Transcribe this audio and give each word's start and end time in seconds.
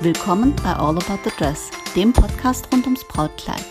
Willkommen 0.00 0.54
bei 0.62 0.72
All 0.74 0.96
About 0.96 1.18
the 1.24 1.30
Dress, 1.36 1.70
dem 1.96 2.12
Podcast 2.12 2.68
rund 2.72 2.84
ums 2.84 3.02
Brautkleid. 3.08 3.64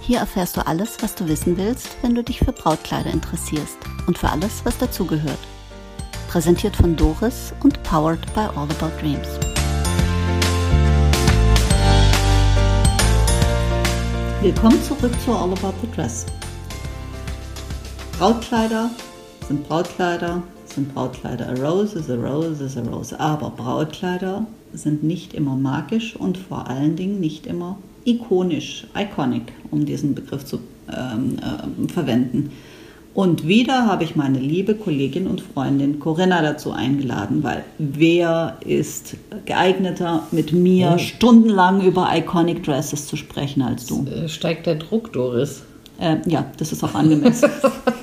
Hier 0.00 0.20
erfährst 0.20 0.56
du 0.56 0.66
alles, 0.66 0.96
was 1.02 1.14
du 1.14 1.28
wissen 1.28 1.58
willst, 1.58 1.90
wenn 2.00 2.14
du 2.14 2.24
dich 2.24 2.38
für 2.38 2.52
Brautkleider 2.52 3.10
interessierst 3.10 3.76
und 4.06 4.16
für 4.16 4.30
alles, 4.30 4.64
was 4.64 4.78
dazugehört. 4.78 5.38
Präsentiert 6.30 6.74
von 6.74 6.96
Doris 6.96 7.52
und 7.62 7.82
powered 7.82 8.32
by 8.32 8.48
All 8.56 8.66
About 8.70 8.98
Dreams. 8.98 9.28
Willkommen 14.40 14.82
zurück 14.82 15.12
zu 15.22 15.32
All 15.32 15.52
About 15.52 15.74
the 15.82 15.90
Dress. 15.94 16.24
Brautkleider 18.18 18.88
sind 19.46 19.68
Brautkleider, 19.68 20.42
sind 20.64 20.94
Brautkleider. 20.94 21.50
A 21.50 21.54
rose 21.60 21.94
is 21.94 22.08
a 22.08 22.16
rose 22.16 22.64
is 22.64 22.78
a 22.78 22.80
rose. 22.80 23.14
Aber 23.20 23.50
Brautkleider 23.50 24.46
sind 24.72 25.02
nicht 25.02 25.34
immer 25.34 25.56
magisch 25.56 26.16
und 26.16 26.38
vor 26.38 26.68
allen 26.68 26.96
Dingen 26.96 27.20
nicht 27.20 27.46
immer 27.46 27.78
ikonisch, 28.04 28.86
iconic, 28.96 29.52
um 29.70 29.84
diesen 29.84 30.14
Begriff 30.14 30.44
zu 30.44 30.60
ähm, 30.90 31.36
äh, 31.38 31.92
verwenden. 31.92 32.50
Und 33.14 33.48
wieder 33.48 33.86
habe 33.86 34.04
ich 34.04 34.14
meine 34.14 34.38
liebe 34.38 34.74
Kollegin 34.74 35.26
und 35.26 35.40
Freundin 35.40 35.98
Corinna 35.98 36.40
dazu 36.40 36.70
eingeladen, 36.70 37.42
weil 37.42 37.64
wer 37.78 38.58
ist 38.64 39.16
geeigneter, 39.44 40.22
mit 40.30 40.52
mir 40.52 40.92
oh. 40.94 40.98
stundenlang 40.98 41.80
über 41.84 42.08
Iconic 42.14 42.62
Dresses 42.62 43.08
zu 43.08 43.16
sprechen 43.16 43.62
als 43.62 43.86
du? 43.86 44.06
Äh, 44.06 44.28
steigt 44.28 44.66
der 44.66 44.76
Druck, 44.76 45.12
Doris? 45.12 45.62
Äh, 45.98 46.18
ja, 46.26 46.46
das 46.58 46.70
ist 46.70 46.84
auch 46.84 46.94
angemessen. 46.94 47.50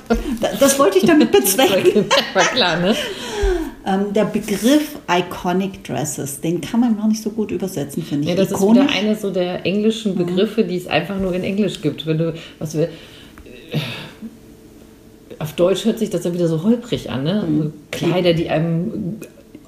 das 0.60 0.78
wollte 0.78 0.98
ich 0.98 1.06
damit 1.06 1.32
bezwecken. 1.32 2.04
War 2.34 2.42
klar, 2.42 2.78
ne? 2.78 2.94
Ähm, 3.86 4.12
der 4.12 4.24
Begriff 4.24 4.98
Iconic 5.08 5.84
Dresses, 5.84 6.40
den 6.40 6.60
kann 6.60 6.80
man 6.80 6.96
noch 6.96 7.06
nicht 7.06 7.22
so 7.22 7.30
gut 7.30 7.52
übersetzen, 7.52 8.02
finde 8.02 8.24
ich. 8.24 8.30
Ja, 8.30 8.34
das 8.34 8.50
Ikonisch. 8.50 8.84
ist 8.84 8.90
wieder 8.90 8.98
eine 8.98 9.16
so 9.16 9.30
der 9.30 9.64
englischen. 9.64 10.16
Begriffe, 10.16 10.64
die 10.64 10.76
es 10.76 10.88
einfach 10.88 11.20
nur 11.20 11.32
in 11.32 11.44
Englisch 11.44 11.80
gibt. 11.80 12.04
Wenn 12.04 12.18
du, 12.18 12.34
was 12.58 12.76
wir, 12.76 12.88
auf 15.38 15.52
Deutsch 15.52 15.84
hört 15.84 16.00
sich 16.00 16.10
das 16.10 16.24
ja 16.24 16.34
wieder 16.34 16.48
so 16.48 16.64
holprig 16.64 17.10
an, 17.10 17.22
ne? 17.22 17.44
Mhm. 17.48 17.72
Kleider, 17.92 18.32
die 18.32 18.48
einem 18.48 19.18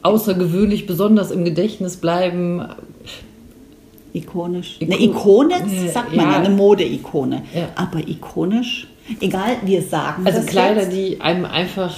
außergewöhnlich 0.03 0.87
besonders 0.87 1.31
im 1.31 1.45
Gedächtnis 1.45 1.97
bleiben. 1.97 2.63
Ikonisch. 4.13 4.79
Ikon 4.81 4.93
eine 4.95 5.05
Ikone, 5.05 5.55
sagt 5.93 6.17
man 6.17 6.31
ja, 6.31 6.37
eine 6.39 6.51
Modeikone. 6.51 7.43
Ja. 7.55 7.69
Aber 7.77 8.01
ikonisch, 8.01 8.89
egal, 9.21 9.59
wir 9.65 9.83
sagen 9.83 10.27
Also 10.27 10.41
Kleider, 10.47 10.83
jetzt. 10.83 10.93
die 10.93 11.21
einem 11.21 11.45
einfach, 11.45 11.95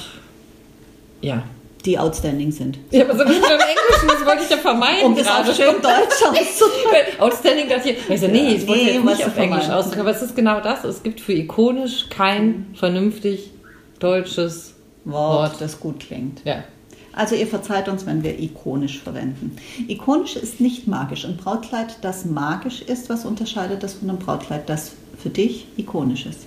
ja, 1.22 1.44
die 1.86 1.98
outstanding 1.98 2.52
sind. 2.52 2.78
Ja, 2.90 3.04
aber 3.04 3.14
so 3.14 3.24
wie 3.24 3.36
im 3.36 3.42
Englischen, 3.42 4.08
das 4.08 4.26
wollte 4.26 4.42
ich 4.44 4.50
ja 4.50 4.56
vermeiden. 4.56 5.06
Um 5.06 5.16
das 5.16 5.26
gerade. 5.26 5.50
auch 5.50 5.54
schön 5.54 5.82
Deutsch 5.82 6.22
auszudrücken. 6.22 7.20
outstanding 7.20 7.68
dachte 7.68 7.90
ich, 7.90 8.10
ich 8.10 8.20
so, 8.20 8.26
nee, 8.26 8.54
ich 8.54 8.66
wollte 8.66 8.84
nee, 8.84 8.92
jetzt 8.92 9.04
nicht 9.04 9.26
auf 9.26 9.36
Englisch 9.36 9.68
ausdrücken, 9.68 10.00
aber 10.00 10.10
es 10.10 10.22
ist 10.22 10.36
genau 10.36 10.60
das. 10.60 10.84
Es 10.84 11.02
gibt 11.02 11.20
für 11.20 11.32
ikonisch 11.32 12.08
kein 12.10 12.66
vernünftig 12.74 13.50
deutsches 13.98 14.74
Wort, 15.04 15.52
Wort, 15.52 15.60
das 15.60 15.80
gut 15.80 16.00
klingt. 16.00 16.42
Ja. 16.44 16.64
Also 17.12 17.34
ihr 17.34 17.46
verzeiht 17.46 17.88
uns, 17.88 18.06
wenn 18.06 18.22
wir 18.22 18.38
ikonisch 18.38 19.00
verwenden. 19.00 19.56
Ikonisch 19.88 20.36
ist 20.36 20.60
nicht 20.60 20.86
magisch. 20.86 21.24
Ein 21.24 21.36
Brautkleid, 21.36 21.96
das 22.02 22.24
magisch 22.24 22.82
ist, 22.82 23.08
was 23.08 23.24
unterscheidet 23.24 23.82
das 23.82 23.94
von 23.94 24.08
einem 24.08 24.18
Brautkleid, 24.18 24.68
das 24.68 24.92
für 25.20 25.30
dich 25.30 25.66
ikonisch 25.76 26.26
ist? 26.26 26.46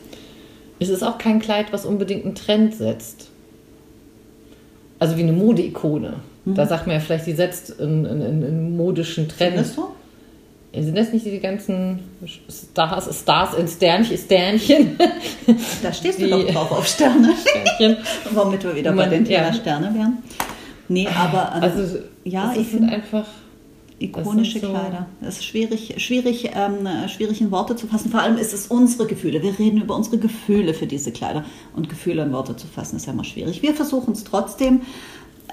Es 0.79 0.89
ist 0.89 1.03
auch 1.03 1.17
kein 1.17 1.39
Kleid, 1.39 1.71
was 1.71 1.85
unbedingt 1.85 2.25
einen 2.25 2.35
Trend 2.35 2.75
setzt 2.75 3.29
also 5.03 5.17
wie 5.17 5.23
eine 5.23 5.33
Modeikone. 5.33 6.13
Mhm. 6.45 6.55
Da 6.55 6.65
sagt 6.65 6.87
man 6.87 6.95
ja 6.95 7.01
vielleicht, 7.01 7.27
die 7.27 7.33
setzt 7.33 7.77
einen, 7.81 8.77
modischen 8.77 9.27
Trend. 9.27 9.55
Sind 9.55 9.65
das 9.65 9.75
so? 9.75 9.91
Sind 10.73 10.97
das 10.97 11.11
nicht 11.11 11.25
die 11.25 11.39
ganzen 11.39 11.99
Stars, 12.49 13.19
Stars 13.19 13.53
in 13.55 13.67
Sternchen? 13.67 14.17
Sternchen? 14.17 14.97
Da 15.83 15.91
stehst 15.91 16.19
du 16.19 16.23
die, 16.23 16.31
doch 16.31 16.47
drauf 16.47 16.71
auf 16.71 16.87
Sterne. 16.87 17.33
Sternchen. 17.35 17.97
Womit 18.33 18.63
wir 18.63 18.75
wieder 18.75 18.91
Man, 18.91 19.09
bei 19.09 19.15
den 19.17 19.25
Thema 19.25 19.47
ja. 19.47 19.53
Sterne 19.53 19.93
wären. 19.93 20.17
Nee, 20.87 21.07
aber 21.07 21.51
ähm, 21.57 21.63
also, 21.63 21.99
ja, 22.23 22.53
ich 22.57 22.67
finde 22.67 22.93
einfach 22.93 23.25
ikonische 23.99 24.59
so 24.59 24.69
Kleider. 24.69 25.07
Das 25.21 25.35
ist 25.35 25.45
schwierig, 25.45 25.95
schwierig, 25.97 26.51
ähm, 26.55 26.87
schwierig 27.07 27.41
in 27.41 27.51
Worte 27.51 27.75
zu 27.75 27.87
fassen. 27.87 28.11
Vor 28.11 28.21
allem 28.21 28.37
ist 28.37 28.53
es 28.53 28.67
unsere 28.67 29.07
Gefühle. 29.07 29.41
Wir 29.41 29.57
reden 29.57 29.81
über 29.81 29.95
unsere 29.95 30.17
Gefühle 30.17 30.73
für 30.73 30.87
diese 30.87 31.11
Kleider. 31.11 31.45
Und 31.75 31.89
Gefühle 31.89 32.23
in 32.23 32.31
Worte 32.31 32.55
zu 32.55 32.67
fassen 32.67 32.97
ist 32.97 33.05
ja 33.05 33.13
immer 33.13 33.23
schwierig. 33.23 33.61
Wir 33.61 33.73
versuchen 33.73 34.13
es 34.13 34.23
trotzdem. 34.23 34.81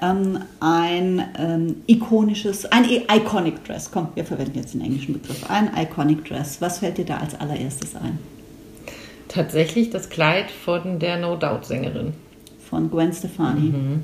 Ähm, 0.02 0.38
ein 0.60 1.22
ähm, 1.38 1.76
ikonisches, 1.86 2.64
ein 2.66 2.84
Iconic 2.84 3.64
Dress. 3.64 3.90
Komm, 3.90 4.08
wir 4.14 4.24
verwenden 4.24 4.58
jetzt 4.58 4.72
den 4.72 4.80
englischen 4.80 5.12
Begriff. 5.12 5.48
Ein 5.50 5.70
Iconic 5.76 6.24
Dress. 6.24 6.60
Was 6.60 6.78
fällt 6.78 6.98
dir 6.98 7.04
da 7.04 7.18
als 7.18 7.38
allererstes 7.38 7.94
ein? 7.96 8.18
Tatsächlich 9.28 9.90
das 9.90 10.08
Kleid 10.08 10.50
von 10.50 10.98
der 10.98 11.18
No 11.18 11.36
Doubt 11.36 11.66
Sängerin. 11.66 12.14
Von 12.68 12.90
Gwen 12.90 13.12
Stefani. 13.12 13.60
Mhm 13.60 14.02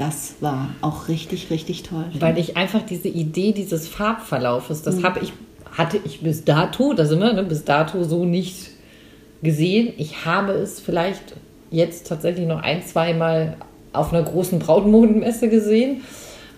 das 0.00 0.36
war 0.40 0.70
auch 0.80 1.08
richtig, 1.08 1.50
richtig 1.50 1.82
toll. 1.82 2.06
Weil 2.18 2.38
ich 2.38 2.56
einfach 2.56 2.80
diese 2.80 3.08
Idee 3.08 3.52
dieses 3.52 3.86
Farbverlaufes, 3.86 4.80
das 4.80 4.96
mhm. 4.96 5.04
habe 5.04 5.20
ich, 5.20 5.34
hatte 5.76 6.00
ich 6.02 6.22
bis 6.22 6.42
dato, 6.42 6.94
da 6.94 7.04
sind 7.04 7.20
wir, 7.20 7.34
ne, 7.34 7.42
bis 7.42 7.64
dato 7.64 8.02
so 8.02 8.24
nicht 8.24 8.70
gesehen. 9.42 9.92
Ich 9.98 10.24
habe 10.24 10.52
es 10.52 10.80
vielleicht 10.80 11.34
jetzt 11.70 12.06
tatsächlich 12.06 12.46
noch 12.46 12.62
ein, 12.62 12.82
zwei 12.82 13.12
Mal 13.12 13.58
auf 13.92 14.10
einer 14.10 14.22
großen 14.22 14.58
Brautmodenmesse 14.58 15.50
gesehen, 15.50 16.00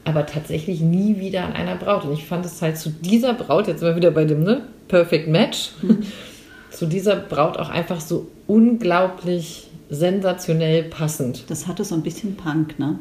aber 0.04 0.24
tatsächlich 0.24 0.80
nie 0.80 1.18
wieder 1.18 1.44
an 1.44 1.52
einer 1.54 1.74
Braut. 1.74 2.04
Und 2.04 2.12
ich 2.12 2.24
fand 2.24 2.46
es 2.46 2.62
halt 2.62 2.78
zu 2.78 2.90
dieser 2.90 3.34
Braut, 3.34 3.66
jetzt 3.66 3.80
sind 3.80 3.88
wir 3.88 3.96
wieder 3.96 4.12
bei 4.12 4.24
dem 4.24 4.44
ne, 4.44 4.68
Perfect 4.86 5.26
Match, 5.26 5.72
mhm. 5.82 6.04
zu 6.70 6.86
dieser 6.86 7.16
Braut 7.16 7.56
auch 7.56 7.70
einfach 7.70 8.00
so 8.00 8.28
unglaublich 8.46 9.66
sensationell 9.90 10.84
passend. 10.84 11.50
Das 11.50 11.66
hatte 11.66 11.84
so 11.84 11.96
ein 11.96 12.02
bisschen 12.02 12.36
Punk, 12.36 12.78
ne? 12.78 13.00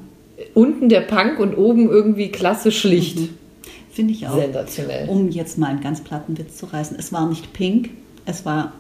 Unten 0.54 0.90
der 0.90 1.02
Punk 1.02 1.40
und 1.40 1.56
oben 1.56 1.90
irgendwie 1.90 2.30
klasse 2.30 2.72
schlicht. 2.72 3.20
Mhm. 3.20 3.30
Finde 3.92 4.14
ich 4.14 4.28
auch. 4.28 4.36
Sensationell. 4.36 5.10
Um 5.10 5.30
jetzt 5.30 5.58
mal 5.58 5.68
einen 5.68 5.82
ganz 5.82 6.02
platten 6.02 6.38
Witz 6.38 6.58
zu 6.58 6.66
reißen. 6.66 6.98
Es 6.98 7.12
war 7.12 7.28
nicht 7.28 7.52
pink, 7.54 7.90
es 8.26 8.46
war 8.46 8.72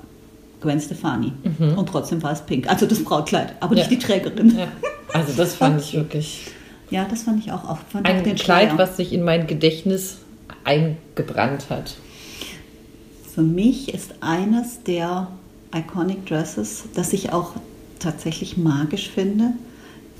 Gwen 0.61 0.79
Stefani. 0.79 1.33
Mhm. 1.43 1.77
Und 1.77 1.89
trotzdem 1.89 2.23
war 2.23 2.31
es 2.31 2.41
pink. 2.41 2.69
Also 2.69 2.85
das 2.85 3.03
Brautkleid, 3.03 3.55
aber 3.59 3.75
ja. 3.75 3.79
nicht 3.79 3.91
die 3.91 3.99
Trägerin. 3.99 4.57
Ja. 4.57 4.67
Also 5.13 5.33
das 5.35 5.55
fand 5.55 5.81
ich 5.81 5.93
wirklich. 5.95 6.45
Ja, 6.89 7.05
das 7.09 7.23
fand 7.23 7.43
ich 7.43 7.51
auch. 7.51 7.67
auch 7.67 7.79
fand 7.89 8.07
ein 8.07 8.21
auch 8.21 8.35
Kleid, 8.35 8.77
was 8.77 8.97
sich 8.97 9.13
in 9.13 9.23
mein 9.23 9.47
Gedächtnis 9.47 10.17
eingebrannt 10.63 11.69
hat. 11.69 11.95
Für 13.33 13.41
mich 13.41 13.93
ist 13.93 14.15
eines 14.19 14.83
der 14.83 15.27
Iconic 15.73 16.25
Dresses, 16.25 16.83
das 16.93 17.13
ich 17.13 17.31
auch 17.31 17.53
tatsächlich 17.99 18.57
magisch 18.57 19.09
finde, 19.09 19.53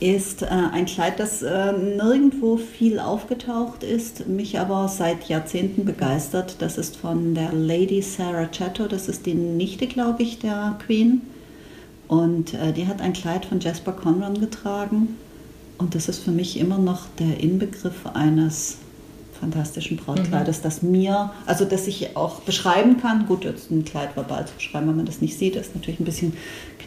ist 0.01 0.41
äh, 0.41 0.47
ein 0.47 0.87
Kleid, 0.87 1.19
das 1.19 1.43
äh, 1.43 1.71
nirgendwo 1.73 2.57
viel 2.57 2.99
aufgetaucht 2.99 3.83
ist, 3.83 4.27
mich 4.27 4.59
aber 4.59 4.87
seit 4.87 5.29
Jahrzehnten 5.29 5.85
begeistert. 5.85 6.55
Das 6.59 6.79
ist 6.79 6.97
von 6.97 7.35
der 7.35 7.53
Lady 7.53 8.01
Sarah 8.01 8.47
Chatto, 8.47 8.87
das 8.87 9.07
ist 9.07 9.27
die 9.27 9.35
Nichte, 9.35 9.85
glaube 9.85 10.23
ich, 10.23 10.39
der 10.39 10.77
Queen. 10.85 11.21
Und 12.07 12.55
äh, 12.55 12.73
die 12.73 12.87
hat 12.87 12.99
ein 12.99 13.13
Kleid 13.13 13.45
von 13.45 13.59
Jasper 13.59 13.93
Conran 13.93 14.39
getragen. 14.39 15.17
Und 15.77 15.93
das 15.93 16.09
ist 16.09 16.23
für 16.23 16.31
mich 16.31 16.59
immer 16.59 16.79
noch 16.79 17.05
der 17.19 17.39
Inbegriff 17.39 18.07
eines 18.13 18.77
fantastischen 19.41 19.97
Brautkleides, 19.97 20.59
mhm. 20.59 20.63
das 20.63 20.81
mir, 20.81 21.31
also 21.45 21.65
das 21.65 21.87
ich 21.87 22.15
auch 22.15 22.39
beschreiben 22.41 23.01
kann. 23.01 23.25
Gut, 23.25 23.43
jetzt 23.43 23.69
ein 23.71 23.83
Kleid 23.83 24.15
verbal 24.15 24.47
zu 24.47 24.53
beschreiben, 24.53 24.87
wenn 24.87 24.97
man 24.97 25.05
das 25.05 25.19
nicht 25.19 25.37
sieht, 25.37 25.57
ist 25.57 25.75
natürlich 25.75 25.99
ein 25.99 26.05
bisschen 26.05 26.33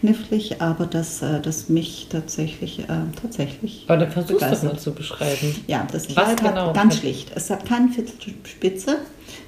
knifflig, 0.01 0.63
aber 0.63 0.87
das, 0.87 1.21
äh, 1.21 1.41
das 1.41 1.69
mich 1.69 2.07
tatsächlich, 2.11 2.81
äh, 2.81 2.87
tatsächlich. 3.21 3.85
Aber 3.89 3.99
dann 3.99 4.11
versuchst 4.11 4.43
du 4.43 4.49
das 4.51 4.63
mal 4.63 4.79
zu 4.79 4.93
beschreiben. 4.93 5.55
Ja, 5.67 5.87
das 5.91 6.07
Kleid 6.07 6.39
genau 6.39 6.69
hat 6.69 6.75
ganz 6.75 6.97
schlicht. 6.97 7.33
Es 7.35 7.51
hat 7.51 7.67
keine 7.67 7.89
Viertelspitze. 7.91 8.97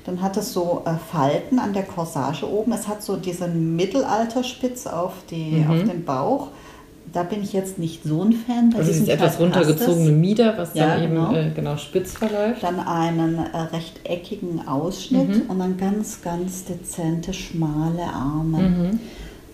Dann 0.04 0.22
hat 0.22 0.36
es 0.36 0.52
so 0.52 0.82
äh, 0.84 0.94
Falten 1.10 1.58
an 1.58 1.72
der 1.72 1.82
Corsage 1.82 2.48
oben. 2.48 2.72
Es 2.72 2.86
hat 2.88 3.02
so 3.02 3.16
diese 3.16 3.48
Mittelalterspitze 3.48 4.96
auf, 4.96 5.14
die, 5.30 5.62
mhm. 5.62 5.70
auf 5.70 5.82
den 5.84 6.04
Bauch 6.04 6.48
da 7.12 7.22
bin 7.22 7.42
ich 7.42 7.52
jetzt 7.52 7.78
nicht 7.78 8.02
so 8.04 8.22
ein 8.22 8.32
Fan. 8.32 8.70
Bei 8.70 8.78
also 8.78 8.92
dieses 8.92 9.08
etwas 9.08 9.38
runtergezogene 9.38 10.12
Mieder, 10.12 10.56
was 10.58 10.74
ja, 10.74 10.88
dann 10.88 11.04
eben 11.04 11.14
genau. 11.14 11.34
Äh, 11.34 11.50
genau 11.54 11.76
spitz 11.76 12.12
verläuft. 12.12 12.62
Dann 12.62 12.80
einen 12.80 13.38
äh, 13.38 13.58
rechteckigen 13.72 14.66
Ausschnitt 14.66 15.28
mhm. 15.28 15.50
und 15.50 15.58
dann 15.58 15.76
ganz, 15.76 16.22
ganz 16.22 16.64
dezente, 16.64 17.32
schmale 17.32 18.02
Arme. 18.02 18.58
Mhm. 18.58 19.00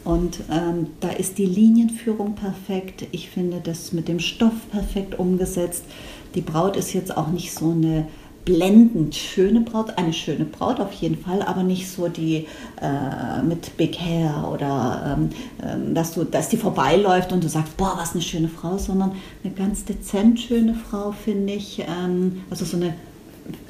Und 0.04 0.40
ähm, 0.50 0.88
da 1.00 1.10
ist 1.10 1.38
die 1.38 1.46
Linienführung 1.46 2.34
perfekt. 2.34 3.06
Ich 3.12 3.30
finde 3.30 3.60
das 3.62 3.92
mit 3.92 4.08
dem 4.08 4.18
Stoff 4.18 4.68
perfekt 4.70 5.18
umgesetzt. 5.18 5.84
Die 6.34 6.40
Braut 6.40 6.76
ist 6.76 6.92
jetzt 6.92 7.16
auch 7.16 7.28
nicht 7.28 7.52
so 7.52 7.70
eine 7.70 8.08
blendend 8.44 9.14
schöne 9.14 9.60
Braut, 9.60 9.96
eine 9.98 10.12
schöne 10.12 10.44
Braut 10.44 10.80
auf 10.80 10.92
jeden 10.94 11.16
Fall, 11.16 11.42
aber 11.42 11.62
nicht 11.62 11.88
so 11.88 12.08
die 12.08 12.46
äh, 12.80 13.42
mit 13.42 13.76
Big 13.76 13.98
Hair 13.98 14.50
oder 14.52 15.16
ähm, 15.16 15.30
ähm, 15.62 15.94
dass 15.94 16.14
du, 16.14 16.24
dass 16.24 16.48
die 16.48 16.56
vorbeiläuft 16.56 17.32
und 17.32 17.44
du 17.44 17.48
sagst, 17.48 17.76
boah, 17.76 17.94
was 17.96 18.12
eine 18.12 18.22
schöne 18.22 18.48
Frau, 18.48 18.78
sondern 18.78 19.12
eine 19.44 19.52
ganz 19.52 19.84
dezent 19.84 20.40
schöne 20.40 20.74
Frau 20.74 21.12
finde 21.12 21.52
ich, 21.52 21.80
ähm, 21.80 22.42
also 22.50 22.64
so 22.64 22.76
eine 22.76 22.94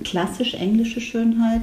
klassisch 0.05 0.55
englische 0.55 1.01
Schönheit. 1.01 1.63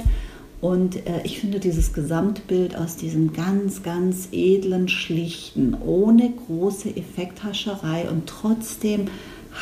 Und 0.62 0.98
äh, 0.98 1.22
ich 1.24 1.40
finde 1.40 1.60
dieses 1.60 1.94
Gesamtbild 1.94 2.76
aus 2.76 2.98
diesem 2.98 3.34
ganz, 3.34 3.82
ganz 3.82 4.28
edlen, 4.32 4.90
schlichten, 4.90 5.76
ohne 5.86 6.32
große 6.48 6.90
Effekthascherei 6.96 8.10
und 8.10 8.28
trotzdem 8.28 9.08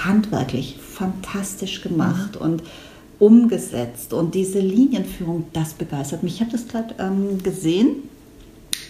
handwerklich 0.04 0.78
fantastisch 0.82 1.82
gemacht 1.82 2.36
mhm. 2.36 2.42
und 2.42 2.64
umgesetzt. 3.20 4.14
Und 4.14 4.36
diese 4.36 4.60
Linienführung, 4.60 5.46
das 5.54 5.74
begeistert 5.74 6.24
mich. 6.24 6.36
Ich 6.36 6.42
habe 6.42 6.52
das 6.52 6.68
gerade 6.68 6.96
ähm, 7.00 7.42
gesehen 7.42 8.10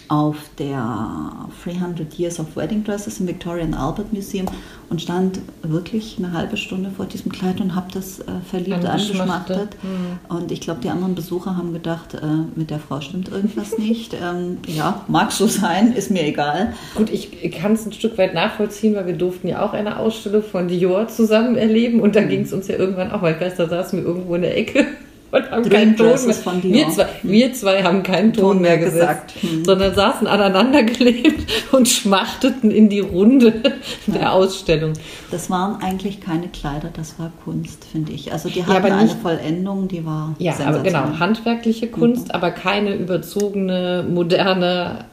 auf 0.08 0.36
der 0.58 1.48
300 1.64 2.18
Years 2.18 2.40
of 2.40 2.56
Wedding 2.56 2.82
Dresses 2.82 3.20
im 3.20 3.28
Victoria 3.28 3.64
and 3.64 3.76
Albert 3.76 4.12
Museum 4.12 4.46
und 4.88 5.02
stand 5.02 5.40
wirklich 5.62 6.16
eine 6.18 6.32
halbe 6.32 6.56
Stunde 6.56 6.90
vor 6.90 7.04
diesem 7.04 7.30
Kleid 7.30 7.60
und 7.60 7.74
habe 7.74 7.88
das 7.92 8.20
äh, 8.20 8.24
verliebt 8.48 8.84
angeschmachtet. 8.86 9.76
Mhm. 9.82 10.34
Und 10.34 10.50
ich 10.50 10.60
glaube, 10.60 10.80
die 10.80 10.88
anderen 10.88 11.14
Besucher 11.14 11.56
haben 11.56 11.74
gedacht, 11.74 12.14
äh, 12.14 12.18
mit 12.54 12.70
der 12.70 12.78
Frau 12.78 13.00
stimmt 13.00 13.28
irgendwas 13.28 13.76
nicht. 13.78 13.98
Ähm, 14.20 14.58
ja, 14.66 15.04
mag 15.06 15.30
so 15.30 15.46
sein, 15.46 15.92
ist 15.92 16.10
mir 16.10 16.24
egal. 16.24 16.74
Gut, 16.96 17.08
ich 17.10 17.52
kann 17.52 17.74
es 17.74 17.86
ein 17.86 17.92
Stück 17.92 18.18
weit 18.18 18.34
nachvollziehen, 18.34 18.94
weil 18.96 19.06
wir 19.06 19.16
durften 19.16 19.46
ja 19.46 19.64
auch 19.64 19.74
eine 19.74 19.98
Ausstellung 19.98 20.42
von 20.42 20.66
Dior 20.66 21.06
zusammen 21.08 21.56
erleben 21.56 22.00
und 22.00 22.16
da 22.16 22.22
mhm. 22.22 22.28
ging 22.28 22.40
es 22.40 22.52
uns 22.52 22.66
ja 22.66 22.76
irgendwann 22.76 23.12
auch, 23.12 23.22
weil 23.22 23.34
ich 23.34 23.40
weiß, 23.40 23.56
da 23.56 23.68
saßen 23.68 23.98
wir 23.98 24.06
irgendwo 24.06 24.34
in 24.34 24.42
der 24.42 24.56
Ecke 24.56 24.86
und 25.30 25.50
haben 25.50 25.68
keinen 25.68 25.96
Ton 25.96 26.06
mehr. 26.06 26.34
Von 26.34 26.62
wir, 26.62 26.88
zwei, 26.90 27.06
wir 27.22 27.52
zwei 27.52 27.82
haben 27.82 28.02
keinen 28.02 28.32
Ton, 28.32 28.44
Ton 28.44 28.60
mehr 28.62 28.78
gesagt, 28.78 29.32
hm. 29.40 29.64
sondern 29.64 29.94
saßen 29.94 30.26
aneinandergeklebt 30.26 31.46
und 31.72 31.88
schmachteten 31.88 32.70
in 32.70 32.88
die 32.88 33.00
Runde 33.00 33.62
ja. 34.06 34.14
der 34.14 34.32
Ausstellung. 34.32 34.94
Das 35.30 35.50
waren 35.50 35.82
eigentlich 35.82 36.20
keine 36.20 36.48
Kleider, 36.48 36.90
das 36.92 37.18
war 37.18 37.30
Kunst, 37.44 37.84
finde 37.84 38.12
ich. 38.12 38.32
Also 38.32 38.48
die 38.48 38.64
hatten 38.64 38.86
ja, 38.86 38.96
eine 38.96 39.10
Vollendung, 39.10 39.88
die 39.88 40.04
war 40.04 40.34
Ja, 40.38 40.54
aber 40.64 40.80
genau, 40.80 41.18
handwerkliche 41.18 41.88
Kunst, 41.88 42.28
mhm. 42.28 42.34
aber 42.34 42.50
keine 42.50 42.94
überzogene, 42.94 44.06
moderne 44.08 45.04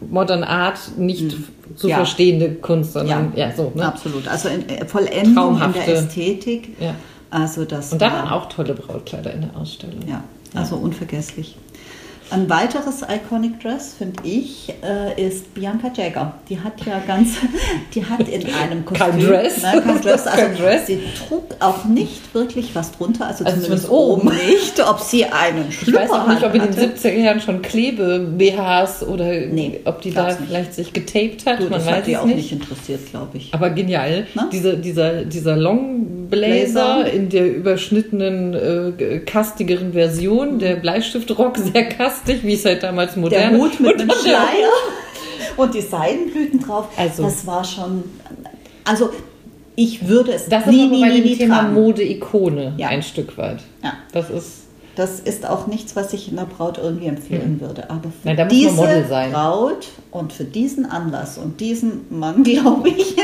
Modern 0.00 0.44
Art 0.44 0.78
nicht 0.98 1.22
mhm. 1.22 1.76
zu 1.76 1.88
ja. 1.88 1.96
verstehende 1.96 2.54
Kunst, 2.54 2.92
sondern 2.92 3.32
ja, 3.34 3.48
ja 3.48 3.56
so. 3.56 3.72
Ne? 3.74 3.84
Absolut. 3.84 4.28
Also 4.28 4.48
in, 4.48 4.68
äh, 4.68 4.84
Vollendung 4.86 5.60
in 5.60 5.72
der 5.72 5.88
Ästhetik. 5.88 6.76
Ja. 6.80 6.94
Also 7.30 7.64
das 7.64 7.92
Und 7.92 8.02
da 8.02 8.12
waren 8.12 8.28
auch 8.28 8.48
tolle 8.48 8.74
Brautkleider 8.74 9.32
in 9.32 9.42
der 9.42 9.56
Ausstellung. 9.56 10.06
Ja, 10.06 10.22
also 10.54 10.76
unvergesslich. 10.76 11.56
Ein 12.28 12.50
weiteres 12.50 13.02
Iconic 13.02 13.60
Dress, 13.60 13.94
finde 13.96 14.20
ich, 14.24 14.74
äh, 14.82 15.28
ist 15.28 15.54
Bianca 15.54 15.92
Jagger. 15.94 16.34
Die 16.48 16.58
hat 16.58 16.84
ja 16.84 17.00
ganz, 17.06 17.36
die 17.94 18.04
hat 18.04 18.28
in 18.28 18.52
einem 18.52 18.84
Kostüm... 18.84 19.10
Kein 19.10 19.20
Dress. 19.20 19.62
Nein, 19.62 19.84
kein 19.84 20.00
Dress. 20.00 20.26
Also 20.26 20.42
kein 20.42 20.56
Dress. 20.56 20.86
sie 20.88 20.98
trug 21.28 21.44
auch 21.60 21.84
nicht 21.84 22.34
wirklich 22.34 22.74
was 22.74 22.90
drunter, 22.90 23.28
also, 23.28 23.44
also 23.44 23.60
zumindest 23.60 23.88
oben 23.90 24.28
nicht, 24.28 24.88
ob 24.88 24.98
sie 24.98 25.24
einen 25.26 25.70
Schlüpper 25.70 26.02
Ich 26.02 26.10
weiß 26.10 26.18
auch 26.18 26.26
nicht, 26.26 26.42
ob 26.42 26.54
in 26.54 26.62
den 26.62 26.74
70er 26.74 27.12
Jahren 27.12 27.40
schon 27.40 27.62
Klebe-BHs 27.62 29.04
oder 29.04 29.46
nee, 29.46 29.80
ob 29.84 30.02
die 30.02 30.10
da 30.10 30.30
vielleicht 30.30 30.74
sich 30.74 30.92
getaped 30.92 31.46
hat. 31.46 31.60
Du, 31.60 31.64
Man 31.64 31.74
das 31.74 31.86
weiß 31.86 31.96
hat 31.98 32.06
die 32.08 32.16
auch 32.16 32.26
nicht 32.26 32.50
interessiert, 32.50 33.08
glaube 33.10 33.36
ich. 33.36 33.54
Aber 33.54 33.70
genial. 33.70 34.26
Diese, 34.50 34.76
dieser, 34.76 35.24
dieser 35.24 35.56
Long 35.56 36.25
Blazer 36.28 37.10
in 37.10 37.28
der 37.28 37.54
überschnittenen, 37.54 38.54
äh, 38.54 39.18
kastigeren 39.20 39.92
Version, 39.92 40.54
mhm. 40.54 40.58
der 40.58 40.76
Bleistiftrock 40.76 41.56
sehr 41.72 41.88
kastig, 41.88 42.42
wie 42.42 42.54
es 42.54 42.64
halt 42.64 42.82
damals 42.82 43.16
modern 43.16 43.52
Der 43.52 43.60
Hut 43.60 43.80
mit 43.80 43.94
und 43.94 44.00
einem 44.00 44.10
Schleier 44.10 44.70
und 45.56 45.74
die 45.74 45.80
Seidenblüten 45.80 46.60
drauf. 46.60 46.88
Also, 46.96 47.22
das 47.22 47.46
war 47.46 47.64
schon, 47.64 48.04
also 48.84 49.10
ich 49.74 50.08
würde 50.08 50.32
es 50.32 50.48
das 50.48 50.66
nie, 50.66 50.84
ist 50.84 50.90
nie, 50.90 51.00
bei 51.00 51.08
nie, 51.08 51.20
dem 51.20 51.24
nie 51.24 51.36
Thema 51.36 51.62
Mode-Ikone 51.62 52.74
ja. 52.76 52.88
ein 52.88 53.02
Stück 53.02 53.36
weit. 53.36 53.58
Ja. 53.82 53.94
Das 54.12 54.30
ist 54.30 54.65
das 54.96 55.20
ist 55.20 55.46
auch 55.46 55.66
nichts, 55.66 55.94
was 55.94 56.14
ich 56.14 56.32
einer 56.32 56.46
Braut 56.46 56.78
irgendwie 56.78 57.06
empfehlen 57.06 57.54
mhm. 57.54 57.60
würde. 57.60 57.90
Aber 57.90 58.10
für 58.10 58.32
Nein, 58.32 58.48
diese 58.48 59.04
Braut 59.30 59.88
und 60.10 60.32
für 60.32 60.44
diesen 60.44 60.86
Anlass 60.86 61.36
und 61.36 61.60
diesen 61.60 62.06
Mann, 62.10 62.42
glaube 62.42 62.88
ich, 62.88 63.14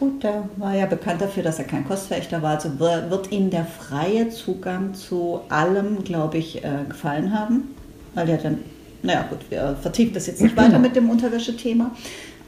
gut, 0.00 0.22
der 0.22 0.48
war 0.56 0.74
ja 0.74 0.86
bekannt 0.86 1.20
dafür, 1.20 1.42
dass 1.42 1.58
er 1.58 1.66
kein 1.66 1.86
Kostverächter 1.86 2.42
war, 2.42 2.56
also 2.56 2.70
wird 2.80 3.30
ihm 3.30 3.50
der 3.50 3.66
freie 3.66 4.30
Zugang 4.30 4.94
zu 4.94 5.40
allem, 5.50 6.02
glaube 6.02 6.38
ich, 6.38 6.64
äh, 6.64 6.84
gefallen 6.88 7.38
haben. 7.38 7.74
Weil 8.14 8.30
er 8.30 8.38
dann, 8.38 8.58
naja 9.02 9.26
gut, 9.28 9.38
wir 9.50 9.76
vertiefen 9.80 10.14
das 10.14 10.26
jetzt 10.26 10.40
nicht 10.40 10.56
weiter 10.56 10.78
mit 10.80 10.96
dem 10.96 11.10
Unterwäschethema. 11.10 11.90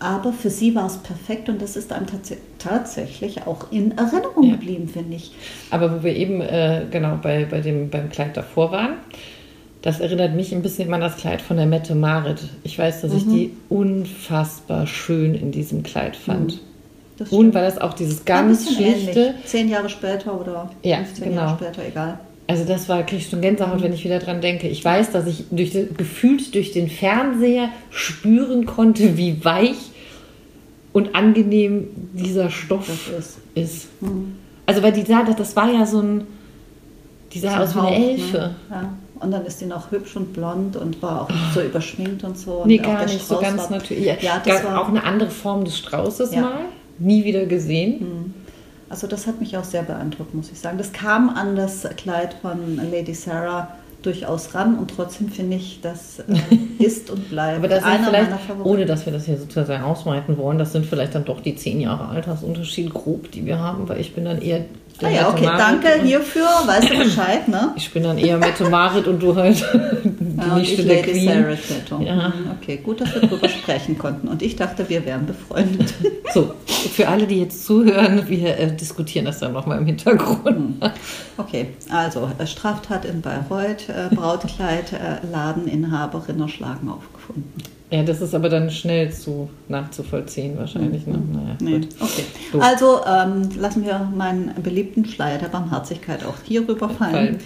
Aber 0.00 0.32
für 0.32 0.50
sie 0.50 0.75
war 0.75 0.87
es 0.87 0.99
perfekt 0.99 1.49
und 1.49 1.62
das 1.62 1.76
ist 1.76 1.93
einem 1.93 2.06
tats 2.06 2.32
tatsächlich 2.58 3.46
auch 3.46 3.70
in 3.70 3.96
Erinnerung 3.96 4.44
ja. 4.44 4.52
geblieben, 4.52 4.88
finde 4.88 5.17
ich. 5.17 5.32
Aber 5.70 5.99
wo 5.99 6.02
wir 6.02 6.14
eben 6.14 6.41
äh, 6.41 6.87
genau 6.91 7.19
bei, 7.23 7.44
bei 7.44 7.61
dem, 7.61 7.91
beim 7.91 8.08
Kleid 8.08 8.37
davor 8.37 8.73
waren, 8.73 8.94
das 9.82 10.00
erinnert 10.00 10.35
mich 10.35 10.55
ein 10.55 10.62
bisschen 10.62 10.93
an 10.94 11.02
das 11.02 11.17
Kleid 11.17 11.43
von 11.43 11.58
der 11.58 11.67
Mette 11.67 11.94
Marit. 11.94 12.41
Ich 12.62 12.79
weiß, 12.79 13.02
dass 13.02 13.12
mhm. 13.12 13.19
ich 13.19 13.25
die 13.26 13.56
unfassbar 13.69 14.87
schön 14.87 15.35
in 15.35 15.52
diesem 15.52 15.82
Kleid 15.82 16.17
fand. 16.17 16.55
Mhm. 16.55 17.26
Und 17.31 17.55
weil 17.55 17.64
das 17.64 17.79
auch 17.79 17.93
dieses 17.93 18.25
ganz 18.25 18.75
schlichte. 18.75 19.20
Ähnlich. 19.20 19.44
Zehn 19.44 19.69
Jahre 19.69 19.88
später 19.88 20.41
oder 20.41 20.70
ja, 20.82 20.96
15 20.99 21.25
genau. 21.29 21.43
Jahre 21.43 21.56
später, 21.56 21.87
egal. 21.87 22.19
Also 22.46 22.64
das 22.64 22.88
war 22.88 22.99
wirklich 22.99 23.29
schon 23.29 23.41
Gänsehaut, 23.41 23.82
wenn 23.82 23.93
ich 23.93 24.05
wieder 24.05 24.19
dran 24.19 24.41
denke. 24.41 24.69
Ich 24.69 24.85
weiß, 24.85 25.12
dass 25.12 25.26
ich 25.26 25.44
durch, 25.50 25.73
gefühlt 25.96 26.55
durch 26.55 26.73
den 26.73 26.88
Fernseher 26.88 27.70
spüren 27.91 28.67
konnte, 28.67 29.17
wie 29.17 29.43
weich 29.44 29.76
und 30.93 31.14
angenehm 31.14 31.88
dieser 32.12 32.50
Stoff 32.50 32.88
ist. 33.19 33.38
ist. 33.55 34.02
Mhm. 34.02 34.37
Also 34.67 34.82
weil 34.82 34.93
die 34.93 35.02
sah, 35.02 35.25
das 35.25 35.56
war 35.56 35.73
ja 35.73 35.87
so 35.87 36.00
ein, 36.00 36.26
die 37.32 37.38
sah 37.38 37.62
aus 37.62 37.75
wie 37.75 37.81
eine 37.81 37.91
ne? 37.91 38.11
Elfe. 38.11 38.38
Ne? 38.38 38.55
Ja. 38.70 38.94
Und 39.20 39.31
dann 39.31 39.46
ist 39.46 39.61
die 39.62 39.67
noch 39.67 39.91
hübsch 39.91 40.17
und 40.17 40.35
blond 40.35 40.76
und 40.76 41.00
war 41.00 41.23
auch 41.23 41.31
nicht 41.31 41.55
so 41.55 41.62
überschminkt 41.62 42.25
und 42.25 42.37
so. 42.37 42.62
Nee, 42.67 42.79
und 42.79 42.85
gar 42.85 43.06
nicht 43.06 43.26
so 43.26 43.38
ganz 43.38 43.70
natürlich. 43.70 44.05
Ja, 44.05 44.43
das 44.44 44.64
war 44.64 44.82
auch 44.82 44.88
eine 44.88 45.02
andere 45.02 45.31
Form 45.31 45.64
des 45.64 45.79
Straußes 45.79 46.35
ja. 46.35 46.43
mal. 46.43 46.61
Nie 46.99 47.25
wieder 47.25 47.46
gesehen. 47.46 48.00
Mhm. 48.00 48.35
Also 48.94 49.08
das 49.08 49.26
hat 49.26 49.41
mich 49.41 49.56
auch 49.56 49.64
sehr 49.64 49.82
beeindruckt, 49.82 50.35
muss 50.35 50.52
ich 50.52 50.61
sagen. 50.61 50.79
Das 50.79 50.93
kam 50.93 51.29
an 51.29 51.56
das 51.56 51.82
Kleid 51.96 52.32
von 52.41 52.76
Lady 52.93 53.12
Sarah 53.12 53.76
durchaus 54.02 54.55
ran 54.55 54.79
und 54.79 54.88
trotzdem 54.88 55.31
finde 55.31 55.56
ich, 55.56 55.81
das 55.81 56.20
äh, 56.20 56.25
ist 56.79 57.11
und 57.11 57.29
bleibt 57.29 57.58
Aber 57.58 57.67
das 57.67 57.82
einer 57.82 58.12
meiner 58.12 58.38
Favoriten. 58.38 58.63
Ohne 58.63 58.86
dass 58.86 59.05
wir 59.05 59.13
das 59.13 59.27
hier 59.27 59.36
sozusagen 59.36 59.82
ausweiten 59.82 60.39
wollen, 60.39 60.58
das 60.58 60.70
sind 60.70 60.86
vielleicht 60.86 61.17
dann 61.17 61.24
doch 61.24 61.41
die 61.41 61.56
zehn 61.56 61.81
Jahre 61.81 62.06
Altersunterschied 62.06 62.94
grob, 62.94 63.32
die 63.32 63.44
wir 63.44 63.58
haben, 63.58 63.89
weil 63.89 64.01
ich 64.01 64.15
bin 64.15 64.27
dann 64.27 64.41
eher 64.41 64.65
Ah 65.03 65.08
ja, 65.08 65.29
okay, 65.29 65.44
danke 65.44 65.89
hierfür, 66.03 66.46
weißt 66.67 66.91
du 66.91 66.98
Bescheid, 66.98 67.48
ne? 67.48 67.72
Ich 67.77 67.93
bin 67.93 68.05
dann 68.05 68.17
eher 68.17 68.39
Mette 68.39 68.69
Marit 68.69 69.08
und 69.08 69.20
du 69.20 69.34
halt 69.34 69.56
die 70.05 70.36
ja, 70.36 70.55
Nichte 70.55 70.84
der 70.84 70.96
Lady 70.96 71.13
Queen. 71.13 71.29
Sarah 71.29 71.56
Tatum. 71.56 72.03
Ja. 72.03 72.32
Okay, 72.60 72.77
gut, 72.77 73.01
dass 73.01 73.13
wir 73.15 73.22
darüber 73.22 73.48
sprechen 73.48 73.98
konnten 73.98 74.29
und 74.29 74.41
ich 74.43 74.55
dachte, 74.55 74.89
wir 74.89 75.05
wären 75.05 75.27
befreundet. 75.27 75.94
So, 76.32 76.53
für 76.67 77.06
alle, 77.06 77.29
die 77.29 77.39
jetzt 77.39 77.65
zuhören, 77.65 78.24
wir 78.27 78.58
äh, 78.58 78.74
diskutieren 78.74 79.27
das 79.27 79.39
dann 79.39 79.53
nochmal 79.53 79.79
im 79.79 79.86
Hintergrund. 79.86 80.46
Hm. 80.46 80.77
Okay, 81.36 81.69
also 81.91 82.29
äh, 82.39 82.46
Straftat 82.46 83.05
in 83.05 83.20
Bayreuth, 83.20 83.89
äh, 83.89 84.13
Brautkleid, 84.13 84.94
äh, 84.94 85.24
Ladeninhaberin 85.31 86.41
erschlagen 86.41 86.89
aufgefunden. 86.89 87.53
Ja, 87.91 88.03
das 88.03 88.20
ist 88.20 88.34
aber 88.34 88.48
dann 88.48 88.70
schnell 88.70 89.13
zu 89.13 89.48
nachzuvollziehen 89.69 90.58
wahrscheinlich. 90.58 91.06
Ne? 91.06 91.22
Naja, 91.32 91.56
nee. 91.60 91.86
Okay. 92.01 92.24
So. 92.55 92.61
Also 92.61 93.01
ähm, 93.05 93.49
lassen 93.58 93.84
wir 93.84 94.08
meinen 94.15 94.55
beliebten 94.63 95.05
Schleier 95.06 95.39
der 95.39 95.49
Barmherzigkeit 95.49 96.25
auch 96.25 96.37
hier 96.44 96.69
rüberfallen. 96.69 97.39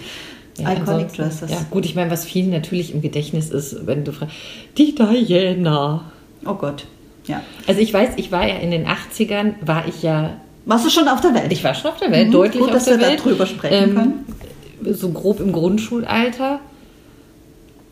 Ja, 0.59 0.73
Iconic 0.75 1.15
Dresses. 1.15 1.51
Ja, 1.51 1.65
gut, 1.71 1.87
ich 1.87 1.95
meine, 1.95 2.11
was 2.11 2.27
vielen 2.27 2.51
natürlich 2.51 2.93
im 2.93 3.01
Gedächtnis 3.01 3.49
ist, 3.49 3.87
wenn 3.87 4.05
du 4.05 4.13
fragst, 4.13 4.35
die 4.77 4.95
Diana. 4.95 6.05
Oh 6.45 6.55
Gott, 6.55 6.85
ja. 7.25 7.41
Also 7.67 7.81
ich 7.81 7.95
weiß, 7.95 8.11
ich 8.17 8.31
war 8.33 8.47
ja 8.47 8.57
in 8.57 8.71
den 8.71 8.87
80ern, 8.87 9.55
war 9.63 9.89
ich 9.89 10.03
ja... 10.03 10.37
Warst 10.67 10.85
du 10.85 10.91
schon 10.91 11.09
auf 11.09 11.23
der 11.23 11.33
Welt? 11.33 11.51
Ich 11.53 11.65
war 11.65 11.73
schon 11.73 11.91
auf 11.91 11.97
der 11.99 12.11
Welt, 12.11 12.29
mhm, 12.29 12.33
deutlich 12.33 12.63
gut, 12.63 12.75
auf 12.75 12.85
der 12.85 13.01
Welt. 13.01 13.03
dass 13.03 13.11
wir 13.11 13.17
darüber 13.17 13.47
sprechen 13.47 13.89
ähm, 13.89 13.95
können. 13.95 14.95
So 14.95 15.09
grob 15.09 15.41
im 15.41 15.53
Grundschulalter. 15.53 16.61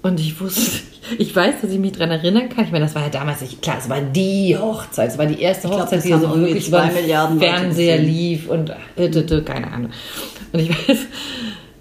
Und 0.06 0.20
ich 0.20 0.40
wusste, 0.40 0.82
ich 1.18 1.34
weiß, 1.34 1.56
dass 1.62 1.70
ich 1.70 1.80
mich 1.80 1.92
daran 1.92 2.12
erinnern 2.12 2.48
kann. 2.48 2.64
Ich 2.64 2.70
meine, 2.70 2.84
das 2.84 2.94
war 2.94 3.02
ja 3.02 3.08
damals 3.08 3.40
nicht 3.40 3.60
klar, 3.60 3.76
es 3.80 3.88
war 3.88 4.00
die 4.00 4.56
Hochzeit, 4.56 5.10
es 5.10 5.18
war 5.18 5.26
die 5.26 5.40
erste 5.40 5.68
Hochzeit, 5.68 6.04
glaub, 6.04 6.20
die 6.20 6.26
so 6.26 6.40
wirklich 6.40 6.68
über 6.68 6.86
Milliarden 6.86 7.40
Fernseher 7.40 7.98
lief 7.98 8.48
und 8.48 8.70
äh, 8.96 9.42
keine 9.42 9.72
Ahnung. 9.72 9.90
Und 10.52 10.60
ich 10.60 10.70
weiß, 10.88 10.98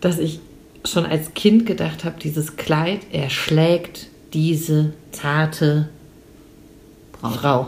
dass 0.01 0.17
ich 0.17 0.39
schon 0.83 1.05
als 1.05 1.35
Kind 1.35 1.67
gedacht 1.67 2.03
habe, 2.03 2.15
dieses 2.19 2.57
Kleid 2.57 3.01
erschlägt 3.11 4.07
diese 4.33 4.93
zarte 5.11 5.89
Braut. 7.13 7.33
Frau. 7.35 7.67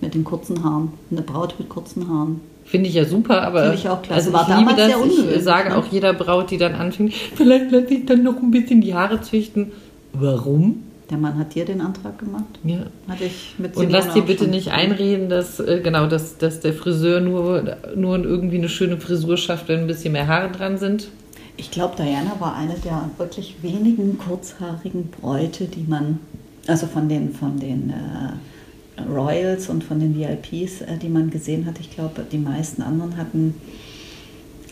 Mit 0.00 0.14
den 0.14 0.24
kurzen 0.24 0.64
Haaren. 0.64 0.92
Eine 1.10 1.22
Braut 1.22 1.54
mit 1.58 1.68
kurzen 1.68 2.08
Haaren. 2.08 2.40
Finde 2.64 2.88
ich 2.88 2.94
ja 2.94 3.04
super, 3.04 3.42
aber 3.42 3.62
Finde 3.62 3.76
ich 3.76 3.88
auch 3.88 4.02
klasse. 4.02 4.32
also 4.32 4.32
war 4.32 4.48
ich 4.48 4.56
liebe 4.56 4.74
das. 4.74 5.36
Ich 5.36 5.42
sage 5.42 5.70
ne? 5.70 5.76
auch 5.76 5.86
jeder 5.90 6.14
Braut, 6.14 6.50
die 6.50 6.58
dann 6.58 6.74
anfängt, 6.74 7.12
vielleicht 7.12 7.70
lasse 7.70 7.94
ich 7.94 8.06
dann 8.06 8.22
noch 8.22 8.40
ein 8.40 8.50
bisschen 8.50 8.80
die 8.80 8.94
Haare 8.94 9.20
züchten. 9.20 9.72
Warum? 10.12 10.82
Der 11.10 11.18
Mann 11.18 11.38
hat 11.38 11.54
dir 11.54 11.64
den 11.64 11.80
Antrag 11.80 12.18
gemacht? 12.18 12.58
Ja. 12.64 12.86
Hatte 13.08 13.24
ich 13.24 13.54
mit 13.58 13.76
Und 13.76 13.90
lass 13.90 14.14
dir 14.14 14.22
bitte 14.22 14.46
nicht 14.46 14.70
einreden, 14.70 15.28
dass, 15.28 15.60
äh, 15.60 15.80
genau, 15.82 16.06
dass, 16.06 16.38
dass 16.38 16.60
der 16.60 16.72
Friseur 16.72 17.20
nur, 17.20 17.76
nur 17.94 18.18
irgendwie 18.18 18.56
eine 18.56 18.68
schöne 18.68 18.98
Frisur 18.98 19.36
schafft, 19.36 19.68
wenn 19.68 19.80
ein 19.80 19.86
bisschen 19.86 20.12
mehr 20.12 20.26
Haare 20.26 20.50
dran 20.50 20.78
sind. 20.78 21.08
Ich 21.56 21.70
glaube, 21.70 21.96
Diana 21.96 22.36
war 22.38 22.56
eine 22.56 22.74
der 22.82 23.10
wirklich 23.18 23.56
wenigen 23.60 24.16
kurzhaarigen 24.16 25.08
Bräute, 25.08 25.66
die 25.66 25.84
man, 25.86 26.18
also 26.66 26.86
von 26.86 27.08
den, 27.08 27.34
von 27.34 27.58
den 27.58 27.90
äh, 27.90 29.02
Royals 29.02 29.68
und 29.68 29.84
von 29.84 30.00
den 30.00 30.16
VIPs, 30.16 30.80
äh, 30.82 30.96
die 30.96 31.08
man 31.08 31.30
gesehen 31.30 31.66
hat. 31.66 31.78
Ich 31.78 31.90
glaube, 31.90 32.24
die 32.30 32.38
meisten 32.38 32.80
anderen 32.80 33.16
hatten 33.16 33.54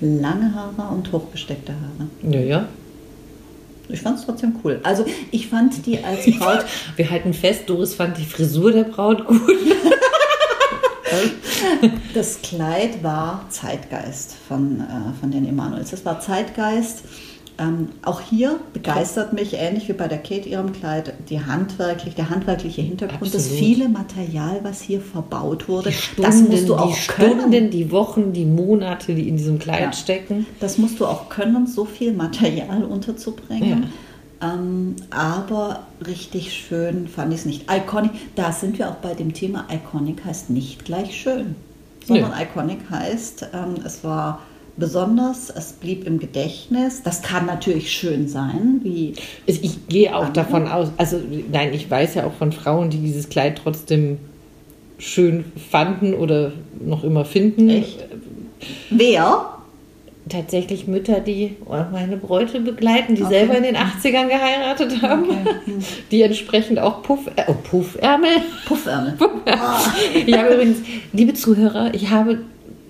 lange 0.00 0.54
Haare 0.54 0.94
und 0.94 1.12
hochgesteckte 1.12 1.72
Haare. 1.72 2.34
Ja, 2.34 2.40
ja. 2.40 2.68
Ich 3.92 4.02
fand 4.02 4.18
es 4.18 4.24
trotzdem 4.24 4.54
cool. 4.64 4.80
Also 4.82 5.04
ich 5.30 5.48
fand 5.48 5.86
die 5.86 6.02
als 6.02 6.24
Braut. 6.38 6.64
Wir 6.96 7.10
halten 7.10 7.34
fest, 7.34 7.62
Doris 7.66 7.94
fand 7.94 8.18
die 8.18 8.24
Frisur 8.24 8.72
der 8.72 8.84
Braut 8.84 9.26
gut. 9.26 9.40
das 12.14 12.40
Kleid 12.42 13.02
war 13.02 13.46
Zeitgeist 13.50 14.36
von, 14.48 14.80
äh, 14.80 15.20
von 15.20 15.30
den 15.30 15.48
Emanuels. 15.48 15.90
Das 15.90 16.04
war 16.04 16.20
Zeitgeist. 16.20 17.02
Ähm, 17.60 17.90
auch 18.02 18.22
hier 18.22 18.58
begeistert 18.72 19.34
mich, 19.34 19.52
ähnlich 19.52 19.86
wie 19.86 19.92
bei 19.92 20.08
der 20.08 20.16
Kate 20.16 20.48
ihrem 20.48 20.72
Kleid, 20.72 21.12
die 21.28 21.44
handwerklich, 21.44 22.14
der 22.14 22.30
handwerkliche 22.30 22.80
Hintergrund, 22.80 23.22
Absolut. 23.22 23.34
das 23.34 23.48
viele 23.48 23.88
Material, 23.90 24.60
was 24.62 24.80
hier 24.80 25.02
verbaut 25.02 25.68
wurde. 25.68 25.92
Stunden, 25.92 26.22
das 26.22 26.40
musst 26.40 26.68
du 26.70 26.76
auch 26.76 26.94
die 26.94 27.06
können. 27.08 27.40
Stunden, 27.40 27.70
die 27.70 27.90
Wochen, 27.90 28.32
die 28.32 28.46
Monate, 28.46 29.14
die 29.14 29.28
in 29.28 29.36
diesem 29.36 29.58
Kleid 29.58 29.80
Ja. 29.80 29.92
stecken. 29.92 30.46
Das 30.58 30.78
musst 30.78 30.98
du 31.00 31.06
auch 31.06 31.28
können, 31.28 31.66
so 31.66 31.84
viel 31.84 32.12
Material 32.14 32.82
unterzubringen. 32.82 33.92
Ähm, 34.42 34.96
aber 35.10 35.80
richtig 36.06 36.54
schön 36.54 37.08
fand 37.08 37.34
ich 37.34 37.40
es 37.40 37.44
nicht. 37.46 37.66
Iconic, 37.70 38.12
da 38.36 38.52
sind 38.52 38.78
wir 38.78 38.88
auch 38.88 38.94
bei 38.96 39.12
dem 39.12 39.34
Thema 39.34 39.66
Iconic 39.70 40.24
heißt 40.24 40.48
nicht 40.48 40.86
gleich 40.86 41.14
schön, 41.14 41.56
sondern 42.06 42.32
Iconic 42.40 42.78
heißt, 42.90 43.48
ähm, 43.52 43.74
es 43.84 44.02
war 44.02 44.40
besonders, 44.80 45.50
es 45.50 45.72
blieb 45.74 46.06
im 46.06 46.18
Gedächtnis. 46.18 47.02
Das 47.04 47.22
kann 47.22 47.46
natürlich 47.46 47.92
schön 47.92 48.26
sein, 48.26 48.80
wie 48.82 49.14
Ich, 49.46 49.86
gehe 49.88 50.16
auch 50.16 50.26
Andere? 50.26 50.32
davon 50.32 50.66
aus, 50.66 50.88
also 50.96 51.20
nein, 51.52 51.72
ich 51.72 51.88
weiß 51.88 52.16
ja 52.16 52.24
auch 52.26 52.32
von 52.34 52.50
Frauen, 52.50 52.90
die 52.90 52.98
dieses 52.98 53.28
Kleid 53.28 53.60
trotzdem 53.62 54.18
schön 54.98 55.44
fanden 55.70 56.14
oder 56.14 56.52
noch 56.84 57.04
immer 57.04 57.24
finden. 57.24 57.68
Echt? 57.68 58.04
wer. 58.90 59.46
Tatsächlich 60.28 60.86
Mütter, 60.86 61.18
die 61.20 61.56
meine 61.90 62.16
Bräute 62.18 62.60
begleiten, 62.60 63.14
die 63.16 63.22
Okay. 63.22 63.32
selber 63.32 63.56
in 63.56 63.62
den 63.64 63.76
80ern 63.76 64.28
geheiratet 64.28 65.02
haben, 65.02 65.24
die 66.10 66.22
entsprechend 66.22 66.78
auch 66.78 67.02
Puff, 67.02 67.26
äh, 67.36 67.44
oh, 67.48 67.54
Puffärmel. 67.68 68.28
Puffärmel. 68.66 69.14
Ich 70.26 70.36
habe 70.36 70.54
übrigens, 70.54 70.78
liebe 71.12 71.32
Zuhörer, 71.34 71.94
ich 71.94 72.10
habe 72.10 72.40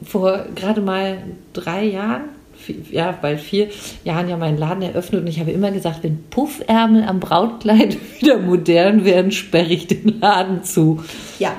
vor 0.04 0.47
gerade 0.54 0.80
mal 0.80 1.19
drei 1.52 1.85
Jahren, 1.85 2.23
vier, 2.57 2.76
ja, 2.90 3.12
bald 3.12 3.40
vier 3.40 3.69
Jahren 4.04 4.28
ja 4.28 4.37
meinen 4.37 4.59
Laden 4.59 4.83
eröffnet 4.83 5.23
und 5.23 5.26
ich 5.26 5.40
habe 5.40 5.50
immer 5.50 5.71
gesagt, 5.71 6.02
wenn 6.02 6.23
Puffärmel 6.30 7.04
am 7.04 7.21
Brautkleid 7.21 7.97
wieder 8.21 8.38
modern 8.38 9.04
werden, 9.04 9.33
sperre 9.33 9.73
ich 9.73 9.87
den 9.87 10.21
Laden 10.21 10.64
zu. 10.64 11.02
Ja. 11.38 11.52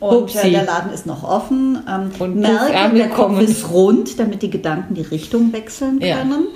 Und 0.00 0.34
äh, 0.36 0.50
der 0.50 0.64
Laden 0.64 0.92
ist 0.92 1.06
noch 1.06 1.24
offen. 1.24 1.82
Ähm, 1.88 2.10
Und 2.20 2.36
merke, 2.36 2.66
Puffärmel 2.66 2.98
der 2.98 3.08
Kopf 3.08 3.40
ist 3.40 3.70
rund, 3.70 4.18
damit 4.20 4.42
die 4.42 4.50
Gedanken 4.50 4.94
die 4.94 5.02
Richtung 5.02 5.52
wechseln 5.52 6.00
Ja. 6.00 6.18
können. 6.18 6.46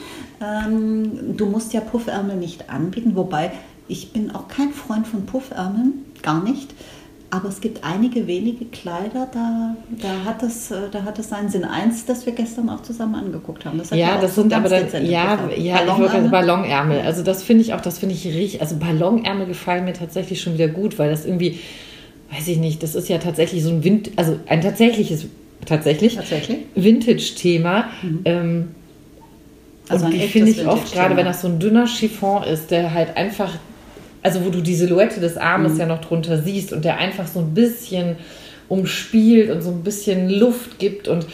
Ähm, 0.40 1.36
du 1.36 1.46
musst 1.46 1.72
ja 1.72 1.80
Puffärmel 1.80 2.36
nicht 2.36 2.70
anbieten, 2.70 3.12
wobei 3.16 3.50
ich 3.88 4.12
bin 4.12 4.30
auch 4.30 4.46
kein 4.48 4.70
Freund 4.72 5.06
von 5.08 5.26
Puffärmeln, 5.26 6.04
gar 6.22 6.42
nicht. 6.42 6.72
Aber 7.34 7.48
es 7.48 7.62
gibt 7.62 7.82
einige 7.82 8.26
wenige 8.26 8.66
Kleider, 8.66 9.26
da, 9.32 9.74
da, 10.02 10.24
hat 10.26 10.42
es, 10.42 10.70
äh, 10.70 10.90
da 10.90 11.02
hat 11.04 11.18
es 11.18 11.30
seinen 11.30 11.48
Sinn. 11.48 11.64
Eins, 11.64 12.04
das 12.04 12.26
wir 12.26 12.34
gestern 12.34 12.68
auch 12.68 12.82
zusammen 12.82 13.14
angeguckt 13.14 13.64
haben. 13.64 13.78
Das 13.78 13.90
hat 13.90 13.96
Ja, 13.98 14.18
das 14.20 14.34
so 14.34 14.42
sind 14.42 14.52
aber 14.52 14.68
dann, 14.68 14.86
ja, 15.06 15.38
ja, 15.56 15.80
ich 15.82 15.88
wollte 15.88 16.02
gerade 16.02 16.28
Ballonärmel? 16.28 16.30
Ballonärmel. 16.30 17.00
Also 17.00 17.22
das 17.22 17.42
finde 17.42 17.62
ich 17.62 17.72
auch, 17.72 17.80
das 17.80 18.00
finde 18.00 18.14
ich 18.14 18.26
richtig, 18.26 18.60
also 18.60 18.76
Ballonärmel 18.76 19.46
gefallen 19.46 19.86
mir 19.86 19.94
tatsächlich 19.94 20.42
schon 20.42 20.52
wieder 20.52 20.68
gut, 20.68 20.98
weil 20.98 21.08
das 21.08 21.24
irgendwie, 21.24 21.58
weiß 22.30 22.48
ich 22.48 22.58
nicht, 22.58 22.82
das 22.82 22.94
ist 22.94 23.08
ja 23.08 23.16
tatsächlich 23.16 23.62
so 23.64 23.70
ein 23.70 23.82
Wind, 23.82 24.10
also 24.16 24.38
ein 24.46 24.60
tatsächliches, 24.60 25.24
tatsächlich, 25.64 26.16
Tatsächlich? 26.16 26.58
Vintage-Thema. 26.74 27.86
Ähm, 28.26 28.74
Also 29.88 30.04
und 30.04 30.12
die 30.12 30.20
finde 30.28 30.50
ich 30.50 30.66
oft, 30.66 30.92
gerade 30.92 31.16
wenn 31.16 31.24
das 31.24 31.40
so 31.40 31.48
ein 31.48 31.58
dünner 31.58 31.86
Chiffon 31.86 32.42
ist, 32.42 32.70
der 32.70 32.92
halt 32.92 33.16
einfach, 33.16 33.54
also 34.22 34.44
wo 34.44 34.50
du 34.50 34.60
die 34.60 34.74
Silhouette 34.74 35.20
des 35.20 35.34
Mhm. 35.36 35.40
Armes 35.42 35.78
ja 35.78 35.86
noch 35.86 36.00
drunter 36.00 36.40
siehst 36.42 36.72
und 36.72 36.84
der 36.84 36.98
einfach 36.98 37.26
so 37.26 37.40
ein 37.40 37.54
bisschen 37.54 38.16
umspielt 38.68 39.50
und 39.50 39.62
so 39.62 39.70
ein 39.70 39.82
bisschen 39.82 40.30
Luft 40.30 40.78
gibt 40.78 41.08
und 41.08 41.26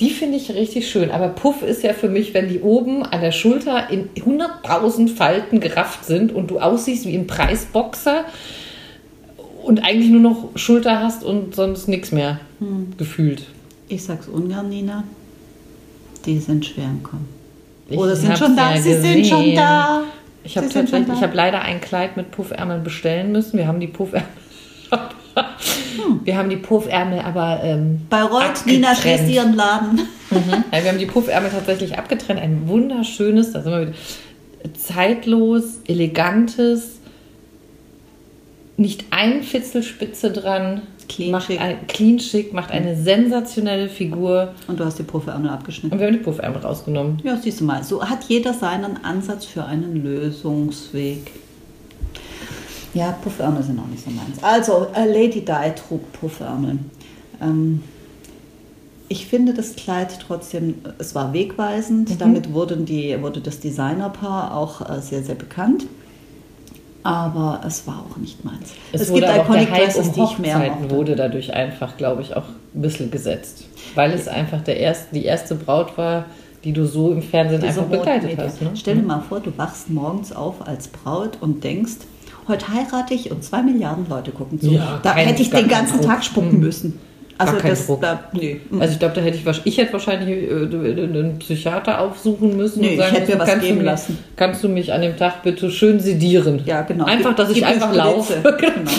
die 0.00 0.10
finde 0.10 0.36
ich 0.36 0.50
richtig 0.52 0.90
schön. 0.90 1.10
Aber 1.12 1.28
Puff 1.28 1.62
ist 1.62 1.82
ja 1.84 1.92
für 1.92 2.08
mich, 2.08 2.34
wenn 2.34 2.48
die 2.48 2.60
oben 2.60 3.04
an 3.04 3.20
der 3.20 3.30
Schulter 3.32 3.88
in 3.90 4.08
100.000 4.16 5.08
Falten 5.08 5.60
gerafft 5.60 6.04
sind 6.04 6.32
und 6.32 6.50
du 6.50 6.58
aussiehst 6.58 7.06
wie 7.06 7.14
ein 7.16 7.26
Preisboxer 7.28 8.24
und 9.62 9.84
eigentlich 9.84 10.10
nur 10.10 10.20
noch 10.20 10.48
Schulter 10.56 11.00
hast 11.00 11.22
und 11.24 11.54
sonst 11.54 11.88
nichts 11.88 12.10
mehr 12.12 12.40
Hm. 12.58 12.92
gefühlt. 12.98 13.42
Ich 13.88 14.02
sag's 14.02 14.26
ungern, 14.28 14.68
Nina. 14.68 15.04
Die 16.26 16.38
sind 16.38 16.66
schwer 16.66 16.86
im 16.86 17.02
Kommen. 17.02 17.28
Ich 17.88 17.96
Oder 17.98 18.16
sind 18.16 18.36
schon 18.36 18.56
da? 18.56 18.76
Sie 18.76 18.94
sind 18.94 19.26
schon 19.26 19.40
gesehen. 19.42 19.56
da. 19.56 20.02
Ich 20.44 20.56
habe 20.56 20.68
tatsächlich, 20.68 21.08
ich 21.16 21.22
habe 21.22 21.34
leider 21.34 21.62
ein 21.62 21.80
Kleid 21.80 22.16
mit 22.16 22.30
Puffärmeln 22.30 22.84
bestellen 22.84 23.32
müssen. 23.32 23.58
Wir 23.58 23.66
haben 23.66 23.80
die 23.80 23.86
Puffärmel. 23.86 24.28
Wir 26.24 26.36
haben 26.36 26.50
die 26.50 26.56
Puffärmel 26.56 27.20
aber 27.20 27.60
ähm, 27.62 28.02
Bayreuth, 28.08 28.66
Nina 28.66 28.94
schließt 28.94 29.28
ihren 29.28 29.54
Laden. 29.54 30.00
Ja, 30.30 30.82
wir 30.82 30.90
haben 30.90 30.98
die 30.98 31.06
Puffärmel 31.06 31.50
tatsächlich 31.50 31.98
abgetrennt. 31.98 32.40
Ein 32.40 32.68
wunderschönes, 32.68 33.52
da 33.52 33.62
sind 33.62 33.72
wir 33.72 33.80
wieder, 33.82 33.94
zeitlos, 34.74 35.80
elegantes, 35.86 36.98
nicht 38.76 39.06
ein 39.10 39.42
Fitzelspitze 39.42 40.32
dran. 40.32 40.82
Clean 41.08 41.30
macht 41.30 41.46
schick. 41.46 41.60
Ein, 41.60 41.86
clean 41.86 42.18
schick, 42.18 42.52
macht 42.52 42.70
eine 42.70 42.96
sensationelle 42.96 43.88
Figur. 43.88 44.54
Und 44.66 44.80
du 44.80 44.84
hast 44.84 44.98
die 44.98 45.02
Puffärmel 45.02 45.50
abgeschnitten. 45.50 45.92
Und 45.92 45.98
wir 45.98 46.06
haben 46.06 46.14
die 46.14 46.20
Puffärmel 46.22 46.60
rausgenommen. 46.60 47.20
Ja, 47.22 47.36
siehst 47.36 47.60
du 47.60 47.64
mal. 47.64 47.82
So 47.84 48.04
hat 48.04 48.24
jeder 48.24 48.54
seinen 48.54 49.04
Ansatz 49.04 49.44
für 49.44 49.64
einen 49.64 50.02
Lösungsweg. 50.02 51.30
Ja, 52.94 53.12
Puffärmel 53.22 53.62
sind 53.62 53.78
auch 53.78 53.86
nicht 53.86 54.04
so 54.04 54.10
meins. 54.10 54.42
Also, 54.42 54.86
äh, 54.94 55.06
Lady 55.06 55.44
Di 55.44 55.72
trug 55.74 56.12
Puffärmel. 56.12 56.78
Ähm, 57.40 57.82
ich 59.08 59.26
finde 59.26 59.52
das 59.52 59.76
Kleid 59.76 60.18
trotzdem, 60.26 60.76
es 60.98 61.14
war 61.14 61.32
wegweisend. 61.32 62.20
Damit 62.20 62.52
wurden 62.52 62.86
die, 62.86 63.20
wurde 63.20 63.40
das 63.40 63.60
Designerpaar 63.60 64.56
auch 64.56 64.88
äh, 64.88 65.00
sehr, 65.00 65.22
sehr 65.22 65.34
bekannt. 65.34 65.86
Aber 67.04 67.60
es 67.66 67.86
war 67.86 68.02
auch 68.10 68.16
nicht 68.16 68.44
meins. 68.46 68.72
Es, 68.92 69.10
auch 69.10 69.20
der 69.20 69.46
Hype 69.46 69.68
Dresses, 69.68 70.08
um 70.08 70.14
die 70.14 70.22
ich 70.22 70.38
mehr 70.38 70.58
mochte. 70.58 70.90
wurde 70.90 71.14
dadurch 71.16 71.52
einfach, 71.52 71.98
glaube 71.98 72.22
ich, 72.22 72.34
auch 72.34 72.44
ein 72.74 72.80
bisschen 72.80 73.10
gesetzt. 73.10 73.66
Weil 73.94 74.12
es 74.12 74.26
einfach 74.26 74.62
der 74.62 74.78
erste, 74.78 75.14
die 75.14 75.24
erste 75.24 75.54
Braut 75.54 75.96
war, 75.98 76.24
die 76.64 76.72
du 76.72 76.86
so 76.86 77.12
im 77.12 77.20
Fernsehen 77.20 77.60
Diese 77.60 77.80
einfach 77.80 77.90
begleitet 77.90 78.38
hast. 78.38 78.62
Ne? 78.62 78.70
Stell 78.74 78.96
dir 78.96 79.02
mal 79.02 79.20
vor, 79.20 79.40
du 79.40 79.52
wachst 79.58 79.90
morgens 79.90 80.32
auf 80.34 80.66
als 80.66 80.88
Braut 80.88 81.36
und 81.42 81.62
denkst, 81.62 81.92
heute 82.48 82.66
heirate 82.72 83.12
ich 83.12 83.30
und 83.30 83.44
zwei 83.44 83.62
Milliarden 83.62 84.08
Leute 84.08 84.30
gucken 84.30 84.58
zu. 84.58 84.70
Ja, 84.70 84.98
da 85.02 85.14
hätte 85.14 85.42
ich 85.42 85.50
den 85.50 85.68
ganzen. 85.68 86.00
Tag 86.00 86.24
spucken 86.24 86.54
Mhm. 86.54 86.60
müssen. 86.60 86.98
Also 87.36 87.54
das, 87.60 87.86
Druck. 87.86 88.00
da, 88.00 88.24
nee. 88.32 88.60
Also 88.78 88.92
ich 88.92 88.98
glaube, 89.00 89.14
da 89.16 89.20
hätte 89.20 89.36
ich 89.36 89.44
wahrscheinlich, 89.44 89.72
ich 89.74 89.78
hätte 89.78 89.92
wahrscheinlich 89.92 90.28
äh, 90.50 91.02
einen 91.02 91.38
Psychiater 91.40 92.00
aufsuchen 92.00 92.56
müssen 92.56 92.80
Nee, 92.80 92.86
und 92.88 92.92
ich 92.94 92.98
sagen 93.00 93.16
hätte 93.16 93.32
mir 93.32 93.38
was 93.40 93.48
kannst 93.48 93.66
geben 93.66 93.78
du 93.80 93.84
lassen. 93.84 94.18
Kannst 94.36 94.62
du 94.64 94.68
mich 94.68 94.92
an 94.92 95.02
dem 95.02 95.16
Tag 95.16 95.42
bitte 95.42 95.70
schön 95.70 95.98
sedieren? 95.98 96.62
Ja, 96.64 96.82
genau. 96.82 97.04
Einfach, 97.06 97.34
dass 97.34 97.48
Gib- 97.48 97.56
ich 97.58 97.66
einfach 97.66 97.92
laufe. 97.92 98.34
Genau. 98.58 98.90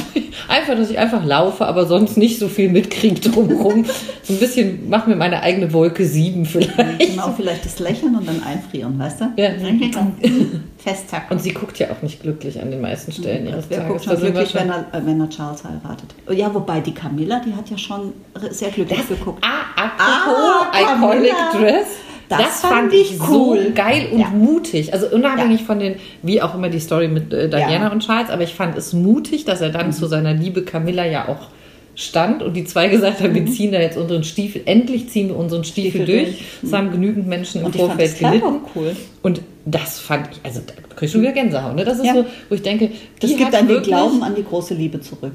Einfach, 0.49 0.75
dass 0.75 0.89
ich 0.91 0.99
einfach 0.99 1.23
laufe, 1.25 1.65
aber 1.65 1.85
sonst 1.85 2.17
nicht 2.17 2.39
so 2.39 2.49
viel 2.49 2.69
mitkriege 2.69 3.21
drumherum. 3.21 3.85
so 4.21 4.33
ein 4.33 4.37
bisschen, 4.39 4.89
mach 4.89 5.07
mir 5.07 5.15
meine 5.15 5.41
eigene 5.41 5.71
Wolke 5.71 6.05
7 6.05 6.43
vielleicht. 6.45 6.99
Genau, 6.99 7.33
vielleicht 7.35 7.63
das 7.65 7.79
Lächeln 7.79 8.15
und 8.15 8.27
dann 8.27 8.43
einfrieren, 8.43 8.99
weißt 8.99 9.21
du? 9.21 9.25
Ja. 9.37 9.49
Festzacken. 10.77 11.37
Und 11.37 11.41
sie 11.41 11.51
guckt 11.53 11.79
ja 11.79 11.87
auch 11.89 12.01
nicht 12.01 12.21
glücklich 12.21 12.61
an 12.61 12.69
den 12.69 12.81
meisten 12.81 13.11
Stellen 13.11 13.47
ihres 13.47 13.65
Wer 13.69 13.79
Tages. 13.79 13.93
guckt 13.93 14.07
Da 14.07 14.11
schon 14.11 14.21
glücklich, 14.33 14.49
schon- 14.51 14.61
wenn 14.61 14.69
er, 14.69 14.79
äh, 14.91 15.05
wenn 15.05 15.21
er 15.21 15.29
Charles 15.29 15.63
heiratet? 15.63 16.13
Ja, 16.31 16.53
wobei 16.53 16.79
die 16.81 16.93
Camilla, 16.93 17.41
die 17.45 17.53
hat 17.55 17.69
ja 17.69 17.77
schon 17.77 18.13
sehr 18.51 18.69
glücklich 18.69 19.07
geguckt. 19.07 19.43
Ah, 19.45 19.81
apropos 19.83 20.67
Ah, 20.71 20.95
Iconic. 20.95 21.33
Dress. 21.53 21.87
Das, 22.27 22.39
Das 22.39 22.61
fand 22.61 22.73
fand 22.73 22.93
ich 22.93 23.11
ich 23.11 23.17
so 23.19 23.51
cool. 23.51 23.71
geil 23.75 24.07
und 24.11 24.19
Ja. 24.19 24.29
mutig. 24.29 24.93
Also 24.93 25.07
unabhängig 25.07 25.61
von 25.63 25.77
den, 25.79 25.95
wie 26.23 26.41
auch 26.41 26.55
immer 26.55 26.69
die 26.69 26.79
Story 26.79 27.07
mit 27.07 27.31
äh, 27.31 27.47
Diana 27.49 27.85
Ja. 27.85 27.91
und 27.91 27.99
Charles, 28.03 28.31
aber 28.31 28.41
ich 28.41 28.53
fand 28.55 28.75
es 28.77 28.93
mutig, 28.93 29.45
dass 29.45 29.61
er 29.61 29.69
dann 29.69 29.93
zu 29.93 30.07
seiner 30.07 30.33
Liebe 30.33 30.63
Camilla 30.63 31.05
ja 31.05 31.27
auch 31.27 31.49
stand 31.93 32.41
und 32.41 32.55
die 32.55 32.65
zwei 32.65 32.87
gesagt 32.89 33.21
haben, 33.21 33.35
wir 33.35 33.45
ziehen 33.45 33.71
da 33.71 33.79
jetzt 33.79 33.95
unseren 33.97 34.23
Stiefel, 34.23 34.63
endlich 34.65 35.07
ziehen 35.09 35.27
wir 35.29 35.37
unseren 35.37 35.63
Stiefel, 35.63 36.01
Stiefel 36.01 36.05
durch. 36.07 36.23
durch. 36.37 36.43
Das 36.63 36.73
haben 36.73 36.91
genügend 36.91 37.27
Menschen 37.27 37.61
im 37.61 37.67
Und 37.67 37.75
Vorfeld 37.75 38.11
das 38.13 38.17
gelitten. 38.19 38.55
cool. 38.75 38.95
Und 39.21 39.41
das 39.65 39.99
fand 39.99 40.27
ich, 40.31 40.39
also 40.43 40.61
da 40.65 40.73
krieg 40.95 41.05
ich 41.07 41.11
schon 41.11 41.21
wieder 41.21 41.31
Gänsehaut. 41.31 41.75
Ne? 41.75 41.85
Das 41.85 41.99
ist 41.99 42.05
Ja. 42.05 42.15
so, 42.15 42.25
wo 42.49 42.55
ich 42.55 42.63
denke, 42.63 42.89
Das 43.19 43.29
gibt 43.29 43.53
dann 43.53 43.67
den 43.67 43.67
wirklich- 43.67 43.87
Glauben 43.87 44.23
an 44.23 44.33
die 44.35 44.43
große 44.43 44.73
Liebe 44.73 44.99
zurück. 44.99 45.33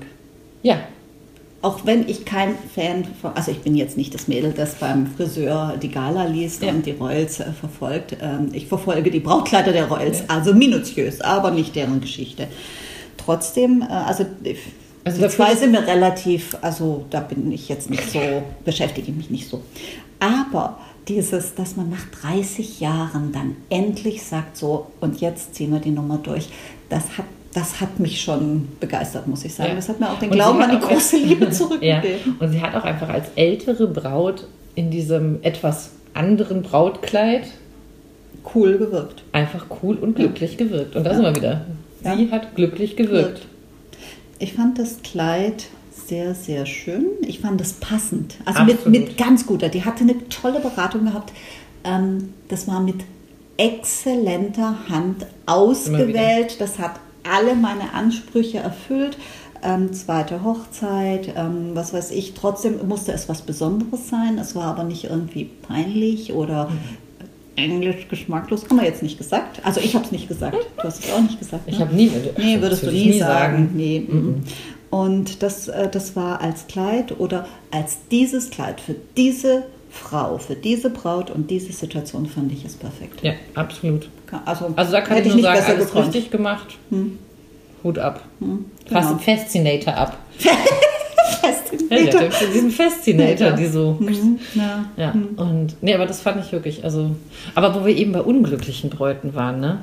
Ja. 0.63 0.81
Auch 1.63 1.85
wenn 1.85 2.09
ich 2.09 2.25
kein 2.25 2.55
Fan 2.75 3.05
von, 3.21 3.33
also 3.35 3.51
ich 3.51 3.59
bin 3.61 3.75
jetzt 3.77 3.97
nicht 3.97 4.15
das 4.15 4.29
Mädel, 4.29 4.53
das 4.53 4.77
beim 4.77 5.07
Friseur 5.07 5.77
die 5.81 5.91
Gala 5.91 6.25
liest 6.25 6.63
Ja. 6.63 6.71
und 6.71 6.87
die 6.87 6.93
Royals 6.93 7.41
äh, 7.41 7.53
verfolgt. 7.53 8.17
Ähm, 8.21 8.49
ich 8.53 8.67
verfolge 8.67 9.11
die 9.11 9.21
Brautkleider 9.21 9.73
der 9.73 9.89
Royals, 9.89 10.23
also 10.29 10.55
minutiös, 10.55 11.21
aber 11.21 11.51
nicht 11.51 11.77
deren 11.77 12.01
Geschichte. 12.01 12.49
Trotzdem, 13.17 13.83
äh, 13.83 13.93
also, 13.93 14.25
die- 14.45 14.57
Also 15.05 15.23
die 15.23 15.29
zwei 15.29 15.55
sind 15.55 15.73
mir 15.73 15.87
relativ, 15.87 16.57
also 16.63 17.05
da 17.11 17.21
bin 17.21 17.51
ich 17.53 17.69
jetzt 17.69 17.91
nicht 17.91 18.11
so, 18.11 18.21
beschäftige 18.65 19.11
ich 19.11 19.17
mich 19.17 19.31
nicht 19.31 19.49
so. 19.49 19.63
Aber 20.19 20.79
dieses, 21.09 21.55
dass 21.55 21.77
man 21.77 21.89
nach 21.91 22.07
30 22.23 22.81
Jahren 22.81 23.33
dann 23.33 23.57
endlich 23.71 24.23
sagt, 24.23 24.57
so, 24.57 24.87
und 25.01 25.21
jetzt 25.21 25.55
ziehen 25.55 25.73
wir 25.73 25.81
die 25.81 25.91
Nummer 25.91 26.19
durch, 26.19 26.49
das 26.89 27.03
hat, 27.19 27.25
das 27.53 27.81
hat 27.81 27.99
mich 27.99 28.21
schon 28.21 28.69
begeistert, 28.79 29.27
muss 29.27 29.45
ich 29.45 29.55
sagen. 29.55 29.71
Ja. 29.71 29.77
Das 29.77 29.89
hat 29.89 29.99
mir 30.01 30.11
auch 30.11 30.19
den 30.19 30.31
Glauben 30.31 30.61
an 30.63 30.71
die 30.71 30.79
große 30.79 31.17
Liebe 31.17 31.45
Ja, 31.51 31.51
zurückgegeben. 31.51 32.37
und 32.39 32.51
sie 32.53 32.61
hat 32.63 32.75
auch 32.77 32.85
einfach 32.85 33.09
als 33.09 33.27
ältere 33.37 33.87
Braut 33.89 34.47
in 34.77 34.91
diesem 34.91 35.39
etwas 35.43 35.91
anderen 36.15 36.63
Brautkleid 36.63 37.45
Cool 38.55 38.79
gewirkt. 38.79 39.23
einfach 39.33 39.67
cool 39.83 39.97
und 39.97 40.15
glücklich 40.17 40.57
gewirkt. 40.57 40.97
Und 40.97 41.05
da 41.05 41.15
sind 41.15 41.25
wir 41.25 41.35
wieder. 41.37 41.67
Ja. 42.05 42.17
Sie 42.17 42.31
hat 42.31 42.55
glücklich 42.57 42.97
gewirkt. 42.97 43.47
Ich 44.39 44.55
fand 44.55 44.79
das 44.79 45.03
Kleid 45.03 45.67
sehr, 46.07 46.35
sehr 46.35 46.65
schön. 46.67 47.05
Ich 47.27 47.41
fand 47.41 47.61
es 47.61 47.75
passend. 47.75 48.37
Also 48.47 48.63
mit, 48.65 48.77
Absolut. 48.79 48.99
mit 49.01 49.17
ganz 49.19 49.45
guter. 49.47 49.69
Die 49.69 49.85
hatte 49.85 50.05
eine 50.05 50.29
tolle 50.29 50.61
Beratung 50.61 51.05
gehabt. 51.05 51.33
Ähm, 51.85 52.33
das 52.49 52.67
war 52.67 52.81
mit 52.81 52.97
exzellenter 53.59 54.77
Hand 54.89 55.27
ausgewählt. 55.47 56.61
Das 56.61 56.79
hat 56.79 56.93
alle 57.29 57.55
meine 57.55 57.93
Ansprüche 57.95 58.59
erfüllt. 58.59 59.19
Ähm, 59.63 59.93
zweite 59.93 60.43
Hochzeit, 60.43 61.35
ähm, 61.37 61.73
was 61.75 61.93
weiß 61.93 62.13
ich. 62.13 62.33
Trotzdem 62.35 62.87
musste 62.89 63.13
es 63.13 63.29
was 63.29 63.43
Besonderes 63.43 64.09
sein. 64.09 64.39
Es 64.39 64.55
war 64.55 64.65
aber 64.65 64.85
nicht 64.85 65.05
irgendwie 65.05 65.45
peinlich 65.45 66.33
oder 66.33 66.71
englisch 67.57 68.09
geschmacklos. 68.09 68.65
Haben 68.65 68.79
wir 68.79 68.87
jetzt 68.87 69.03
nicht 69.03 69.19
gesagt. 69.19 69.61
Also 69.65 69.81
ich 69.81 69.95
habe 69.95 70.05
es 70.05 70.13
nicht 70.13 70.29
gesagt. 70.29 70.57
Du 70.77 70.83
hast 70.83 71.05
es 71.05 71.13
auch 71.13 71.21
nicht 71.21 71.39
gesagt. 71.39 71.65
Ich 71.67 71.79
ne? 71.79 71.85
habe 71.85 71.95
nie. 71.95 72.11
Nee, 72.39 72.61
würdest 72.61 72.85
du 72.85 72.91
nie 72.91 73.11
ich 73.11 73.19
sagen. 73.19 73.71
Nee. 73.75 74.07
mhm. 74.09 74.43
Und 74.91 75.43
das, 75.43 75.69
äh, 75.69 75.89
das 75.89 76.17
war 76.17 76.41
als 76.41 76.67
Kleid 76.67 77.19
oder 77.21 77.47
als 77.71 77.99
dieses 78.11 78.51
Kleid 78.51 78.81
für 78.81 78.97
diese 79.17 79.65
Frau, 79.89 80.39
für 80.39 80.57
diese 80.57 80.91
Braut 80.91 81.31
und 81.31 81.51
diese 81.51 81.73
Situation 81.73 82.27
fand 82.27 82.53
ich 82.53 82.65
es 82.65 82.75
perfekt. 82.75 83.21
Ja, 83.23 83.35
absolut. 83.55 84.09
Also, 84.45 84.73
Also 84.77 84.93
da 84.93 85.01
kann 85.01 85.19
ich 85.19 85.33
nur 85.33 85.43
sagen, 85.43 85.65
alles 85.67 85.87
gekonnt. 85.87 86.07
richtig 86.09 86.31
gemacht. 86.31 86.77
Hut 87.83 87.99
ab. 87.99 88.21
genau. 88.39 88.59
Fast 88.89 89.21
Fascinator 89.25 89.95
ab. 89.95 90.19
Im 91.91 92.07
Ja, 92.07 92.13
diesen 92.53 92.71
Fascinator, 92.71 93.53
die 93.53 93.67
so. 93.67 93.97
Mhm, 93.99 94.39
Ja. 94.55 94.85
Ja, 94.97 95.15
und 95.37 95.77
nee, 95.81 95.95
aber 95.95 96.07
das 96.07 96.21
fand 96.21 96.45
ich 96.45 96.53
wirklich, 96.53 96.85
also, 96.85 97.11
aber 97.55 97.75
wo 97.75 97.87
wir 97.87 97.97
eben 97.97 98.13
bei 98.13 98.21
unglücklichen 98.23 98.91
Bräuten 98.91 99.35
waren, 99.35 99.61
ne? 99.61 99.79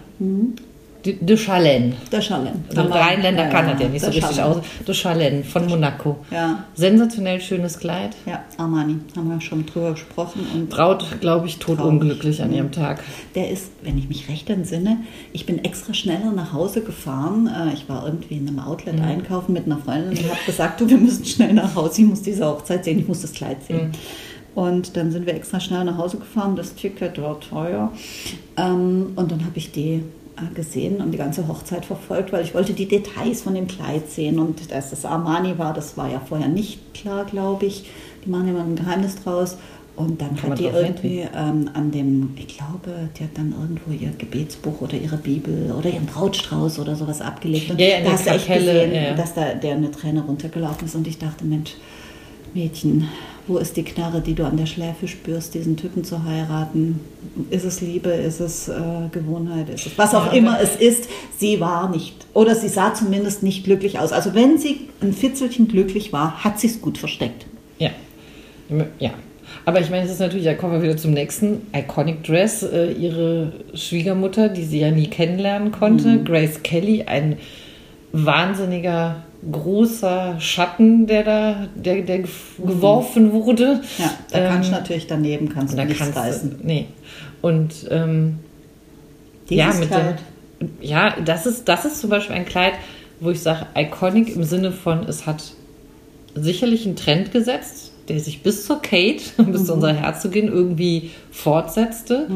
De, 1.06 1.13
de 1.22 1.38
Chalène. 1.38 1.94
Der 2.12 2.22
Schallen. 2.22 2.66
Also 2.70 2.82
Rheinländer 2.92 3.48
kann 3.48 3.68
das 3.68 3.80
ja 3.82 3.88
nicht 3.88 4.04
so 4.04 4.12
der 4.12 4.16
richtig 4.24 4.42
aus. 4.42 4.58
De 4.88 4.94
Chalène 4.96 5.44
von 5.44 5.68
Monaco. 5.68 6.18
Ja. 6.32 6.63
Sensationell 6.74 7.39
schönes 7.39 7.77
Kleid. 7.80 8.16
Ja, 8.25 8.44
Armani, 8.58 8.98
haben 9.16 9.30
wir 9.30 9.39
schon 9.39 9.66
drüber 9.66 9.92
gesprochen. 9.92 10.46
Und 10.54 10.70
Braut, 10.70 11.06
glaube 11.22 11.48
ich, 11.48 11.60
tot 11.60 11.77
Traurig. 11.77 11.92
unglücklich 11.94 12.42
an 12.42 12.51
ihrem 12.51 12.72
Tag. 12.72 13.04
Der 13.36 13.50
ist, 13.51 13.72
wenn 13.84 13.98
ich 13.98 14.10
mich 14.10 14.27
recht 14.27 14.50
entsinne, 14.50 14.98
ich 15.34 15.46
bin 15.46 15.63
extra 15.63 15.94
schneller 15.94 16.32
nach 16.32 16.51
Hause 16.54 16.82
gefahren. 16.82 17.48
Äh, 17.48 17.74
Ich 17.74 17.88
war 17.88 18.06
irgendwie 18.06 18.36
in 18.38 18.48
einem 18.48 18.60
Outlet 18.60 19.00
einkaufen 19.00 19.54
mit 19.54 19.66
einer 19.66 19.77
Freundin 19.77 20.18
und 20.18 20.30
habe 20.30 20.39
gesagt, 20.46 20.82
du, 20.82 20.89
wir 20.89 20.98
müssen 20.98 21.24
schnell 21.25 21.54
nach 21.54 21.75
Hause, 21.75 22.01
ich 22.01 22.08
muss 22.08 22.22
diese 22.24 22.46
Hochzeit 22.46 22.84
sehen, 22.86 23.00
ich 23.00 23.08
muss 23.08 23.21
das 23.21 23.34
Kleid 23.34 23.58
sehen. 23.67 23.91
Und 24.56 24.98
dann 24.98 25.12
sind 25.12 25.28
wir 25.28 25.36
extra 25.36 25.60
schnell 25.60 25.84
nach 25.84 25.98
Hause 26.00 26.17
gefahren, 26.17 26.56
das 26.56 26.74
Ticket 26.74 27.21
war 27.21 27.39
teuer. 27.39 27.91
Ähm, 28.58 29.12
Und 29.15 29.32
dann 29.32 29.41
habe 29.45 29.56
ich 29.58 29.71
die 29.71 30.02
gesehen 30.54 31.02
und 31.02 31.12
die 31.12 31.17
ganze 31.17 31.47
Hochzeit 31.47 31.86
verfolgt, 31.86 32.32
weil 32.32 32.43
ich 32.43 32.54
wollte 32.54 32.73
die 32.73 32.88
Details 32.88 33.41
von 33.41 33.56
dem 33.56 33.67
Kleid 33.67 34.10
sehen. 34.10 34.39
Und 34.39 34.71
dass 34.71 34.89
das 34.91 35.06
Armani 35.06 35.58
war, 35.58 35.73
das 35.73 35.97
war 35.97 36.10
ja 36.10 36.19
vorher 36.19 36.47
nicht 36.47 36.93
klar, 36.93 37.26
glaube 37.26 37.65
ich. 37.65 37.89
Die 38.26 38.30
machen 38.30 38.47
immer 38.50 38.62
ein 38.63 38.76
Geheimnis 38.76 39.15
draus. 39.23 39.58
Und 39.95 40.21
dann 40.21 40.36
Kann 40.36 40.52
hat 40.52 40.60
die 40.60 40.65
irgendwie 40.65 41.26
ähm, 41.36 41.71
an 41.73 41.89
dem, 41.89 42.36
ich 42.36 42.47
glaube, 42.50 43.10
die 43.17 43.23
hat 43.23 43.32
dann 43.34 43.52
irgendwo 43.60 43.91
ihr 43.91 44.12
Gebetsbuch 44.15 44.82
oder 44.82 44.93
ihre 44.93 45.17
Bibel 45.17 45.71
oder 45.71 45.89
ihren 45.89 46.06
Brautstrauß 46.06 46.78
oder 46.78 46.95
sowas 46.95 47.19
abgelegt. 47.19 47.71
Und 47.71 47.80
Ja, 47.82 47.97
in 47.97 48.04
da 48.04 48.10
der 48.10 48.12
hast 48.12 48.28
du 48.28 48.30
echt 48.30 48.47
gesehen, 48.47 48.93
ja. 48.93 49.15
dass 49.15 49.34
da 49.34 49.56
der 49.56 49.73
eine 49.76 49.89
Träne 49.89 50.21
runtergelaufen 50.21 50.86
ist. 50.86 50.93
Und 50.93 51.08
ich 51.08 51.17
dachte, 51.17 51.45
Mensch, 51.45 51.73
Mädchen, 52.54 53.08
wo 53.47 53.57
ist 53.57 53.77
die 53.77 53.83
Knarre, 53.83 54.21
die 54.21 54.33
du 54.33 54.45
an 54.45 54.57
der 54.57 54.65
Schläfe 54.65 55.07
spürst, 55.07 55.53
diesen 55.53 55.77
Typen 55.77 56.03
zu 56.03 56.23
heiraten? 56.23 56.99
Ist 57.49 57.65
es 57.65 57.81
Liebe? 57.81 58.10
Ist 58.10 58.39
es 58.39 58.67
äh, 58.67 58.73
Gewohnheit? 59.12 59.69
Ist 59.69 59.86
es 59.88 59.97
was 59.97 60.13
auch 60.13 60.27
Ja, 60.27 60.31
immer 60.33 60.60
es 60.62 60.75
ist? 60.75 61.10
Sie 61.38 61.60
war 61.60 61.89
nicht, 61.89 62.25
oder 62.33 62.55
sie 62.55 62.67
sah 62.67 62.93
zumindest 62.93 63.43
nicht 63.43 63.63
glücklich 63.63 63.99
aus. 63.99 64.12
Also 64.12 64.33
wenn 64.36 64.57
sie 64.57 64.89
ein 65.01 65.13
Fitzelchen 65.13 65.67
glücklich 65.67 66.12
war, 66.13 66.43
hat 66.43 66.60
sie 66.60 66.67
es 66.67 66.81
gut 66.81 66.97
versteckt. 66.97 67.45
Ja. 67.79 67.89
Ja. 68.99 69.12
Aber 69.63 69.79
ich 69.81 69.89
meine, 69.89 70.05
es 70.05 70.12
ist 70.12 70.19
natürlich, 70.19 70.45
da 70.45 70.53
kommen 70.53 70.73
wir 70.73 70.81
wieder 70.83 70.97
zum 70.97 71.12
nächsten 71.12 71.62
Iconic 71.75 72.23
Dress. 72.23 72.63
Äh, 72.63 72.91
ihre 72.93 73.53
Schwiegermutter, 73.73 74.49
die 74.49 74.63
sie 74.63 74.79
ja 74.79 74.91
nie 74.91 75.07
kennenlernen 75.07 75.71
konnte, 75.71 76.07
Mhm. 76.10 76.25
Grace 76.25 76.63
Kelly, 76.63 77.03
ein 77.03 77.38
wahnsinniger 78.12 79.23
großer 79.52 80.39
Schatten, 80.39 81.06
der 81.08 81.23
da, 81.23 81.67
der, 81.76 82.02
der 82.02 82.19
gef- 82.26 82.65
geworfen 82.65 83.32
wurde. 83.34 83.82
Ja, 83.97 84.12
da 84.32 84.39
Ähm, 84.39 84.50
kannst 84.50 84.69
du 84.69 84.73
natürlich 84.73 85.08
daneben 85.08 85.50
kannst 85.50 85.73
du 85.73 85.78
da 85.78 85.86
nichts 85.86 86.00
kannst 86.00 86.17
reißen. 86.17 86.60
nee. 86.63 86.86
Und 87.41 87.88
ähm, 87.91 88.39
ja, 89.50 89.71
mit 89.73 89.88
Kleid. 89.89 90.19
dem, 90.60 90.69
ja, 90.82 91.15
das 91.23 91.45
ist, 91.45 91.67
das 91.69 91.86
ist 91.86 92.02
zum 92.02 92.10
Beispiel 92.10 92.36
ein 92.36 92.45
Kleid, 92.45 92.73
wo 93.19 93.30
ich 93.30 93.39
sage, 93.41 93.67
iconic 93.76 94.36
im 94.36 94.43
Sinne 94.43 94.71
von, 94.71 95.04
es 95.08 95.26
hat 95.26 95.43
sicherlich 96.36 96.86
einen 96.86 96.95
Trend 96.95 97.32
gesetzt, 97.32 97.91
der 98.10 98.20
sich 98.20 98.41
bis 98.41 98.65
zur 98.65 98.82
Kate, 98.82 99.24
bis 99.52 99.65
zu 99.65 99.74
unserer 99.74 99.93
Herzogin 99.93 100.48
irgendwie 100.48 101.12
fortsetzte. 101.32 102.28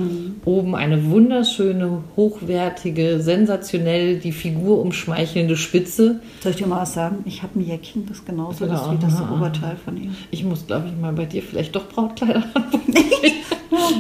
Oben 0.46 0.76
eine 0.76 1.10
wunderschöne, 1.10 2.04
hochwertige, 2.16 3.22
sensationell 3.22 4.18
die 4.20 4.32
Figur 4.32 4.80
umschmeichelnde 4.82 5.58
Spitze. 5.58 6.20
Soll 6.42 6.52
ich 6.52 6.58
dir 6.58 6.68
mal 6.68 6.82
was 6.82 6.94
sagen? 6.94 7.18
Ich 7.26 7.44
habe 7.44 7.60
ein 7.60 7.66
Jäckchen, 7.66 8.06
das 8.08 8.24
genauso 8.26 8.66
Ja, 8.66 8.76
ist 8.76 8.92
wie 8.92 8.98
das. 9.06 9.22
Oberteil 9.22 9.76
von 9.84 9.98
ihr. 9.98 10.12
Ich 10.30 10.44
muss, 10.44 10.68
glaube 10.68 10.88
ich, 10.88 11.02
mal 11.02 11.14
bei 11.14 11.26
dir 11.26 11.42
vielleicht 11.42 11.76
doch 11.76 11.88
Brautkleider 11.88 12.44
haben. 12.54 12.82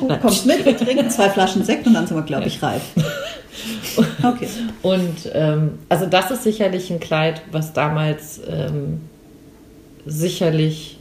Du 0.01 0.17
kommst 0.19 0.45
mit, 0.45 0.65
wir 0.65 0.75
trinken 0.75 1.09
zwei 1.09 1.29
Flaschen 1.29 1.63
Sekt 1.63 1.87
und 1.87 1.93
dann 1.93 2.05
sind 2.07 2.17
wir, 2.17 2.23
glaube 2.23 2.47
ich, 2.47 2.61
reif. 2.61 2.81
Okay. 4.23 4.47
Und 4.81 5.29
ähm, 5.33 5.71
also 5.89 6.05
das 6.05 6.31
ist 6.31 6.43
sicherlich 6.43 6.89
ein 6.89 6.99
Kleid, 7.01 7.41
was 7.51 7.73
damals 7.73 8.39
ähm, 8.49 9.01
sicherlich 10.05 10.97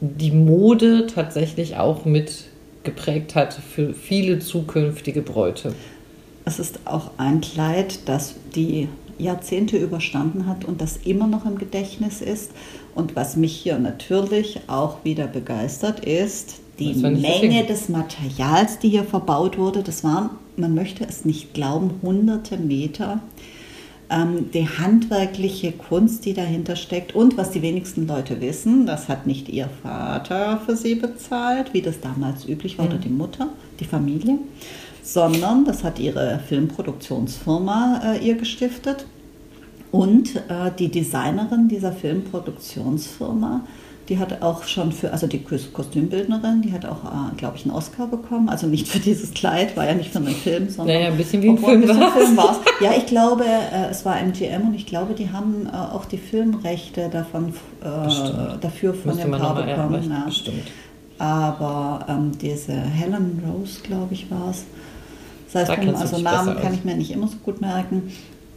die 0.00 0.30
Mode 0.30 1.06
tatsächlich 1.06 1.76
auch 1.76 2.04
mit 2.04 2.44
geprägt 2.84 3.34
hat 3.34 3.54
für 3.54 3.92
viele 3.92 4.38
zukünftige 4.38 5.22
Bräute. 5.22 5.74
Es 6.44 6.58
ist 6.58 6.80
auch 6.86 7.10
ein 7.18 7.40
Kleid, 7.40 8.00
das 8.06 8.34
die 8.54 8.88
Jahrzehnte 9.18 9.76
überstanden 9.76 10.46
hat 10.46 10.64
und 10.64 10.80
das 10.80 10.98
immer 11.04 11.26
noch 11.26 11.44
im 11.44 11.58
Gedächtnis 11.58 12.20
ist. 12.20 12.52
Und 12.94 13.16
was 13.16 13.36
mich 13.36 13.54
hier 13.54 13.78
natürlich 13.78 14.60
auch 14.68 15.04
wieder 15.04 15.26
begeistert, 15.26 16.00
ist 16.00 16.60
die 16.78 16.94
Menge 16.94 17.66
des 17.66 17.88
Materials, 17.88 18.78
die 18.78 18.88
hier 18.88 19.04
verbaut 19.04 19.58
wurde. 19.58 19.82
Das 19.82 20.04
waren, 20.04 20.30
man 20.56 20.74
möchte 20.74 21.04
es 21.04 21.24
nicht 21.24 21.52
glauben, 21.52 21.90
hunderte 22.02 22.56
Meter. 22.56 23.20
Ähm, 24.10 24.50
die 24.52 24.66
handwerkliche 24.66 25.72
Kunst, 25.72 26.24
die 26.24 26.32
dahinter 26.32 26.76
steckt 26.76 27.14
und 27.14 27.36
was 27.36 27.50
die 27.50 27.60
wenigsten 27.60 28.06
Leute 28.06 28.40
wissen, 28.40 28.86
das 28.86 29.08
hat 29.08 29.26
nicht 29.26 29.50
ihr 29.50 29.68
Vater 29.82 30.62
für 30.64 30.76
sie 30.76 30.94
bezahlt, 30.94 31.74
wie 31.74 31.82
das 31.82 32.00
damals 32.00 32.48
üblich 32.48 32.78
war, 32.78 32.86
oder 32.86 32.96
die 32.96 33.10
Mutter, 33.10 33.48
die 33.80 33.84
Familie, 33.84 34.38
sondern 35.02 35.66
das 35.66 35.84
hat 35.84 35.98
ihre 35.98 36.40
Filmproduktionsfirma 36.48 38.00
äh, 38.14 38.26
ihr 38.26 38.36
gestiftet. 38.36 39.04
Und 39.90 40.36
äh, 40.36 40.70
die 40.78 40.90
Designerin 40.90 41.68
dieser 41.68 41.92
Filmproduktionsfirma, 41.92 43.62
die 44.08 44.18
hat 44.18 44.40
auch 44.42 44.64
schon 44.64 44.90
für, 44.92 45.12
also 45.12 45.26
die 45.26 45.40
Kos- 45.40 45.70
Kostümbildnerin, 45.72 46.62
die 46.62 46.72
hat 46.72 46.86
auch, 46.86 47.04
äh, 47.04 47.36
glaube 47.36 47.56
ich, 47.56 47.64
einen 47.66 47.74
Oscar 47.74 48.06
bekommen. 48.06 48.48
Also 48.48 48.66
nicht 48.66 48.88
für 48.88 48.98
dieses 49.00 49.32
Kleid, 49.34 49.76
war 49.76 49.86
ja 49.86 49.94
nicht 49.94 50.10
für 50.10 50.18
einen 50.18 50.28
Film, 50.28 50.70
sondern. 50.70 50.96
Naja, 50.96 51.08
ein 51.08 51.16
bisschen 51.16 51.42
wie 51.42 51.50
ein 51.50 51.58
Film 51.58 51.86
war's. 51.88 52.12
Film 52.14 52.36
war's. 52.36 52.56
Ja, 52.80 52.92
ich 52.96 53.06
glaube, 53.06 53.44
äh, 53.44 53.90
es 53.90 54.04
war 54.06 54.18
MGM 54.20 54.68
und 54.68 54.74
ich 54.74 54.86
glaube, 54.86 55.14
die 55.14 55.30
haben 55.30 55.66
äh, 55.72 55.76
auch 55.76 56.06
die 56.06 56.18
Filmrechte 56.18 57.08
davon, 57.10 57.48
äh, 57.82 58.58
dafür 58.60 58.94
von 58.94 59.10
Müsste 59.14 59.22
dem 59.28 59.32
Paar 59.38 59.54
bekommen. 59.56 59.94
aber 59.94 59.98
ja. 59.98 60.24
bestimmt. 60.24 60.62
Aber 61.18 62.06
ähm, 62.08 62.32
diese 62.40 62.72
Helen 62.72 63.42
Rose, 63.46 63.80
glaube 63.82 64.14
ich, 64.14 64.30
war 64.30 64.50
es. 64.50 64.64
Das 65.52 65.68
heißt, 65.68 65.82
Da 65.84 65.92
also 65.98 66.18
Namen 66.18 66.56
kann 66.60 66.74
ich 66.74 66.84
mir 66.84 66.94
nicht 66.96 67.10
immer 67.10 67.26
so 67.26 67.36
gut 67.44 67.60
merken. 67.60 68.12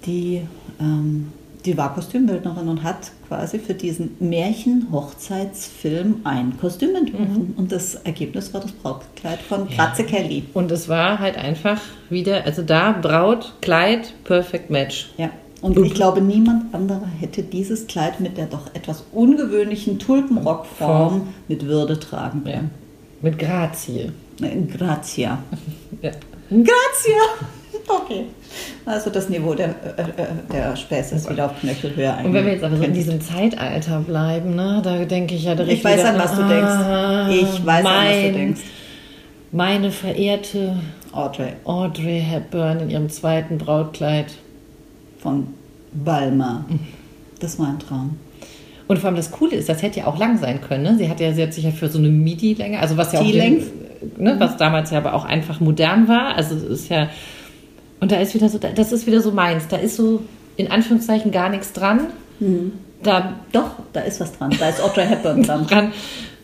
Die, 0.05 0.41
ähm, 0.79 1.31
die 1.65 1.77
war 1.77 1.93
Kostümbildnerin 1.93 2.67
und 2.67 2.83
hat 2.83 3.11
quasi 3.27 3.59
für 3.59 3.73
diesen 3.73 4.15
Märchen-Hochzeitsfilm 4.19 6.21
ein 6.23 6.57
Kostüm 6.59 6.95
entworfen. 6.95 7.53
Und 7.57 7.71
das 7.71 7.95
Ergebnis 7.95 8.53
war 8.53 8.61
das 8.61 8.71
Brautkleid 8.71 9.39
von 9.39 9.67
Grazie 9.69 10.03
Kelly. 10.03 10.43
Und 10.53 10.71
es 10.71 10.89
war 10.89 11.19
halt 11.19 11.37
einfach 11.37 11.79
wieder, 12.09 12.45
also 12.45 12.61
da 12.61 12.91
Braut, 12.93 13.53
Kleid, 13.61 14.13
Perfect 14.23 14.69
Match. 14.69 15.11
Ja. 15.17 15.29
Und 15.61 15.77
ich 15.85 15.93
glaube, 15.93 16.21
niemand 16.21 16.73
anderer 16.73 17.07
hätte 17.19 17.43
dieses 17.43 17.85
Kleid 17.85 18.19
mit 18.19 18.35
der 18.37 18.47
doch 18.47 18.73
etwas 18.73 19.03
ungewöhnlichen 19.11 19.99
Tulpenrockform 19.99 21.27
mit 21.47 21.67
Würde 21.67 21.99
tragen 21.99 22.41
Ja. 22.45 22.53
können. 22.53 22.71
Mit 23.21 23.37
Grazie. 23.37 24.11
Äh, 24.41 24.61
Grazia. 24.75 25.37
Ja. 26.01 26.11
Grazia! 26.49 27.47
Okay. 27.87 28.25
Also 28.85 29.09
das 29.09 29.29
Niveau 29.29 29.53
der, 29.53 29.69
äh, 29.69 30.01
äh, 30.01 30.25
der 30.51 30.75
Späße 30.75 31.15
ist 31.15 31.29
wieder 31.29 31.45
auf 31.45 31.59
Knöchelhöhe 31.59 32.13
Und 32.23 32.33
wenn 32.33 32.45
wir 32.45 32.53
jetzt 32.53 32.63
aber 32.63 32.77
so 32.77 32.83
in 32.83 32.93
diesem 32.93 33.21
Zeitalter 33.21 33.99
bleiben, 33.99 34.55
ne, 34.55 34.81
da 34.83 34.97
denke 35.05 35.35
ich 35.35 35.43
ja 35.45 35.55
direkt 35.55 35.77
Ich 35.77 35.83
weiß, 35.83 35.99
wieder, 35.99 36.09
an 36.09 36.19
was 36.19 36.35
du 36.35 36.41
ah, 36.43 37.27
denkst. 37.27 37.41
Ich 37.41 37.65
weiß, 37.65 37.79
an 37.79 37.83
was 37.85 37.93
mein, 37.93 38.23
du 38.33 38.39
denkst. 38.39 38.61
Meine 39.51 39.91
verehrte 39.91 40.77
Audrey 41.11 41.53
Audrey 41.65 42.21
Hepburn 42.21 42.79
in 42.79 42.89
ihrem 42.89 43.09
zweiten 43.09 43.57
Brautkleid. 43.57 44.27
von 45.19 45.47
Balmer. 45.93 46.65
Das 47.39 47.59
war 47.59 47.67
ein 47.67 47.79
Traum. 47.79 48.17
Und 48.87 48.97
vor 48.99 49.07
allem 49.07 49.15
das 49.17 49.31
Coole 49.31 49.55
ist, 49.55 49.67
das 49.69 49.81
hätte 49.81 49.99
ja 49.99 50.07
auch 50.07 50.17
lang 50.17 50.37
sein 50.37 50.61
können. 50.61 50.83
Ne? 50.83 50.95
Sie 50.97 51.09
hat 51.09 51.19
ja, 51.19 51.33
sie 51.33 51.43
hat 51.43 51.53
sich 51.53 51.63
ja 51.63 51.71
für 51.71 51.89
so 51.89 51.97
eine 51.99 52.09
Midi-Länge, 52.09 52.79
also 52.79 52.97
was 52.97 53.11
ja 53.13 53.19
auch 53.19 53.25
den- 53.29 53.63
ne, 54.17 54.35
was 54.39 54.57
damals 54.57 54.91
ja 54.91 54.97
aber 54.97 55.13
auch 55.13 55.25
einfach 55.25 55.59
modern 55.59 56.07
war. 56.07 56.35
Also 56.35 56.55
es 56.55 56.63
ist 56.63 56.89
ja 56.89 57.09
und 58.01 58.11
da 58.11 58.17
ist 58.17 58.33
wieder 58.33 58.49
so, 58.49 58.57
das 58.57 58.91
ist 58.91 59.07
wieder 59.07 59.21
so 59.21 59.31
meins. 59.31 59.67
Da 59.69 59.77
ist 59.77 59.95
so 59.95 60.21
in 60.57 60.69
Anführungszeichen 60.69 61.31
gar 61.31 61.49
nichts 61.49 61.71
dran. 61.71 62.07
Da 63.03 63.35
Doch, 63.53 63.71
da 63.93 64.01
ist 64.01 64.19
was 64.19 64.37
dran. 64.37 64.53
Da 64.59 64.69
ist 64.69 64.81
Audrey 64.81 65.07
Hepburn 65.07 65.43
dran. 65.47 65.65
dran 65.65 65.93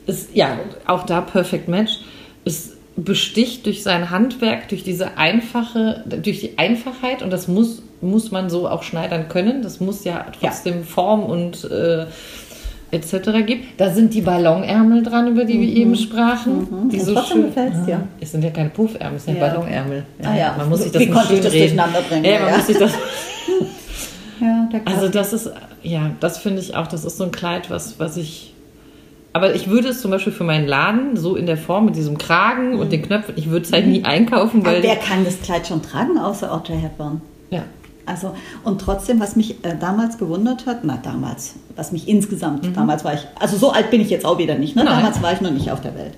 ist 0.06 0.30
ja 0.34 0.58
auch 0.86 1.06
da 1.06 1.20
Perfect 1.20 1.68
Match. 1.68 2.00
Es 2.46 2.78
besticht 2.96 3.66
durch 3.66 3.84
sein 3.84 4.10
Handwerk, 4.10 4.70
durch 4.70 4.84
diese 4.84 5.18
einfache, 5.18 6.04
durch 6.06 6.40
die 6.40 6.58
Einfachheit 6.58 7.22
und 7.22 7.32
das 7.32 7.48
muss 7.48 7.84
muss 8.00 8.32
man 8.32 8.50
so 8.50 8.68
auch 8.70 8.84
schneidern 8.84 9.28
können. 9.28 9.62
Das 9.64 9.80
muss 9.80 10.04
ja 10.04 10.28
trotzdem 10.40 10.84
Form 10.84 11.24
und 11.24 11.64
äh, 11.66 12.06
etc. 12.92 13.46
geben. 13.46 13.62
Da 13.78 13.90
sind 13.92 14.14
die 14.14 14.22
Ballonärmel 14.22 15.04
dran, 15.04 15.28
über 15.28 15.44
die 15.46 15.60
wir 15.60 15.68
eben 15.76 15.96
sprachen. 15.96 16.90
Die 16.92 16.98
Und 17.00 17.06
so 17.06 17.14
trotzdem 17.14 17.38
schön, 17.38 17.46
gefällt's 17.48 17.86
dir. 17.86 17.96
Ah, 17.98 18.08
Es 18.20 18.32
sind 18.32 18.44
ja 18.44 18.50
keine 18.50 18.70
Puffärmel, 18.70 19.18
es 19.18 19.26
sind 19.26 19.38
Ja. 19.38 19.48
Ballonärmel. 19.48 20.04
Ah 20.24 20.36
ja. 20.36 20.56
Man 20.58 20.70
muss 20.70 20.84
sich 20.84 20.92
das 20.92 21.02
Wie 21.02 21.06
nicht 21.08 21.16
konnte 21.18 21.34
ich 21.34 21.42
das 21.42 21.52
reden. 21.54 21.76
durcheinander 21.78 22.02
bringen? 22.08 22.26
Ja, 22.26 22.40
man 22.40 22.50
Ja. 22.52 22.58
muss 22.58 22.68
sich 22.68 22.78
das 22.78 22.92
Ja, 24.40 24.70
der 24.72 24.82
also 24.86 25.10
das 25.10 25.34
ist, 25.34 25.50
ja, 25.82 26.12
das 26.20 26.38
finde 26.38 26.62
ich 26.62 26.76
auch, 26.76 26.86
das 26.88 27.04
ist 27.06 27.18
so 27.18 27.24
ein 27.24 27.32
Kleid, 27.32 27.70
was, 27.72 28.00
was 28.00 28.18
ich. 28.18 28.54
Aber 29.34 29.56
ich 29.56 29.68
würde 29.68 29.90
es 29.90 30.02
zum 30.02 30.12
Beispiel 30.12 30.32
für 30.34 30.44
meinen 30.44 30.68
Laden 30.68 31.18
so 31.18 31.36
in 31.36 31.46
der 31.48 31.58
Form 31.58 31.86
mit 31.86 31.96
diesem 31.96 32.18
Kragen 32.20 32.78
und 32.80 32.92
den 32.92 33.02
Knöpfen, 33.02 33.34
ich 33.38 33.50
würde 33.50 33.66
es 33.66 33.74
halt 33.74 33.88
nie 33.88 34.04
einkaufen, 34.06 34.62
Aber 34.62 34.74
weil. 34.74 34.84
wer 34.84 34.96
kann 34.96 35.26
das 35.26 35.42
Kleid 35.42 35.68
schon 35.68 35.82
tragen, 35.82 36.18
außer 36.20 36.52
Audrey 36.54 36.78
Hepburn? 36.80 37.22
ja. 37.50 37.64
Also, 38.10 38.34
und 38.64 38.80
trotzdem, 38.80 39.20
was 39.20 39.36
mich 39.36 39.66
äh, 39.66 39.76
damals 39.78 40.18
gewundert 40.18 40.66
hat, 40.66 40.86
na 40.86 40.98
damals, 41.04 41.56
was 41.78 41.92
mich 41.92 42.08
insgesamt, 42.08 42.76
damals 42.76 43.06
war 43.06 43.14
ich, 43.14 43.22
also 43.40 43.56
so 43.56 43.72
alt 43.72 43.90
bin 43.92 44.02
ich 44.02 44.10
jetzt 44.10 44.26
auch 44.26 44.38
wieder 44.38 44.56
nicht, 44.56 44.76
ne? 44.76 44.84
Nein. 44.84 44.98
damals 44.98 45.22
war 45.22 45.32
ich 45.34 45.42
noch 45.42 45.52
nicht 45.52 45.72
auf 45.72 45.80
der 45.80 45.96
Welt. 45.96 46.14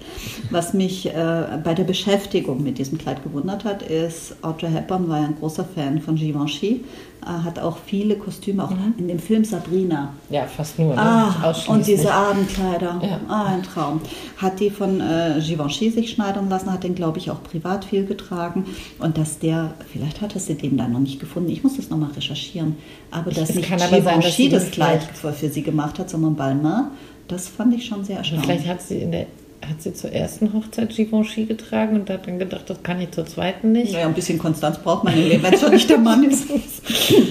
Was 0.50 0.74
mich 0.74 1.06
äh, 1.08 1.44
bei 1.64 1.74
der 1.76 1.84
Beschäftigung 1.84 2.64
mit 2.64 2.78
diesem 2.80 2.98
Kleid 2.98 3.24
gewundert 3.24 3.66
hat, 3.66 3.84
ist, 3.84 4.36
Audrey 4.42 4.72
Hepburn 4.72 5.08
war 5.10 5.20
ja 5.20 5.26
ein 5.26 5.36
großer 5.40 5.66
Fan 5.76 6.02
von 6.02 6.16
Givenchy, 6.16 6.84
äh, 7.22 7.26
hat 7.44 7.60
auch 7.60 7.78
viele 7.86 8.16
Kostüme, 8.16 8.64
auch 8.64 8.72
in 8.98 9.08
dem 9.10 9.20
Film 9.20 9.44
Sabrina. 9.44 10.14
ja, 10.30 10.46
fast 10.46 10.80
nur. 10.80 10.96
Ne? 10.96 11.02
Ah, 11.02 11.54
und 11.68 11.86
diese 11.86 12.12
Abendkleider, 12.14 13.00
Ja. 13.04 13.20
ah, 13.28 13.46
ein 13.48 13.62
Traum. 13.64 14.00
Hat 14.38 14.60
die 14.60 14.70
von 14.70 15.02
äh, 15.02 15.40
Givenchy 15.46 15.92
sich 15.92 16.12
schneidern 16.12 16.50
lassen, 16.50 16.72
hat 16.72 16.84
den, 16.84 16.96
glaube 16.96 17.18
ich, 17.18 17.30
auch 17.30 17.44
privat 17.44 17.84
viel 17.86 18.06
getragen. 18.06 18.66
Und 19.00 19.18
dass 19.18 19.38
der, 19.40 19.74
vielleicht 19.92 20.22
hatte 20.22 20.40
sie 20.40 20.56
den 20.56 20.78
da 20.78 20.88
noch 20.88 21.00
nicht 21.00 21.20
gefunden, 21.20 21.50
ich 21.50 21.62
muss 21.64 21.76
das 21.76 21.90
nochmal 21.90 22.12
recherchieren, 22.12 22.78
aber 23.12 23.32
dass 23.32 23.50
es 23.50 23.56
nicht 23.56 23.70
Givenchy 23.70 24.50
das 24.50 24.72
Kleid 24.72 25.04
für, 25.04 25.34
für 25.50 25.54
sie 25.54 25.64
gemacht 25.64 26.00
hat, 26.00 26.10
sondern 26.10 26.36
Balmain, 26.36 26.86
das 27.28 27.48
fand 27.48 27.74
ich 27.74 27.86
schon 27.86 28.04
sehr 28.04 28.18
erstaunlich. 28.18 28.46
Vielleicht 28.46 28.68
hat 28.68 28.82
sie 28.82 29.02
in 29.02 29.12
der 29.12 29.26
hat 29.70 29.82
sie 29.82 29.94
zur 29.94 30.12
ersten 30.12 30.54
Hochzeit 30.54 30.90
Givenchy 30.96 31.46
getragen 31.46 31.96
und 31.96 32.10
hat 32.10 32.28
dann 32.28 32.40
gedacht, 32.40 32.70
das 32.70 32.82
kann 32.84 33.00
ich 33.00 33.12
zur 33.12 33.26
zweiten 33.26 33.72
nicht. 33.72 33.94
Naja, 33.94 34.08
ein 34.08 34.14
bisschen 34.14 34.40
Konstanz 34.40 34.78
braucht 34.80 35.04
man 35.04 35.14
im 35.14 35.28
Leben, 35.28 35.44
wenn 35.44 35.54
es 35.54 35.62
schon 35.62 35.72
nicht 35.72 35.90
der 35.90 35.98
Mann 36.00 36.24
ist. 36.24 36.46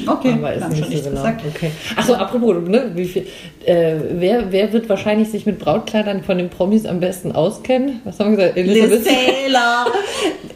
Okay, 0.07 0.33
Aber 0.33 0.55
ist 0.55 0.69
nicht 0.71 0.79
schon 0.85 0.93
so 0.97 0.99
genau. 1.03 1.11
gesagt. 1.11 1.43
Okay. 1.47 1.71
Achso, 1.97 2.15
apropos, 2.15 2.57
ne, 2.67 2.91
wie 2.95 3.05
viel, 3.05 3.27
äh, 3.67 3.97
wer, 4.13 4.51
wer 4.53 4.73
wird 4.73 4.89
wahrscheinlich 4.89 5.29
sich 5.29 5.45
mit 5.47 5.59
Brautkleidern 5.59 6.23
von 6.23 6.39
den 6.39 6.49
Promis 6.49 6.87
am 6.87 7.01
besten 7.01 7.33
auskennen? 7.33 8.01
Was 8.05 8.19
haben 8.21 8.37
wir 8.37 8.53
gesagt? 8.53 8.67
Liz 8.69 8.85
Elizabeth? 8.85 9.05
Taylor. 9.07 9.87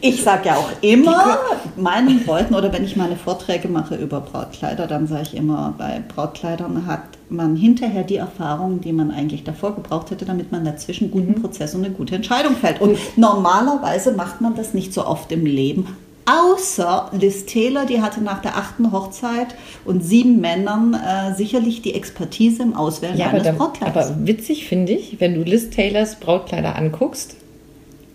Ich 0.01 0.23
sage 0.23 0.47
ja 0.49 0.55
auch 0.55 0.69
immer 0.81 1.37
meinen 1.75 2.25
Leuten 2.25 2.55
oder 2.55 2.71
wenn 2.73 2.83
ich 2.83 2.95
meine 2.95 3.15
Vorträge 3.15 3.67
mache 3.67 3.95
über 3.95 4.21
Brautkleider, 4.21 4.87
dann 4.87 5.07
sage 5.07 5.23
ich 5.23 5.35
immer, 5.35 5.73
bei 5.77 6.01
Brautkleidern 6.13 6.85
hat 6.87 7.01
man 7.29 7.55
hinterher 7.55 8.03
die 8.03 8.17
Erfahrungen, 8.17 8.81
die 8.81 8.93
man 8.93 9.11
eigentlich 9.11 9.43
davor 9.43 9.75
gebraucht 9.75 10.11
hätte, 10.11 10.25
damit 10.25 10.51
man 10.51 10.65
dazwischen 10.65 11.05
einen 11.11 11.13
Mhm. 11.23 11.27
guten 11.27 11.41
Prozess 11.41 11.72
und 11.75 11.83
eine 11.85 11.93
gute 11.93 12.15
Entscheidung 12.15 12.55
fällt. 12.55 12.81
Und 12.81 12.97
normalerweise 13.17 14.11
macht 14.13 14.41
man 14.41 14.55
das 14.55 14.73
nicht 14.73 14.93
so 14.93 15.05
oft 15.05 15.31
im 15.31 15.45
Leben. 15.45 15.95
Außer 16.25 17.09
Liz 17.11 17.45
Taylor, 17.45 17.85
die 17.85 18.01
hatte 18.01 18.21
nach 18.23 18.41
der 18.41 18.55
achten 18.55 18.93
Hochzeit 18.93 19.47
und 19.83 20.03
sieben 20.03 20.39
Männern 20.39 20.93
äh, 20.93 21.35
sicherlich 21.35 21.81
die 21.81 21.93
Expertise 21.95 22.63
im 22.63 22.75
Auswählen 22.77 23.17
Ja, 23.17 23.27
eines 23.27 23.43
dann, 23.43 23.57
Brautkleides. 23.57 24.07
aber 24.11 24.25
witzig 24.25 24.65
finde 24.67 24.93
ich, 24.93 25.19
wenn 25.19 25.33
du 25.35 25.41
Liz 25.43 25.69
Taylors 25.69 26.15
Brautkleider 26.15 26.77
anguckst, 26.77 27.35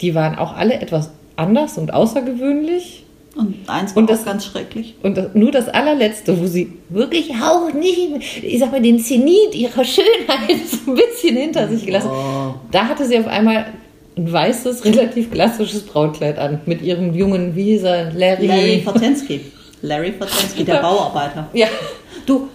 die 0.01 0.15
waren 0.15 0.37
auch 0.39 0.57
alle 0.57 0.81
etwas 0.81 1.11
anders 1.37 1.77
und 1.77 1.93
außergewöhnlich. 1.93 3.05
Und 3.39 3.55
eins 3.69 3.95
war 3.95 4.03
und 4.03 4.11
das- 4.11 4.21
auch 4.21 4.27
ganz 4.27 4.45
schrecklich. 4.45 4.95
Und 5.03 5.17
das, 5.17 5.29
nur 5.35 5.51
das 5.51 5.69
allerletzte, 5.69 6.39
wo 6.41 6.47
sie 6.47 6.73
wirklich 6.91 7.31
auch 7.43 7.73
nicht, 7.73 8.43
ich 8.43 8.59
sag 8.59 8.73
mal, 8.73 8.83
den 8.83 8.99
Zenit 8.99 9.55
ihrer 9.55 9.85
Schönheit 9.85 10.59
so 10.71 10.91
ein 10.91 10.97
bisschen 10.97 11.37
hinter 11.37 11.69
sich 11.69 11.87
gelassen. 11.87 12.11
Oh. 12.13 12.55
Da 12.71 12.87
hatte 12.89 13.05
sie 13.07 13.19
auf 13.19 13.27
einmal 13.29 13.67
ein 14.17 14.33
weißes, 14.33 14.85
relativ 14.85 15.31
klassisches 15.31 15.83
Brautkleid 15.85 16.39
an 16.39 16.61
mit 16.67 16.83
ihrem 16.83 17.15
jungen, 17.15 17.55
wie 17.55 17.65
hieß 17.75 17.85
er, 17.85 18.13
Larry. 18.13 18.47
Larry 18.49 18.81
Fortensky. 18.85 19.41
Larry 19.83 20.13
Fortensky, 20.19 20.65
der 20.65 20.77
Bauarbeiter. 20.83 21.49
Ja, 21.53 21.69
Du, 22.27 22.49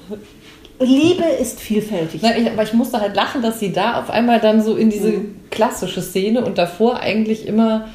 Liebe 0.80 1.24
ist 1.41 1.60
vielfältig. 1.62 2.22
Nein, 2.22 2.41
ich, 2.46 2.52
aber 2.52 2.63
ich 2.63 2.74
musste 2.74 3.00
halt 3.00 3.15
lachen, 3.15 3.41
dass 3.41 3.60
sie 3.60 3.72
da 3.72 4.02
auf 4.02 4.10
einmal 4.10 4.39
dann 4.41 4.62
so 4.62 4.76
in 4.76 4.89
diese 4.89 5.08
Mhm. 5.10 5.36
klassische 5.50 6.02
Szene 6.02 6.43
und 6.43 6.58
davor 6.58 7.00
eigentlich 7.00 7.48
immer 7.48 7.88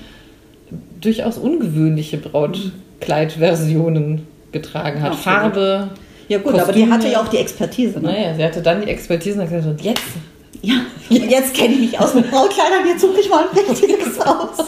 durchaus 1.01 1.39
ungewöhnliche 1.39 2.19
Brautkleidversionen 2.19 4.27
getragen 4.53 5.03
hat. 5.03 5.13
Absolut. 5.13 5.25
Farbe. 5.39 5.89
Ja 6.29 6.39
gut, 6.39 6.55
aber 6.55 6.73
die 6.73 6.81
Kostüme. 6.81 6.95
hatte 6.95 7.09
ja 7.09 7.21
auch 7.23 7.29
die 7.29 7.39
Expertise. 7.39 8.01
Ne? 8.01 8.09
Naja, 8.13 8.35
sie 8.35 8.45
hatte 8.45 8.61
dann 8.63 8.83
die 8.83 8.89
Expertise 8.89 9.37
und 9.37 9.43
hat 9.43 9.51
gesagt, 9.51 9.67
und 9.67 9.81
jetzt 9.83 10.03
Ja, 10.61 10.75
jetzt 11.09 11.55
kenne 11.55 11.75
ich 11.75 11.81
mich 11.81 11.99
aus 12.01 12.15
mit 12.15 12.31
Brautkleidern, 12.31 12.87
jetzt 12.87 13.01
suche 13.01 13.21
ich 13.21 13.31
mal 13.31 13.45
ein 13.45 13.59
richtiges 13.71 14.21
aus. 14.21 14.59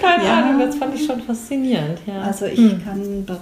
Keine 0.00 0.24
Ja. 0.24 0.40
Ahnung, 0.42 0.60
das 0.66 0.76
fand 0.76 0.94
ich 0.94 1.04
schon 1.06 1.20
faszinierend. 1.20 1.98
Ja. 2.06 2.22
Also 2.22 2.46
ich 2.46 2.56
kann 2.84 3.24
be 3.26 3.38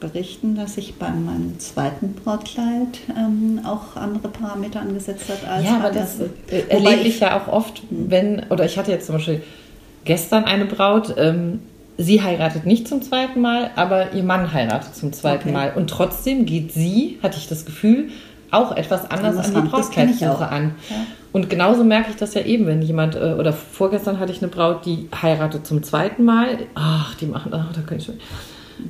berichten, 0.00 0.54
dass 0.54 0.76
ich 0.76 0.94
bei 0.94 1.08
meinem 1.10 1.58
zweiten 1.58 2.14
Brautkleid 2.14 3.00
ähm, 3.16 3.58
auch 3.64 3.96
andere 4.00 4.28
Parameter 4.28 4.80
angesetzt 4.80 5.24
hat 5.28 5.44
als 5.50 5.64
ja, 5.64 5.74
aber 5.76 5.90
das 5.90 6.20
äh, 6.20 6.62
erlebe 6.68 7.02
ich 7.08 7.18
ja 7.18 7.36
auch 7.36 7.52
oft, 7.52 7.82
wenn, 7.90 8.44
oder 8.48 8.64
ich 8.64 8.78
hatte 8.78 8.92
jetzt 8.92 9.06
zum 9.06 9.16
Beispiel 9.16 9.42
gestern 10.04 10.44
eine 10.44 10.64
Braut, 10.64 11.14
ähm, 11.16 11.60
sie 11.96 12.22
heiratet 12.22 12.64
nicht 12.66 12.88
zum 12.88 13.02
zweiten 13.02 13.40
Mal, 13.40 13.70
aber 13.76 14.12
ihr 14.12 14.22
Mann 14.22 14.52
heiratet 14.52 14.94
zum 14.94 15.12
zweiten 15.12 15.48
Okay. 15.48 15.52
Mal. 15.52 15.72
Und 15.74 15.90
trotzdem 15.90 16.46
geht 16.46 16.72
sie, 16.72 17.18
hatte 17.22 17.38
ich 17.38 17.48
das 17.48 17.64
Gefühl, 17.64 18.08
auch 18.50 18.74
etwas 18.76 19.10
anders 19.10 19.36
an 19.36 19.54
die 19.54 19.68
Brautkleidsuche 19.68 20.48
an. 20.48 20.74
Ja. 20.88 20.96
Und 21.32 21.50
genauso 21.50 21.84
merke 21.84 22.10
ich 22.10 22.16
das 22.16 22.34
ja 22.34 22.42
eben, 22.42 22.66
wenn 22.66 22.80
jemand, 22.80 23.14
äh, 23.14 23.34
oder 23.38 23.52
vorgestern 23.52 24.18
hatte 24.18 24.32
ich 24.32 24.40
eine 24.40 24.50
Braut, 24.50 24.86
die 24.86 25.08
heiratet 25.20 25.66
zum 25.66 25.82
zweiten 25.82 26.24
Mal. 26.24 26.58
Ach, 26.74 27.14
die 27.16 27.26
machen, 27.26 27.52
ach, 27.52 27.72
da 27.74 27.82
kann 27.82 27.98
ich 27.98 28.04
schon. 28.04 28.14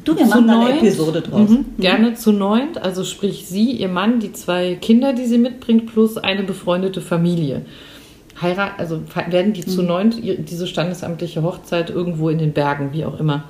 Du, 0.04 0.16
wir 0.16 0.24
zu 0.24 0.28
machen 0.28 0.46
da 0.46 0.54
eine 0.54 0.64
neunt. 0.64 0.82
Episode 0.82 1.22
draus. 1.22 1.48
Mhm, 1.48 1.64
gerne 1.78 2.14
zu 2.14 2.30
neunt, 2.32 2.80
also 2.80 3.04
sprich 3.04 3.46
sie, 3.48 3.72
ihr 3.72 3.88
Mann, 3.88 4.20
die 4.20 4.32
zwei 4.32 4.74
Kinder, 4.74 5.14
die 5.14 5.24
sie 5.24 5.38
mitbringt, 5.38 5.86
plus 5.86 6.18
eine 6.18 6.42
befreundete 6.44 7.00
Familie. 7.00 7.62
Heirat, 8.40 8.78
also 8.78 9.00
werden 9.28 9.52
die 9.52 9.62
Mhm. 9.62 9.68
zu 9.68 9.82
neunt 9.82 10.18
ihr- 10.22 10.38
diese 10.38 10.66
standesamtliche 10.66 11.42
Hochzeit 11.42 11.90
irgendwo 11.90 12.28
in 12.28 12.38
den 12.38 12.52
Bergen, 12.52 12.92
wie 12.92 13.04
auch 13.04 13.18
immer. 13.18 13.44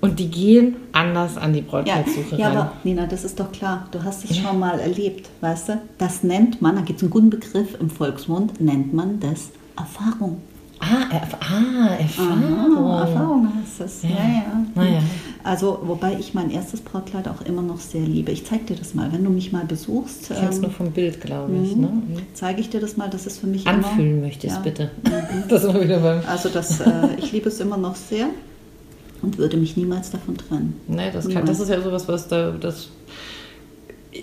Und 0.00 0.18
die 0.18 0.28
gehen 0.30 0.76
anders 0.92 1.38
an 1.38 1.54
die 1.54 1.60
Ja, 1.60 1.64
Brautkleidsuche 1.66 2.36
ja, 2.36 2.48
ran. 2.48 2.56
aber 2.58 2.72
Nina, 2.84 3.06
das 3.06 3.24
ist 3.24 3.40
doch 3.40 3.50
klar. 3.52 3.88
Du 3.90 4.02
hast 4.04 4.28
es 4.28 4.36
schon 4.36 4.58
mal 4.58 4.78
erlebt, 4.78 5.30
weißt 5.40 5.68
du? 5.70 5.80
Das 5.96 6.22
nennt 6.22 6.60
man, 6.60 6.76
da 6.76 6.82
gibt 6.82 6.98
es 6.98 7.02
einen 7.04 7.10
guten 7.10 7.30
Begriff 7.30 7.78
im 7.80 7.88
Volksmund, 7.88 8.60
nennt 8.60 8.92
man 8.92 9.18
das 9.20 9.48
Erfahrung. 9.78 10.42
Ah, 10.84 11.14
Erf 11.14 11.34
ah 11.40 11.94
Erfahrung. 11.98 12.86
Aha, 12.86 13.00
Erfahrung 13.06 13.48
heißt 13.56 13.80
es. 13.80 14.02
Ja, 14.02 14.10
ja. 14.10 14.66
Naja. 14.74 15.00
Also, 15.42 15.78
wobei 15.84 16.16
ich 16.18 16.34
mein 16.34 16.50
erstes 16.50 16.80
Brautkleid 16.80 17.26
auch 17.28 17.40
immer 17.42 17.62
noch 17.62 17.80
sehr 17.80 18.02
liebe. 18.02 18.32
Ich 18.32 18.44
zeig 18.44 18.66
dir 18.66 18.76
das 18.76 18.94
mal, 18.94 19.10
wenn 19.12 19.24
du 19.24 19.30
mich 19.30 19.50
mal 19.52 19.64
besuchst. 19.64 20.30
Ich 20.30 20.36
kenne 20.36 20.50
es 20.50 20.56
ähm, 20.56 20.62
nur 20.62 20.70
vom 20.70 20.90
Bild, 20.90 21.20
glaube 21.22 21.52
ich. 21.62 21.74
mhm. 21.74 21.82
Ne? 21.82 21.90
zeige 22.34 22.60
ich 22.60 22.68
dir 22.68 22.80
das 22.80 22.98
mal, 22.98 23.08
das 23.08 23.26
ist 23.26 23.38
für 23.38 23.46
mich 23.46 23.66
Anfühlen 23.66 24.18
immer, 24.18 24.26
möchte 24.26 24.46
ich 24.46 24.52
es 24.52 24.58
ja. 24.58 24.62
bitte. 24.62 24.90
Das 25.48 25.64
ist 25.64 25.70
immer 25.70 25.82
wieder 25.82 26.00
beim. 26.00 26.20
Also 26.28 26.48
das, 26.48 26.80
äh, 26.80 27.14
ich 27.18 27.32
liebe 27.32 27.48
es 27.48 27.60
immer 27.60 27.76
noch 27.76 27.94
sehr 27.94 28.28
und 29.22 29.38
würde 29.38 29.56
mich 29.56 29.76
niemals 29.76 30.10
davon 30.10 30.36
trennen. 30.36 30.80
Ne, 30.86 31.10
das, 31.12 31.28
kann, 31.28 31.46
das 31.46 31.60
ist 31.60 31.70
ja 31.70 31.80
sowas, 31.80 32.06
was 32.08 32.28
da. 32.28 32.52
Das, 32.52 32.88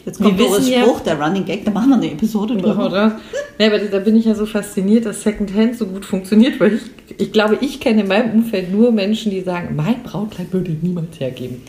Jetzt 0.05 0.21
kommt 0.21 0.39
Doris 0.39 0.59
wissen 0.61 0.73
ja- 0.73 0.81
Spruch, 0.83 1.01
der 1.01 1.19
Running 1.21 1.45
Gag, 1.45 1.65
da 1.65 1.71
machen 1.71 1.89
wir 1.89 1.95
eine 1.97 2.11
Episode 2.11 2.55
drüber. 2.55 2.85
oder? 2.85 3.19
Ne, 3.59 3.67
aber 3.67 3.79
da 3.79 3.99
bin 3.99 4.15
ich 4.15 4.25
ja 4.25 4.33
so 4.35 4.45
fasziniert, 4.45 5.05
dass 5.05 5.21
Secondhand 5.21 5.77
so 5.77 5.85
gut 5.85 6.05
funktioniert, 6.05 6.59
weil 6.59 6.75
ich, 6.75 6.81
ich 7.19 7.31
glaube, 7.31 7.57
ich 7.61 7.79
kenne 7.79 8.01
in 8.01 8.07
meinem 8.07 8.31
Umfeld 8.31 8.71
nur 8.71 8.91
Menschen, 8.91 9.31
die 9.31 9.41
sagen, 9.41 9.75
mein 9.75 10.01
Brautkleid 10.03 10.51
würde 10.53 10.71
ich 10.71 10.81
niemals 10.81 11.19
hergeben. 11.19 11.61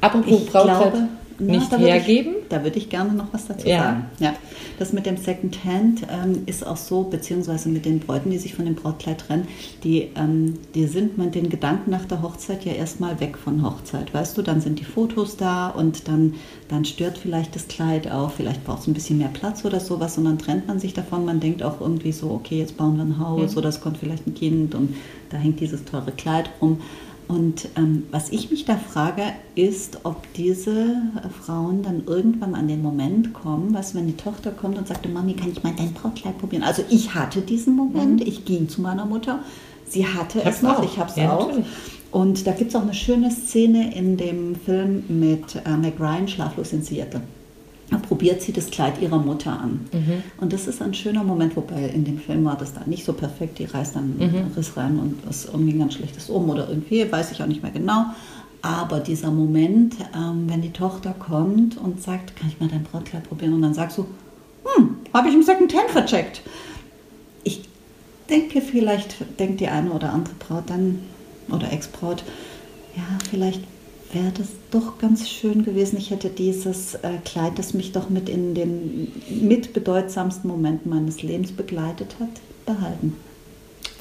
Apropos 0.00 0.40
Ich 0.42 0.46
Brautkleid 0.50 0.80
glaube, 0.92 1.08
na, 1.38 1.52
nicht 1.54 1.72
da 1.72 1.78
würde 1.78 1.92
hergeben. 1.92 2.32
Ich, 2.42 2.48
da 2.48 2.64
würde 2.64 2.78
ich 2.78 2.88
gerne 2.88 3.12
noch 3.12 3.32
was 3.32 3.46
dazu 3.46 3.66
Ja. 3.68 3.78
sagen. 3.78 4.04
Ja, 4.18 4.34
das 4.78 4.92
mit 4.92 5.06
dem 5.06 5.16
Secondhand 5.16 6.02
ähm, 6.10 6.42
ist 6.46 6.66
auch 6.66 6.76
so, 6.76 7.02
beziehungsweise 7.04 7.68
mit 7.68 7.84
den 7.84 8.00
Bräuten, 8.00 8.30
die 8.30 8.38
sich 8.38 8.54
von 8.54 8.64
dem 8.64 8.74
Brautkleid 8.74 9.18
trennen, 9.18 9.48
die, 9.84 10.08
ähm, 10.16 10.54
die 10.74 10.86
sind 10.86 11.18
mit 11.18 11.34
den 11.34 11.48
Gedanken 11.48 11.90
nach 11.90 12.04
der 12.04 12.22
Hochzeit 12.22 12.64
ja 12.64 12.72
erstmal 12.72 13.20
weg 13.20 13.36
von 13.36 13.62
Hochzeit. 13.64 14.12
Weißt 14.12 14.36
du, 14.38 14.42
dann 14.42 14.60
sind 14.60 14.80
die 14.80 14.84
Fotos 14.84 15.36
da 15.36 15.68
und 15.68 16.08
dann, 16.08 16.34
dann 16.68 16.84
stört 16.84 17.18
vielleicht 17.18 17.54
das 17.54 17.68
Kleid 17.68 18.10
auch, 18.10 18.30
vielleicht 18.32 18.64
braucht 18.64 18.82
es 18.82 18.86
ein 18.88 18.94
bisschen 18.94 19.18
mehr 19.18 19.28
Platz 19.32 19.64
oder 19.64 19.80
sowas 19.80 20.18
und 20.18 20.24
dann 20.24 20.38
trennt 20.38 20.66
man 20.68 20.78
sich 20.80 20.94
davon. 20.94 21.24
Man 21.24 21.40
denkt 21.40 21.62
auch 21.62 21.80
irgendwie 21.80 22.12
so, 22.12 22.30
okay, 22.30 22.58
jetzt 22.58 22.76
bauen 22.76 22.96
wir 22.96 23.04
ein 23.04 23.18
Haus 23.18 23.56
oder 23.56 23.68
es 23.68 23.80
kommt 23.80 23.98
vielleicht 23.98 24.26
ein 24.26 24.34
Kind 24.34 24.74
und 24.74 24.94
da 25.30 25.36
hängt 25.36 25.60
dieses 25.60 25.84
teure 25.84 26.12
Kleid 26.12 26.50
rum. 26.60 26.80
Und 27.28 27.68
ähm, 27.76 28.04
was 28.10 28.30
ich 28.30 28.50
mich 28.50 28.64
da 28.64 28.76
frage, 28.76 29.22
ist, 29.54 30.00
ob 30.04 30.32
diese 30.32 30.96
Frauen 31.44 31.82
dann 31.82 32.04
irgendwann 32.06 32.54
an 32.54 32.68
den 32.68 32.80
Moment 32.82 33.34
kommen, 33.34 33.74
was 33.74 33.94
wenn 33.94 34.06
die 34.06 34.16
Tochter 34.16 34.50
kommt 34.50 34.78
und 34.78 34.88
sagt, 34.88 35.04
"Du, 35.04 35.10
Mami, 35.10 35.34
kann 35.34 35.52
ich 35.52 35.62
mal 35.62 35.74
dein 35.76 35.92
Brautkleid 35.92 36.38
probieren? 36.38 36.62
Also 36.62 36.82
ich 36.88 37.14
hatte 37.14 37.42
diesen 37.42 37.76
Moment, 37.76 38.26
ich 38.26 38.46
ging 38.46 38.68
zu 38.70 38.80
meiner 38.80 39.04
Mutter, 39.04 39.40
sie 39.86 40.06
hatte 40.06 40.42
es 40.42 40.62
noch, 40.62 40.78
auch. 40.78 40.84
ich 40.84 40.98
habe 40.98 41.10
es 41.10 41.16
Ja, 41.16 41.32
auch. 41.34 41.48
natürlich. 41.48 41.66
Und 42.10 42.46
da 42.46 42.52
gibt 42.52 42.70
es 42.70 42.76
auch 42.76 42.82
eine 42.82 42.94
schöne 42.94 43.30
Szene 43.30 43.94
in 43.94 44.16
dem 44.16 44.56
Film 44.56 45.04
mit 45.08 45.56
äh, 45.66 45.76
Meg 45.76 46.00
Ryan, 46.00 46.26
Schlaflos 46.26 46.72
in 46.72 46.82
Seattle. 46.82 47.20
Probiert 48.08 48.42
sie 48.42 48.52
das 48.52 48.70
Kleid 48.70 49.00
ihrer 49.00 49.18
Mutter 49.18 49.58
an. 49.60 49.80
Mhm. 49.92 50.22
Und 50.40 50.52
das 50.52 50.66
ist 50.66 50.80
ein 50.82 50.92
schöner 50.94 51.24
Moment, 51.24 51.56
wobei 51.56 51.84
in 51.88 52.04
dem 52.04 52.18
Film 52.18 52.44
war 52.44 52.56
das 52.56 52.72
da 52.74 52.82
nicht 52.86 53.04
so 53.04 53.12
perfekt. 53.12 53.58
Die 53.58 53.64
reißt 53.64 53.96
dann 53.96 54.16
Mhm. 54.16 54.22
einen 54.22 54.52
Riss 54.56 54.76
rein 54.76 54.98
und 54.98 55.24
ist 55.28 55.46
irgendwie 55.46 55.72
ein 55.72 55.78
ganz 55.78 55.94
schlechtes 55.94 56.28
um 56.30 56.48
oder 56.50 56.68
irgendwie, 56.68 57.10
weiß 57.10 57.32
ich 57.32 57.42
auch 57.42 57.46
nicht 57.46 57.62
mehr 57.62 57.72
genau. 57.72 58.06
Aber 58.60 59.00
dieser 59.00 59.30
Moment, 59.30 59.94
ähm, 60.16 60.44
wenn 60.48 60.62
die 60.62 60.72
Tochter 60.72 61.14
kommt 61.18 61.76
und 61.78 62.02
sagt, 62.02 62.34
kann 62.36 62.48
ich 62.48 62.58
mal 62.60 62.68
dein 62.68 62.82
Brautkleid 62.82 63.28
probieren? 63.28 63.54
Und 63.54 63.62
dann 63.62 63.74
sagst 63.74 63.98
du, 63.98 64.06
hm, 64.64 64.96
habe 65.14 65.28
ich 65.28 65.34
im 65.34 65.42
Second 65.42 65.72
Hand 65.74 65.90
vercheckt. 65.90 66.42
Ich 67.44 67.62
denke, 68.28 68.60
vielleicht 68.60 69.16
denkt 69.38 69.60
die 69.60 69.68
eine 69.68 69.90
oder 69.90 70.12
andere 70.12 70.34
Braut 70.38 70.64
dann 70.66 71.00
oder 71.50 71.72
Ex-Braut, 71.72 72.24
ja, 72.96 73.02
vielleicht 73.30 73.62
wäre 74.12 74.32
das 74.36 74.48
doch 74.70 74.98
ganz 74.98 75.28
schön 75.28 75.64
gewesen. 75.64 75.98
Ich 75.98 76.10
hätte 76.10 76.30
dieses 76.30 76.94
äh, 76.94 77.18
Kleid, 77.24 77.58
das 77.58 77.74
mich 77.74 77.92
doch 77.92 78.08
mit 78.08 78.28
in 78.28 78.54
den 78.54 79.12
mitbedeutsamsten 79.28 80.48
Momenten 80.48 80.90
meines 80.90 81.22
Lebens 81.22 81.52
begleitet 81.52 82.16
hat, 82.20 82.28
behalten. 82.64 83.14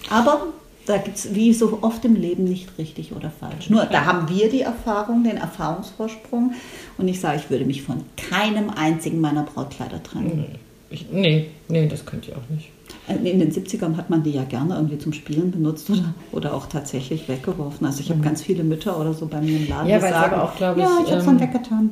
Aber 0.09 0.47
da 0.85 0.97
gibt 0.97 1.17
es 1.17 1.35
wie 1.35 1.53
so 1.53 1.79
oft 1.81 2.05
im 2.05 2.15
Leben 2.15 2.45
nicht 2.45 2.77
richtig 2.77 3.13
oder 3.13 3.29
falsch. 3.29 3.69
Nur 3.69 3.85
da 3.85 4.05
haben 4.05 4.29
wir 4.29 4.49
die 4.49 4.61
Erfahrung, 4.61 5.23
den 5.23 5.37
Erfahrungsvorsprung. 5.37 6.53
Und 6.97 7.07
ich 7.07 7.19
sage, 7.19 7.37
ich 7.37 7.49
würde 7.49 7.65
mich 7.65 7.81
von 7.81 8.03
keinem 8.15 8.69
einzigen 8.69 9.19
meiner 9.19 9.43
Brautkleider 9.43 10.01
trennen. 10.01 10.55
Ich, 10.89 11.07
nee, 11.11 11.49
nee, 11.67 11.87
das 11.87 12.05
könnt 12.05 12.29
ihr 12.29 12.37
auch 12.37 12.49
nicht. 12.49 12.69
Äh, 13.07 13.29
In 13.29 13.39
den 13.39 13.51
70ern 13.51 13.95
hat 13.97 14.09
man 14.09 14.23
die 14.23 14.31
ja 14.31 14.43
gerne 14.43 14.75
irgendwie 14.75 14.97
zum 14.97 15.13
Spielen 15.13 15.51
benutzt 15.51 15.89
oder, 15.89 16.13
oder 16.31 16.53
auch 16.53 16.67
tatsächlich 16.67 17.27
weggeworfen. 17.27 17.85
Also 17.85 18.01
ich 18.01 18.09
habe 18.09 18.19
ganz 18.21 18.41
viele 18.41 18.63
Mütter 18.63 18.99
oder 18.99 19.13
so 19.13 19.25
bei 19.27 19.41
mir 19.41 19.57
im 19.57 19.69
Laden, 19.69 19.85
Mhm. 19.85 19.89
Ja, 19.91 19.97
die 19.97 20.01
sagen, 20.07 20.33
aber 20.33 20.43
auch, 20.43 20.55
glaub 20.55 20.77
ja, 20.77 20.85
ich, 20.99 21.05
ich 21.05 21.11
habe 21.11 21.21
es 21.21 21.27
ähm, 21.27 21.37
dann 21.37 21.47
weggetan. 21.47 21.89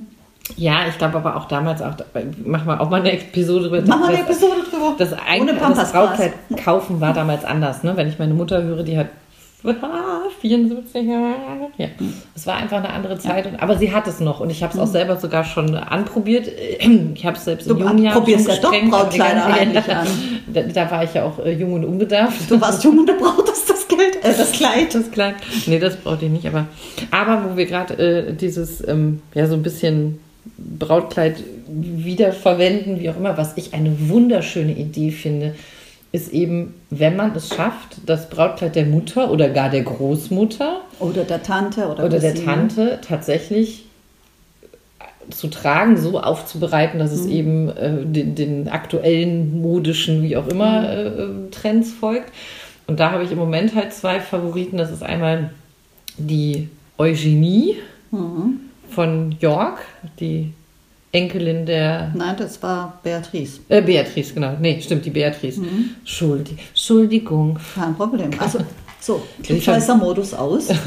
Ja, 0.58 0.88
ich 0.88 0.98
glaube 1.00 1.18
aber 1.18 1.38
auch 1.38 1.48
damals 1.48 1.82
auch, 1.82 1.94
machen 2.46 2.68
wir 2.68 2.80
auch 2.80 2.90
mal 2.90 3.00
eine 3.00 3.14
Episode 3.14 3.68
drüber. 3.70 3.82
Machen 3.88 4.02
wir 4.02 4.08
eine 4.10 4.20
Episode 4.20 4.62
drüber. 4.70 4.94
Das, 4.98 5.12
Ohne 5.14 5.22
eigene. 5.28 5.54
Brautkleid 5.54 6.34
kaufen 6.64 7.02
war 7.02 7.14
damals 7.14 7.44
anders. 7.46 7.82
Ne? 7.84 7.98
Wenn 7.98 8.08
ich 8.08 8.20
meine 8.20 8.36
Mutter 8.36 8.62
höre, 8.62 8.84
die 8.84 8.98
hat 8.98 9.08
74 10.42 11.08
Jahre. 11.08 11.36
Ja. 11.78 11.88
Es 12.36 12.46
war 12.46 12.56
einfach 12.56 12.78
eine 12.78 12.90
andere 12.90 13.18
Zeit. 13.18 13.46
Und, 13.48 13.62
aber 13.62 13.78
sie 13.78 13.92
hat 13.92 14.08
es 14.08 14.20
noch. 14.20 14.40
Und 14.40 14.50
ich 14.50 14.64
habe 14.64 14.74
es 14.74 14.80
auch 14.80 14.88
selber 14.88 15.18
sogar 15.18 15.44
schon 15.44 15.76
anprobiert. 15.76 16.50
Ich 17.16 17.26
habe 17.26 17.38
es 17.38 17.46
selbst 17.46 17.68
in 17.68 17.78
Du 17.78 17.84
jungen 17.84 18.04
Jahren 18.04 18.18
probierst 18.18 18.48
ja 18.48 18.56
doch 18.58 18.72
Brautkleider 18.90 19.46
eigentlich 19.46 19.90
an. 19.94 20.08
Da, 20.54 20.62
da 20.62 20.92
war 20.92 21.04
ich 21.04 21.14
ja 21.14 21.24
auch 21.24 21.40
äh, 21.40 21.54
jung 21.54 21.74
und 21.74 21.86
unbedarft. 21.86 22.50
Du 22.50 22.60
warst 22.62 22.84
jung 22.84 23.00
und 23.00 23.08
du 23.08 23.18
brauchtest 23.18 23.70
das 23.70 23.88
Geld, 23.88 24.24
äh, 24.24 24.34
das 24.38 24.52
Kleid. 24.52 24.94
Das 24.94 25.12
Kleid. 25.12 25.36
Nee, 25.66 25.80
das 25.80 25.98
brauchte 25.98 26.26
ich 26.26 26.32
nicht. 26.32 26.46
Aber, 26.46 26.68
aber 27.12 27.50
wo 27.50 27.58
wir 27.58 27.66
gerade 27.66 27.94
äh, 27.96 28.34
dieses, 28.34 28.86
ähm, 28.88 29.22
ja, 29.34 29.48
so 29.48 29.56
ein 29.56 29.64
bisschen 29.64 30.20
Brautkleid 30.58 31.44
wiederverwenden, 31.68 33.00
wie 33.00 33.10
auch 33.10 33.18
immer, 33.18 33.38
was 33.38 33.58
ich 33.58 33.74
eine 33.74 34.10
wunderschöne 34.10 34.74
Idee 34.74 35.12
finde, 35.12 35.56
ist 36.16 36.34
eben, 36.34 36.74
wenn 36.90 37.16
man 37.16 37.36
es 37.36 37.50
schafft, 37.50 37.98
das 38.06 38.30
Brautkleid 38.30 38.76
der 38.76 38.86
Mutter 38.86 39.30
oder 39.32 39.50
gar 39.50 39.70
der 39.70 39.84
Großmutter 39.84 40.82
Oder 41.00 41.24
der 41.24 41.44
Tante 41.44 41.88
oder, 41.88 42.06
oder 42.06 42.20
der. 42.20 42.36
Tante 42.36 43.00
tatsächlich 43.06 43.86
zu 45.30 45.48
tragen, 45.48 45.98
so 45.98 46.20
aufzubereiten, 46.20 47.00
dass 47.00 47.12
es 47.12 47.26
eben 47.26 47.70
äh, 47.70 48.06
den, 48.06 48.36
den 48.36 48.70
aktuellen 48.70 49.62
modischen, 49.62 50.24
wie 50.24 50.38
auch 50.38 50.48
immer, 50.48 50.90
äh, 50.90 51.28
Trends 51.52 51.92
folgt. 51.94 52.32
Und 52.88 53.00
da 53.00 53.12
habe 53.12 53.24
ich 53.24 53.32
im 53.32 53.38
Moment 53.38 53.76
halt 53.76 53.94
zwei 53.94 54.20
Favoriten. 54.20 54.78
Das 54.78 54.92
ist 54.92 55.04
einmal 55.04 55.50
die 56.18 56.70
Eugenie 56.98 57.76
von 58.90 59.36
York, 59.42 59.80
die 60.20 60.54
Enkelin 61.16 61.66
der 61.66 62.12
Nein, 62.14 62.36
das 62.38 62.62
war 62.62 63.00
Beatrice. 63.02 63.62
äh, 63.70 63.82
Beatrice, 63.82 64.34
genau. 64.34 64.54
Nee, 64.60 64.82
stimmt, 64.82 65.06
die 65.06 65.12
Beatrice. 65.12 65.62
Schuldi 66.04 66.58
Entschuldigung. 66.70 67.58
Kein 67.74 67.96
Problem. 67.96 68.32
Also, 68.38 68.60
so, 69.00 69.24
Ich 69.40 69.48
Klugscheißer-Modus 69.48 70.34
aus. 70.34 70.68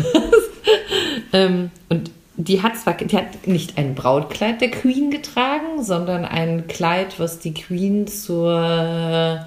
Ähm, 1.33 1.71
und 1.89 2.11
die 2.37 2.63
hat 2.63 2.77
zwar, 2.77 2.95
die 2.95 3.17
hat 3.17 3.47
nicht 3.47 3.77
ein 3.77 3.95
Brautkleid 3.95 4.61
der 4.61 4.71
Queen 4.71 5.11
getragen, 5.11 5.83
sondern 5.83 6.25
ein 6.25 6.69
Kleid, 6.69 7.19
was 7.19 7.39
die 7.39 7.53
Queen 7.53 8.07
zur 8.07 9.47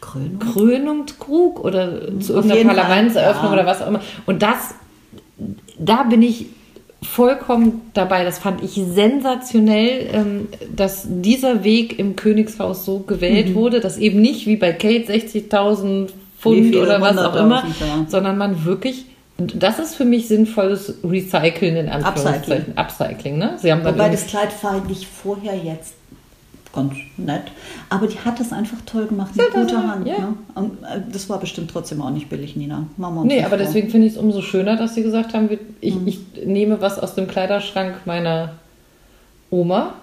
Krönung. 0.00 0.38
Krönung 0.38 1.06
trug 1.06 1.60
oder 1.60 2.18
zu 2.20 2.34
irgendeiner 2.34 2.74
Parlamentseröffnung 2.74 3.46
ja. 3.46 3.52
oder 3.52 3.66
was 3.66 3.82
auch 3.82 3.88
immer. 3.88 4.00
Und 4.24 4.42
das, 4.42 4.74
da 5.78 6.04
bin 6.04 6.22
ich 6.22 6.46
vollkommen 7.02 7.90
dabei. 7.94 8.24
Das 8.24 8.38
fand 8.38 8.62
ich 8.62 8.74
sensationell, 8.74 10.08
ähm, 10.12 10.48
dass 10.74 11.06
dieser 11.08 11.64
Weg 11.64 11.98
im 11.98 12.16
Königshaus 12.16 12.84
so 12.84 13.00
gewählt 13.00 13.50
Mhm. 13.50 13.54
wurde, 13.54 13.80
dass 13.80 13.98
eben 13.98 14.20
nicht 14.20 14.46
wie 14.46 14.56
bei 14.56 14.72
Kate 14.72 15.06
60.000 15.06 16.08
Wie 16.08 16.12
Pfund 16.40 16.76
oder 16.76 17.00
was 17.00 17.18
auch 17.18 17.36
immer, 17.36 17.64
ja. 17.80 18.06
sondern 18.08 18.38
man 18.38 18.64
wirklich 18.64 19.06
und 19.38 19.60
das 19.62 19.78
ist 19.78 19.94
für 19.94 20.04
mich 20.04 20.28
sinnvolles 20.28 20.94
Recyceln 21.02 21.76
in 21.76 21.88
Anführungszeichen. 21.88 22.76
Upcycling. 22.76 22.76
Upcycling, 22.76 23.38
ne? 23.38 23.54
Sie 23.58 23.72
haben 23.72 23.84
Wobei 23.84 24.10
das 24.10 24.26
Kleid 24.26 24.52
fand 24.52 24.90
ich 24.90 25.06
vorher 25.08 25.56
jetzt 25.56 25.94
ganz 26.74 26.94
nett. 27.16 27.42
Aber 27.90 28.06
die 28.06 28.18
hat 28.18 28.40
das 28.40 28.52
einfach 28.52 28.78
toll 28.86 29.06
gemacht 29.06 29.36
mit 29.36 29.46
Ja, 29.46 29.60
guter 29.60 29.72
ja, 29.74 29.88
Hand. 29.88 30.06
ja. 30.06 30.18
Ne? 30.18 30.34
Und 30.54 30.82
äh, 30.82 31.00
das 31.12 31.28
war 31.28 31.38
bestimmt 31.38 31.70
trotzdem 31.70 32.00
auch 32.02 32.10
nicht 32.10 32.28
billig, 32.28 32.56
Nina. 32.56 32.86
Uns 32.98 33.24
Nee, 33.24 33.40
aber 33.40 33.50
vor. 33.50 33.58
deswegen 33.58 33.90
finde 33.90 34.06
ich 34.06 34.14
es 34.14 34.18
umso 34.18 34.40
schöner, 34.42 34.76
dass 34.76 34.94
sie 34.94 35.02
gesagt 35.02 35.34
haben, 35.34 35.48
ich, 35.80 35.94
Mhm. 35.94 36.08
ich 36.08 36.20
nehme 36.46 36.80
was 36.80 36.98
aus 36.98 37.14
dem 37.14 37.26
Kleiderschrank 37.28 38.06
meiner 38.06 38.52
Oma 39.50 39.94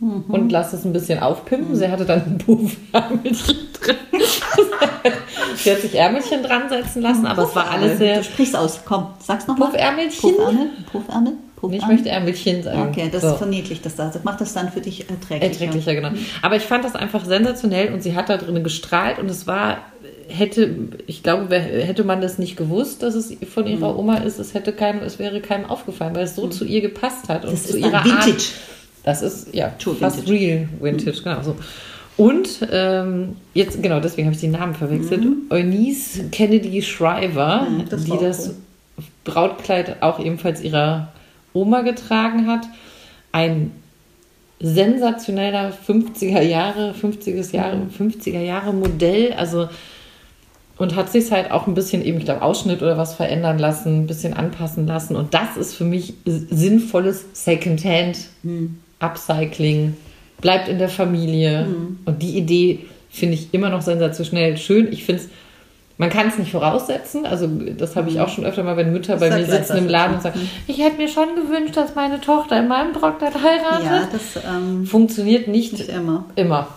Mhm. 0.00 0.24
und 0.28 0.50
lasse 0.52 0.76
es 0.76 0.84
ein 0.84 0.92
bisschen 0.92 1.20
aufpimpen. 1.20 1.74
Sie 1.76 1.88
hatte 1.88 2.04
dann 2.04 2.22
ein 2.22 2.38
Puffärmelchen 2.38 3.56
drin. 3.80 3.96
sie 5.56 5.70
hat 5.70 5.78
sich 5.80 5.94
Ärmelchen 5.94 6.42
dran 6.42 6.68
setzen 6.68 7.00
lassen, 7.02 7.26
aber 7.26 7.44
es 7.44 7.54
war 7.54 7.70
alles 7.70 7.98
sehr... 7.98 8.18
Du 8.18 8.24
sprichst 8.24 8.56
aus. 8.56 8.80
Komm, 8.84 9.06
sag's 9.20 9.46
nochmal. 9.46 9.70
Puffärmelchen? 9.70 10.30
Puffärmel? 10.34 10.66
Puffärmel? 10.90 11.32
Puffärmel? 11.68 11.78
Ich 11.78 11.86
möchte 11.86 12.08
Ärmelchen 12.10 12.62
sagen. 12.62 12.88
Okay, 12.90 13.08
das 13.12 13.22
So. 13.22 13.34
verniedlicht 13.34 13.84
das 13.86 13.96
da. 13.96 14.12
Macht 14.22 14.40
das 14.40 14.52
dann 14.54 14.70
für 14.72 14.80
dich 14.80 15.08
erträglicher. 15.10 15.64
Erträglicher, 15.64 15.94
genau. 15.94 16.10
Aber 16.42 16.56
ich 16.56 16.62
fand 16.64 16.84
das 16.84 16.94
einfach 16.94 17.24
sensationell 17.24 17.92
und 17.92 18.02
sie 18.02 18.14
hat 18.14 18.28
da 18.28 18.36
drin 18.36 18.62
gestrahlt 18.64 19.18
und 19.18 19.30
es 19.30 19.46
war, 19.46 19.78
hätte, 20.28 20.74
ich 21.06 21.22
glaube, 21.22 21.58
hätte 21.58 22.04
man 22.04 22.20
das 22.20 22.38
nicht 22.38 22.56
gewusst, 22.56 23.02
dass 23.02 23.14
es 23.14 23.34
von 23.52 23.64
Mhm. 23.64 23.70
ihrer 23.70 23.98
Oma 23.98 24.16
ist, 24.18 24.38
es 24.38 24.54
hätte 24.54 24.72
keinem, 24.72 25.02
es 25.02 25.18
wäre 25.18 25.40
keinem 25.40 25.66
aufgefallen, 25.66 26.14
weil 26.14 26.24
es 26.24 26.34
so 26.36 26.48
zu 26.48 26.64
ihr 26.64 26.80
gepasst 26.80 27.28
hat 27.28 27.44
und 27.44 27.52
Das 27.52 27.64
zu 27.66 27.76
ist 27.76 27.84
ihrer 27.86 28.04
Vintage. 28.04 28.30
Art. 28.30 28.52
Das 29.04 29.20
ist 29.22 29.54
ja 29.54 29.68
True 29.78 29.94
fast 29.96 30.26
Vintage. 30.26 30.32
real 30.38 30.68
Vintage, 30.80 31.22
genau 31.22 31.42
so. 31.42 31.56
Und 32.16 32.48
ähm, 32.70 33.36
jetzt, 33.54 33.82
genau, 33.82 33.98
deswegen 33.98 34.28
habe 34.28 34.34
ich 34.36 34.40
den 34.40 34.52
Namen 34.52 34.74
verwechselt. 34.74 35.26
Eunice 35.50 36.20
Kennedy 36.30 36.80
Shriver, 36.80 37.66
Mhm, 37.68 37.88
das 37.90 38.04
die 38.04 38.10
das 38.18 38.48
cool. 38.48 38.54
Brautkleid 39.24 40.00
auch 40.02 40.20
ebenfalls 40.20 40.62
ihrer 40.62 41.08
Oma 41.54 41.80
getragen 41.80 42.46
hat. 42.46 42.66
Ein 43.32 43.72
sensationeller 44.60 45.72
50er 45.72 46.42
Jahre, 46.42 46.92
50er 46.92 47.54
Jahre, 47.54 47.86
50er 47.98 48.40
Jahre 48.40 48.72
Modell, 48.72 49.32
also 49.32 49.68
und 50.76 50.96
hat 50.96 51.10
sich 51.12 51.30
halt 51.30 51.50
auch 51.50 51.66
ein 51.66 51.74
bisschen 51.74 52.04
eben, 52.04 52.18
ich 52.18 52.24
glaube, 52.24 52.42
Ausschnitt 52.42 52.82
oder 52.82 52.98
was 52.98 53.14
verändern 53.14 53.58
lassen, 53.58 54.02
ein 54.02 54.06
bisschen 54.06 54.34
anpassen 54.34 54.86
lassen. 54.86 55.14
Und 55.14 55.32
das 55.32 55.56
ist 55.56 55.74
für 55.74 55.84
mich 55.84 56.14
sinnvolles 56.24 57.26
Secondhand 57.32 58.18
Upcycling, 58.98 59.96
bleibt 60.40 60.68
in 60.68 60.78
der 60.78 60.88
Familie. 60.88 61.68
Und 62.04 62.22
die 62.22 62.36
Idee 62.36 62.86
finde 63.08 63.34
ich 63.34 63.54
immer 63.54 63.70
noch 63.70 63.82
sensationell 63.82 64.56
schön. 64.56 64.92
Ich 64.92 65.04
finde 65.04 65.22
es, 65.22 65.28
man 65.96 66.10
kann 66.10 66.28
es 66.28 66.38
nicht 66.38 66.50
voraussetzen. 66.50 67.24
Also, 67.24 67.46
das 67.46 67.94
habe 67.94 68.10
ich 68.10 68.20
auch 68.20 68.28
schon 68.28 68.44
öfter 68.44 68.62
mal, 68.62 68.76
wenn 68.76 68.92
Mütter 68.92 69.16
bei 69.16 69.30
mir 69.30 69.46
sitzen 69.46 69.76
im 69.76 69.88
Laden 69.88 70.16
und 70.16 70.22
sagen, 70.22 70.40
ich 70.66 70.78
hätte 70.78 70.96
mir 70.96 71.08
schon 71.08 71.36
gewünscht, 71.36 71.76
dass 71.76 71.94
meine 71.94 72.20
Tochter 72.20 72.58
in 72.58 72.68
meinem 72.68 72.92
Brautkleid 72.92 73.34
heiratet. 73.34 73.84
Ja, 73.84 74.08
das 74.10 74.42
ähm, 74.44 74.86
Funktioniert 74.86 75.48
nicht 75.48 75.72
nicht 75.72 75.88
immer. 75.88 76.24
immer. 76.34 76.68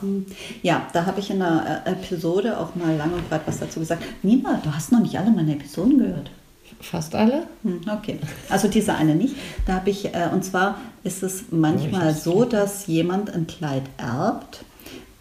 Ja, 0.62 0.88
da 0.93 1.06
habe 1.06 1.19
ich 1.19 1.32
in 1.32 1.41
einer 1.41 1.82
äh, 1.86 1.91
Episode 1.91 2.60
auch 2.60 2.75
mal 2.75 2.95
lang 2.95 3.12
und 3.13 3.27
breit 3.30 3.41
was 3.45 3.60
dazu 3.60 3.80
gesagt. 3.80 4.03
Nima, 4.21 4.60
du 4.63 4.73
hast 4.73 4.91
noch 4.91 4.99
nicht 4.99 5.17
alle 5.17 5.32
meine 5.32 5.53
Episoden 5.53 5.97
gehört. 5.97 6.30
Fast 6.80 7.15
alle. 7.15 7.43
Okay, 7.91 8.19
also 8.49 8.67
diese 8.67 8.93
eine 8.93 9.15
nicht. 9.15 9.36
Da 9.65 9.73
habe 9.73 9.89
ich, 9.89 10.13
äh, 10.13 10.30
und 10.32 10.43
zwar 10.45 10.77
ist 11.03 11.23
es 11.23 11.45
manchmal 11.49 12.13
so, 12.13 12.45
dass 12.45 12.86
jemand 12.86 13.34
ein 13.34 13.47
Kleid 13.47 13.84
erbt 13.97 14.63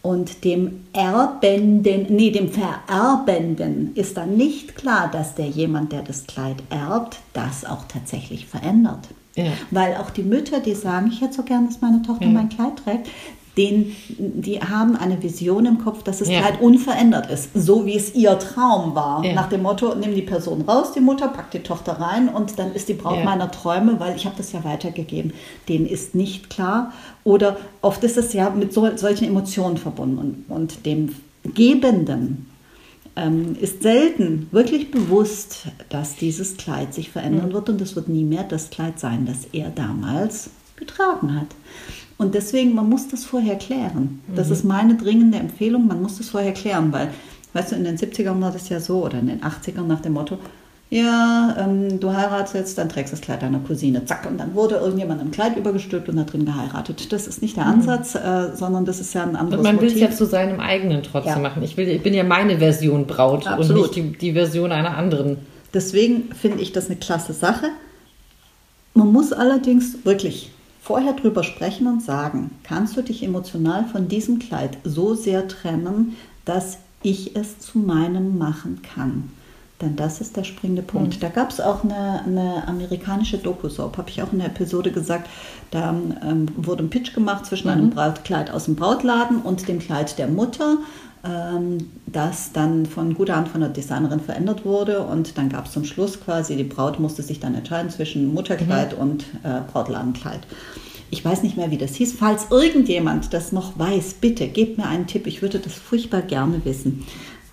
und 0.07 0.45
dem 0.45 0.85
Erbenden, 0.93 2.07
nee, 2.15 2.31
dem 2.31 2.49
Vererbenden 2.49 3.91
ist 3.97 4.17
dann 4.17 4.37
nicht 4.37 4.77
klar, 4.77 5.11
dass 5.11 5.35
der 5.35 5.49
jemand, 5.49 5.91
der 5.91 6.03
das 6.03 6.29
Kleid 6.29 6.63
erbt, 6.71 7.19
das 7.33 7.65
auch 7.65 7.85
tatsächlich 7.89 8.47
verändert. 8.47 9.09
Ja. 9.35 9.51
Weil 9.73 9.97
auch 9.97 10.11
die 10.11 10.23
Mütter, 10.23 10.61
die 10.61 10.75
sagen, 10.75 11.11
ich 11.13 11.21
hätte 11.21 11.35
so 11.35 11.43
gern, 11.43 11.67
dass 11.67 11.81
meine 11.81 12.03
Tochter 12.03 12.27
Ja. 12.27 12.31
mein 12.31 12.49
Kleid 12.49 12.77
trägt, 12.85 13.09
den, 13.57 13.97
die 14.19 14.61
haben 14.61 14.97
eine 14.97 15.23
Vision 15.23 15.65
im 15.65 15.79
Kopf, 15.79 16.03
dass 16.03 16.19
das 16.19 16.29
Ja. 16.29 16.41
Kleid 16.41 16.61
unverändert 16.61 17.31
ist, 17.31 17.51
so 17.55 17.87
wie 17.87 17.97
es 17.97 18.15
ihr 18.15 18.39
Traum 18.39 18.95
war. 18.95 19.25
Ja. 19.25 19.33
Nach 19.35 19.49
dem 19.49 19.63
Motto, 19.63 19.95
nimm 19.95 20.15
die 20.15 20.23
Person 20.23 20.63
raus, 20.63 20.93
die 20.93 21.01
Mutter, 21.01 21.29
pack 21.29 21.51
die 21.53 21.61
Tochter 21.61 21.93
rein 21.95 22.29
und 22.29 22.59
dann 22.59 22.73
ist 22.73 22.89
die 22.89 22.95
Braut 22.95 23.19
Ja. 23.19 23.25
meiner 23.25 23.51
Träume, 23.51 23.99
weil 23.99 24.15
ich 24.15 24.27
habe 24.27 24.37
das 24.37 24.53
ja 24.53 24.63
weitergegeben. 24.65 25.33
Denen 25.69 25.87
ist 25.87 26.15
nicht 26.15 26.51
klar. 26.51 26.93
Oder 27.25 27.57
oft 27.81 28.05
ist 28.05 28.17
es 28.19 28.33
ja 28.35 28.51
mit 28.51 28.73
so, 28.75 28.95
solchen 28.97 29.25
Emotionen 29.27 29.79
verbunden 29.79 30.19
und, 30.19 30.55
und 30.55 30.85
dem 30.87 31.15
Gebenden 31.55 32.51
ähm, 33.17 33.57
ist 33.61 33.83
selten 33.83 34.49
wirklich 34.53 34.91
bewusst, 34.91 35.69
dass 35.89 36.17
dieses 36.17 36.59
Kleid 36.59 36.93
sich 36.93 37.11
verändern 37.11 37.53
wird 37.53 37.71
und 37.71 37.81
es 37.81 37.97
wird 37.97 38.09
nie 38.09 38.25
mehr 38.25 38.45
das 38.45 38.69
Kleid 38.69 39.01
sein, 39.01 39.25
das 39.27 39.47
er 39.53 39.71
damals 39.71 40.51
getragen 40.77 41.35
hat. 41.35 41.47
Und 42.19 42.35
deswegen, 42.35 42.75
man 42.75 42.89
muss 42.89 43.09
das 43.09 43.25
vorher 43.25 43.57
klären. 43.57 44.21
Das 44.35 44.51
ist 44.51 44.65
meine 44.65 44.95
dringende 44.95 45.39
Empfehlung, 45.39 45.87
man 45.87 46.01
muss 46.01 46.17
das 46.17 46.31
vorher 46.31 46.53
klären, 46.53 46.91
weil, 46.93 47.11
weißt 47.53 47.73
du, 47.73 47.77
in 47.77 47.85
den 47.85 47.99
70ern 47.99 48.41
war 48.41 48.51
das 48.51 48.69
ja 48.71 48.81
so 48.81 49.05
oder 49.05 49.19
in 49.19 49.27
den 49.27 49.43
80ern 49.43 49.83
nach 49.83 50.01
dem 50.01 50.15
Motto, 50.15 50.39
ja, 50.89 51.57
ähm, 51.59 51.99
du 51.99 52.13
heiratest 52.13 52.55
jetzt, 52.55 52.79
dann 52.79 52.89
trägst 52.89 53.13
du 53.13 53.17
das 53.17 53.21
Kleid 53.21 53.43
deiner 53.43 53.59
Cousine, 53.59 54.05
zack, 54.05 54.25
und 54.31 54.39
dann 54.39 54.55
wurde 54.55 54.77
irgendjemand 54.77 55.21
im 55.21 55.33
Kleid 55.33 55.57
übergestülpt 55.57 56.09
und 56.09 56.17
da 56.17 56.23
drin 56.23 56.45
geheiratet. 56.47 57.13
Das 57.13 57.27
ist 57.27 57.43
nicht 57.43 57.57
der 57.57 57.67
Ansatz, 57.67 58.15
äh, 58.15 58.55
sondern 58.55 58.85
das 58.85 59.01
ist 59.01 59.13
ja 59.13 59.25
ein 59.25 59.35
anderes 59.35 59.59
Und 59.59 59.65
man 59.75 59.81
will 59.81 59.93
es 59.93 59.99
ja 59.99 60.11
zu 60.13 60.27
seinem 60.27 60.61
eigenen 60.61 61.03
trotzdem 61.03 61.35
Ja. 61.35 61.39
machen. 61.41 61.63
Ich, 61.65 61.77
will, 61.77 61.89
ich 61.89 62.03
bin 62.03 62.15
ja 62.15 62.23
meine 62.23 62.59
Version 62.59 63.07
Braut 63.07 63.47
und 63.47 63.53
Absolut. 63.53 63.83
nicht 63.83 63.97
die, 63.97 64.19
die 64.19 64.33
Version 64.33 64.71
einer 64.71 64.97
anderen. 64.97 65.39
Deswegen 65.75 66.33
finde 66.33 66.63
ich 66.63 66.71
das 66.73 66.87
eine 66.87 66.97
klasse 66.97 67.33
Sache. 67.33 67.67
Man 68.95 69.13
muss 69.13 69.33
allerdings 69.33 70.05
wirklich 70.05 70.53
vorher 70.87 71.15
drüber 71.15 71.43
sprechen 71.43 71.89
und 71.89 72.01
sagen, 72.01 72.53
kannst 72.63 72.97
du 72.97 73.03
dich 73.03 73.25
emotional 73.25 73.87
von 73.87 74.07
diesem 74.07 74.39
Kleid 74.39 74.79
so 74.85 75.15
sehr 75.15 75.49
trennen, 75.49 76.17
dass 76.45 76.79
ich 77.03 77.35
es 77.35 77.59
zu 77.59 77.81
meinem 77.81 78.39
machen 78.39 78.83
kann? 78.83 79.31
Denn 79.81 79.97
das 79.97 80.21
ist 80.21 80.37
der 80.37 80.45
springende 80.45 80.83
Punkt. 80.83 81.21
Da 81.23 81.29
gab 81.29 81.51
es 81.51 81.61
auch 81.61 81.83
eine, 81.83 82.23
eine 82.25 82.69
amerikanische 82.69 83.37
Doku-Soap, 83.37 83.99
habe 83.99 84.11
ich 84.11 84.23
auch 84.23 84.33
in 84.33 84.39
der 84.39 84.47
Episode 84.47 84.93
gesagt. 84.93 85.29
Da 85.73 85.91
ähm, 85.91 86.47
wurde 86.57 86.85
ein 86.85 86.91
Pitch 86.91 87.13
gemacht 87.13 87.47
zwischen 87.47 87.69
einem 87.69 87.91
Brautkleid 87.91 88.53
aus 88.53 88.67
dem 88.67 88.77
Brautladen 88.77 89.43
und 89.43 89.67
dem 89.67 89.81
Kleid 89.81 90.17
der 90.19 90.29
Mutter, 90.29 90.79
das 92.07 92.53
dann 92.53 92.87
von 92.87 93.15
guter 93.15 93.37
Hand 93.37 93.49
von 93.49 93.61
der 93.61 93.71
Designerin 93.71 94.21
verändert 94.21 94.65
wurde. 94.65 95.03
Und 95.03 95.39
dann 95.39 95.49
gab 95.49 95.67
es 95.67 95.73
zum 95.73 95.85
Schluss 95.85 96.21
quasi, 96.21 96.57
die 96.57 96.65
Braut 96.65 97.01
musste 97.01 97.23
sich 97.23 97.41
dann 97.41 97.55
entscheiden 97.55 97.91
zwischen 97.91 98.33
Mutterkleid 98.33 98.95
und 98.95 99.25
äh, 99.43 99.61
Brautladenkleid. 99.71 100.41
Ich 101.11 101.25
weiß 101.25 101.43
nicht 101.43 101.57
mehr, 101.57 101.71
wie 101.71 101.79
das 101.79 101.95
hieß. 101.95 102.15
Falls 102.19 102.49
irgendjemand 102.51 103.33
das 103.33 103.53
noch 103.53 103.79
weiß, 103.79 104.15
bitte 104.15 104.49
gebt 104.49 104.77
mir 104.77 104.87
einen 104.87 105.07
Tipp. 105.07 105.27
Ich 105.27 105.41
würde 105.41 105.59
das 105.59 105.75
furchtbar 105.75 106.23
gerne 106.23 106.65
wissen. 106.65 107.07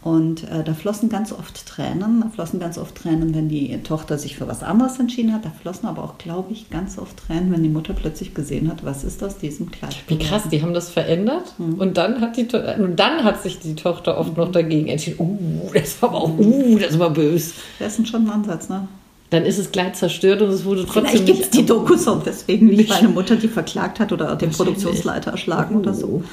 Und 0.04 0.44
äh, 0.50 0.64
da 0.66 0.74
flossen 0.74 1.08
ganz 1.08 1.32
oft 1.32 1.66
Tränen. 1.66 2.22
Da 2.22 2.30
flossen 2.30 2.60
ganz 2.60 2.78
oft 2.78 2.94
Tränen, 2.96 3.34
wenn 3.34 3.48
die 3.48 3.78
Tochter 3.84 4.18
sich 4.18 4.36
für 4.36 4.48
was 4.48 4.62
anderes 4.62 5.00
entschieden 5.00 5.34
hat. 5.34 5.46
Da 5.46 5.52
flossen 5.62 5.88
aber 5.88 6.04
auch, 6.04 6.18
glaube 6.18 6.52
ich, 6.52 6.70
ganz 6.70 6.98
oft 6.98 7.16
Tränen, 7.16 7.52
wenn 7.54 7.64
die 7.64 7.70
Mutter 7.70 7.94
plötzlich 7.94 8.34
gesehen 8.34 8.70
hat, 8.70 8.84
was 8.84 9.06
ist 9.06 9.24
aus 9.24 9.38
diesem 9.38 9.72
Kleid. 9.72 9.96
Wie 10.08 10.18
krass, 10.18 10.44
die 10.52 10.62
haben 10.62 10.74
das 10.74 10.90
verändert 10.90 11.54
und 11.58 11.96
dann 11.96 12.20
hat 12.20 12.36
die 12.36 12.48
und 12.54 12.98
dann 13.00 13.24
hat 13.24 13.42
sich 13.42 13.60
die 13.60 13.76
Tochter 13.76 14.18
oft 14.18 14.36
noch 14.36 14.52
dagegen 14.52 14.88
entschieden. 14.88 15.20
Uh, 15.20 15.70
das 15.74 16.02
war 16.02 16.10
aber 16.10 16.22
auch, 16.24 16.38
uh, 16.38 16.78
das 16.80 17.00
war 17.00 17.12
böse. 17.12 17.54
Das 17.80 17.98
ist 17.98 18.08
schon 18.10 18.26
ein 18.26 18.30
Ansatz, 18.30 18.68
ne? 18.68 18.88
Dann 19.30 19.46
ist 19.46 19.58
es 19.58 19.72
gleich 19.72 19.94
zerstört 19.94 20.42
und 20.42 20.50
es 20.50 20.66
wurde 20.66 20.86
trotzdem 20.86 21.06
Vielleicht 21.06 21.26
gibt 21.26 21.40
es 21.40 21.50
die 21.50 21.66
Dokus 21.66 22.08
auch 22.08 22.22
deswegen 22.24 22.68
nicht, 22.68 22.78
Nicht. 22.78 22.90
weil 22.92 23.00
eine 23.00 23.08
Mutter 23.10 23.36
die 23.38 23.48
verklagt 23.48 24.00
hat 24.00 24.12
oder 24.12 24.36
den. 24.36 24.52
Produktionsleiter 24.52 25.32
erschlagen 25.32 25.78
oder 25.78 25.94
so. 25.94 26.24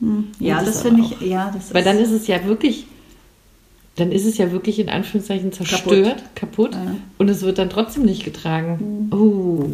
Hm. 0.00 0.24
Oh, 0.28 0.44
Ja, 0.44 0.56
das 0.58 0.66
das, 0.66 0.82
finde 0.82 1.02
ich, 1.02 1.20
ja, 1.26 1.52
das 1.54 1.72
Weil 1.72 1.84
dann 1.84 1.98
ist 1.98 2.10
es 2.10 2.26
ja 2.26 2.44
wirklich, 2.44 2.86
dann 3.96 4.10
ist 4.12 4.24
es 4.24 4.38
ja 4.38 4.52
wirklich 4.52 4.78
in 4.78 4.88
Anführungszeichen 4.88 5.52
zerstört, 5.52 6.22
kaputt, 6.34 6.74
Ja. 6.74 6.80
Mhm. 6.80 6.96
und 7.18 7.28
es 7.28 7.42
wird 7.42 7.58
dann 7.58 7.70
trotzdem 7.70 8.04
nicht 8.04 8.24
getragen. 8.24 9.10
Oh. 9.12 9.64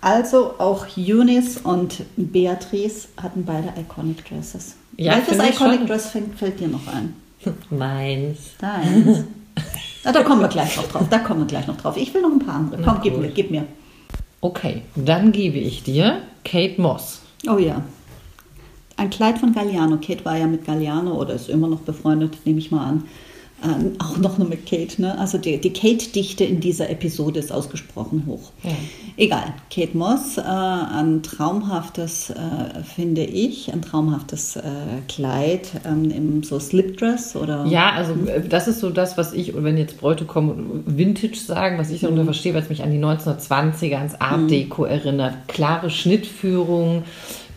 Also 0.00 0.54
auch 0.58 0.86
Eunice 0.96 1.58
und 1.58 2.02
Beatrice 2.16 3.08
hatten 3.22 3.44
beide 3.44 3.72
Iconic 3.80 4.24
Dresses. 4.28 4.76
Ja, 4.96 5.16
Welches 5.16 5.34
Iconic 5.54 5.78
schon. 5.78 5.86
Dress 5.86 6.06
fällt, 6.10 6.34
fällt 6.36 6.60
dir 6.60 6.68
noch 6.68 6.86
ein? 6.88 7.14
Meins. 7.70 8.38
Deins. 8.58 9.24
Na, 10.04 10.10
da 10.12 10.22
kommen 10.24 10.40
wir 10.40 10.48
gleich 10.48 10.76
noch 10.76 10.88
drauf. 10.88 11.06
Da 11.08 11.18
kommen 11.18 11.40
wir 11.40 11.46
gleich 11.46 11.66
noch 11.66 11.76
drauf. 11.76 11.96
Ich 11.96 12.12
will 12.12 12.22
noch 12.22 12.32
ein 12.32 12.40
paar 12.40 12.54
andere. 12.56 12.80
Na 12.80 12.92
Komm, 12.92 13.02
gib 13.02 13.18
mir, 13.18 13.28
gib 13.28 13.50
mir. 13.50 13.64
Okay, 14.40 14.82
dann 14.96 15.30
gebe 15.30 15.58
ich 15.58 15.84
dir 15.84 16.22
Kate 16.44 16.80
Moss. 16.80 17.20
Oh 17.48 17.58
ja. 17.58 17.82
Ein 18.96 19.10
Kleid 19.10 19.38
von 19.38 19.52
Galliano. 19.54 19.98
Kate 19.98 20.24
war 20.24 20.36
ja 20.36 20.46
mit 20.48 20.64
Galliano 20.66 21.14
oder 21.20 21.34
ist 21.34 21.48
immer 21.48 21.68
noch 21.68 21.80
befreundet, 21.80 22.38
nehme 22.44 22.58
ich 22.58 22.70
mal 22.72 22.84
an. 22.84 23.04
Ähm, 23.64 23.92
auch 23.98 24.18
noch 24.18 24.38
nur 24.38 24.48
mit 24.48 24.66
Kate. 24.66 25.00
Ne? 25.00 25.16
Also 25.18 25.38
die, 25.38 25.60
die 25.60 25.72
Kate-Dichte 25.72 26.44
in 26.44 26.60
dieser 26.60 26.90
Episode 26.90 27.38
ist 27.38 27.52
ausgesprochen 27.52 28.24
hoch. 28.26 28.50
Ja. 28.62 28.70
Egal. 29.16 29.54
Kate 29.72 29.96
Moss, 29.96 30.36
äh, 30.36 30.42
ein 30.42 31.22
traumhaftes, 31.22 32.30
äh, 32.30 32.82
finde 32.82 33.22
ich, 33.22 33.72
ein 33.72 33.82
traumhaftes 33.82 34.56
äh, 34.56 34.62
Kleid 35.08 35.70
ähm, 35.84 36.10
im 36.10 36.42
so 36.42 36.58
Slipdress 36.58 37.36
oder. 37.36 37.64
Ja, 37.66 37.92
also 37.92 38.14
äh, 38.26 38.40
das 38.48 38.66
ist 38.66 38.80
so 38.80 38.90
das, 38.90 39.16
was 39.16 39.32
ich, 39.32 39.52
wenn 39.54 39.76
jetzt 39.76 40.00
Bräute 40.00 40.24
kommen 40.24 40.82
Vintage 40.86 41.36
sagen, 41.36 41.78
was 41.78 41.90
ich 41.90 42.00
darunter 42.00 42.24
verstehe, 42.24 42.54
was 42.54 42.68
mich 42.68 42.82
an 42.82 42.90
die 42.90 42.98
1920er, 42.98 43.96
ans 43.96 44.20
Art 44.20 44.50
Deco 44.50 44.84
erinnert. 44.84 45.34
Klare 45.46 45.90
Schnittführung, 45.90 47.04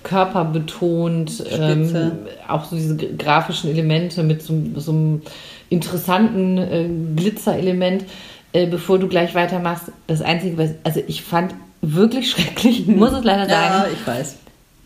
körperbetont, 0.05 1.43
ähm, 1.51 2.11
auch 2.47 2.63
so 2.65 2.75
diese 2.75 2.95
grafischen 2.95 3.69
Elemente 3.69 4.23
mit 4.23 4.41
so, 4.41 4.53
so 4.77 4.91
einem 4.91 5.21
interessanten 5.69 6.57
äh, 6.57 6.87
Glitzerelement. 7.15 8.05
Äh, 8.53 8.67
bevor 8.67 8.99
du 8.99 9.07
gleich 9.09 9.35
weitermachst, 9.35 9.91
das 10.07 10.21
Einzige, 10.21 10.57
was, 10.57 10.69
also 10.85 11.01
ich 11.07 11.21
fand 11.23 11.53
wirklich 11.81 12.31
schrecklich, 12.31 12.87
muss 12.87 13.11
es 13.11 13.23
leider 13.25 13.49
ja, 13.49 13.49
sagen, 13.79 13.91
ich 13.93 14.07
weiß. 14.07 14.37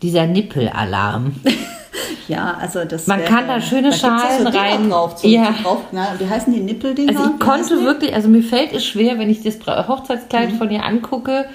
dieser 0.02 0.26
Nippelalarm. 0.26 1.34
Ja, 2.28 2.56
also 2.60 2.84
das. 2.84 3.08
Man 3.08 3.18
wäre- 3.18 3.28
kann 3.28 3.48
da 3.48 3.60
schöne 3.60 3.88
ja 3.88 3.92
Schalen 3.92 4.44
Dinger 4.44 4.54
rein- 4.60 4.88
Drauf, 4.90 5.18
so, 5.18 5.26
Ja. 5.26 5.52
drauf, 5.64 5.80
na, 5.90 6.14
wie 6.18 6.28
heißen 6.28 6.52
die 6.52 6.60
Nippeldinger? 6.60 7.18
Also 7.18 7.32
ich 7.34 7.40
konnte 7.40 7.84
wirklich, 7.84 8.14
also 8.14 8.28
mir 8.28 8.44
fällt 8.44 8.72
es 8.72 8.84
schwer, 8.86 9.18
wenn 9.18 9.28
ich 9.28 9.42
das 9.42 9.56
Hochzeitskleid 9.66 10.52
von 10.52 10.70
ihr 10.70 10.84
angucke, 10.84 11.46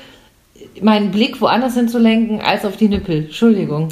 meinen 0.82 1.12
Blick 1.12 1.42
woanders 1.42 1.76
hinzulenken 1.76 2.42
als 2.42 2.66
auf 2.66 2.78
die 2.78 2.88
Nippel. 2.90 3.26
Entschuldigung. 3.26 3.90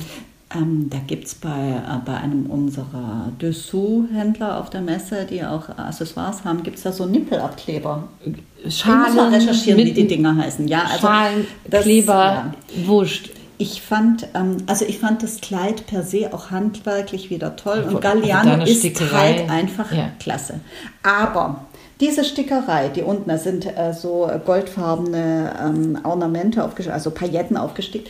Ähm, 0.56 0.88
da 0.90 1.00
gibt 1.08 1.26
es 1.26 1.36
bei, 1.36 1.50
äh, 1.50 2.06
bei 2.06 2.16
einem 2.16 2.46
unserer 2.46 3.32
Dessous-Händler 3.42 4.60
auf 4.60 4.70
der 4.70 4.82
Messe, 4.82 5.26
die 5.30 5.44
auch 5.44 5.70
Accessoires 5.78 6.44
haben, 6.44 6.62
gibt 6.62 6.78
es 6.78 6.84
da 6.84 6.92
so 6.92 7.06
Nippelabkleber. 7.06 8.04
ich 8.24 8.36
muss 8.66 8.86
mal 8.86 9.10
Schalen, 9.16 9.34
recherchieren, 9.34 9.80
wie 9.80 9.92
die 9.92 10.08
Dinger 10.08 10.36
heißen. 10.36 10.68
Ja, 10.68 10.84
also 10.84 11.08
Schalen, 11.08 11.48
das- 11.70 11.84
Kleber, 11.84 12.14
ja. 12.14 12.54
wurscht. 12.86 13.32
Ich 13.58 13.82
fand, 13.82 14.28
ähm, 14.34 14.58
also 14.68 14.84
ich 14.86 15.00
fand 15.00 15.24
das 15.24 15.40
Kleid 15.40 15.88
per 15.88 16.04
se 16.04 16.30
auch 16.34 16.52
handwerklich 16.52 17.30
wieder 17.30 17.56
toll 17.56 17.86
und 17.88 18.02
Galliano 18.02 18.64
ist 18.64 18.80
Stickerei, 18.80 19.38
halt 19.38 19.50
einfach 19.50 19.92
ja. 19.92 20.10
klasse. 20.20 20.60
Aber 21.02 21.66
diese 22.00 22.24
Stickerei, 22.24 22.90
die 22.90 23.02
unten, 23.02 23.30
da 23.30 23.38
sind 23.38 23.66
äh, 23.66 23.94
so 23.94 24.30
goldfarbene 24.46 25.54
ähm, 25.64 26.00
Ornamente 26.04 26.64
aufgestickt, 26.64 26.94
also 26.94 27.12
Pailletten 27.12 27.58
aufgestickt. 27.58 28.10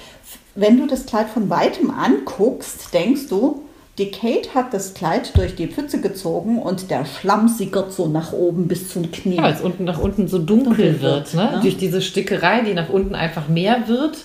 Wenn 0.56 0.78
du 0.78 0.88
das 0.88 1.06
Kleid 1.06 1.30
von 1.30 1.50
weitem 1.50 1.92
anguckst, 1.92 2.94
denkst 2.94 3.28
du, 3.30 3.64
die 3.98 4.10
Kate 4.10 4.56
hat 4.56 4.74
das 4.74 4.94
Kleid 4.94 5.38
durch 5.38 5.56
die 5.56 5.68
Pfütze 5.68 6.02
gezogen 6.02 6.60
und 6.60 6.90
der 6.90 7.06
Schlamm 7.06 7.48
sickert 7.48 7.94
so 7.94 8.08
nach 8.08 8.34
oben 8.34 8.68
bis 8.68 8.90
zum 8.90 9.12
Knie. 9.12 9.36
Ja, 9.36 9.44
weil 9.44 9.54
es 9.54 9.62
unten 9.62 9.84
nach 9.84 10.00
unten 10.00 10.28
so 10.28 10.40
dunkel, 10.40 10.94
Dunkel 10.94 11.02
wird. 11.02 11.34
Ne? 11.36 11.50
ja. 11.54 11.60
Durch 11.60 11.78
diese 11.78 12.02
Stickerei, 12.02 12.62
die 12.62 12.74
nach 12.74 12.90
unten 12.90 13.14
einfach 13.14 13.48
mehr 13.48 13.88
wird, 13.88 14.18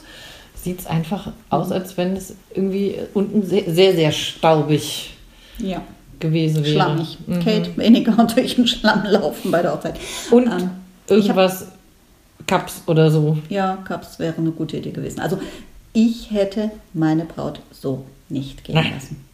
sieht 0.54 0.80
es 0.80 0.86
einfach 0.86 1.32
aus, 1.50 1.70
als 1.70 1.96
wenn 1.96 2.16
es 2.16 2.34
irgendwie 2.54 2.96
unten 3.12 3.44
sehr, 3.44 3.70
sehr, 3.70 3.94
sehr 3.94 4.12
staubig 4.12 5.10
ja. 5.58 5.82
Gewesen 6.20 6.64
wäre. 6.64 6.72
Schlammig. 6.74 7.18
Mhm. 7.26 7.40
Kate 7.44 7.76
weniger 7.76 8.12
durch 8.34 8.56
den 8.56 8.66
Schlamm 8.66 9.04
laufen 9.06 9.50
bei 9.50 9.62
der 9.62 9.72
Hochzeit. 9.74 9.98
Und 10.30 10.46
Ähm, 10.46 10.70
irgendwas 11.08 11.68
Cups 12.46 12.82
oder 12.86 13.10
so. 13.10 13.38
ja, 13.48 13.76
Cups 13.86 14.18
wäre 14.18 14.36
eine 14.38 14.50
gute 14.52 14.76
Idee 14.78 14.90
gewesen. 14.92 15.20
Also 15.20 15.38
ich 15.92 16.30
hätte 16.30 16.70
meine 16.94 17.24
Braut 17.24 17.60
so 17.72 18.04
nicht 18.28 18.64
gehen 18.64 18.74
Nein. 18.76 18.92
lassen. 18.94 19.24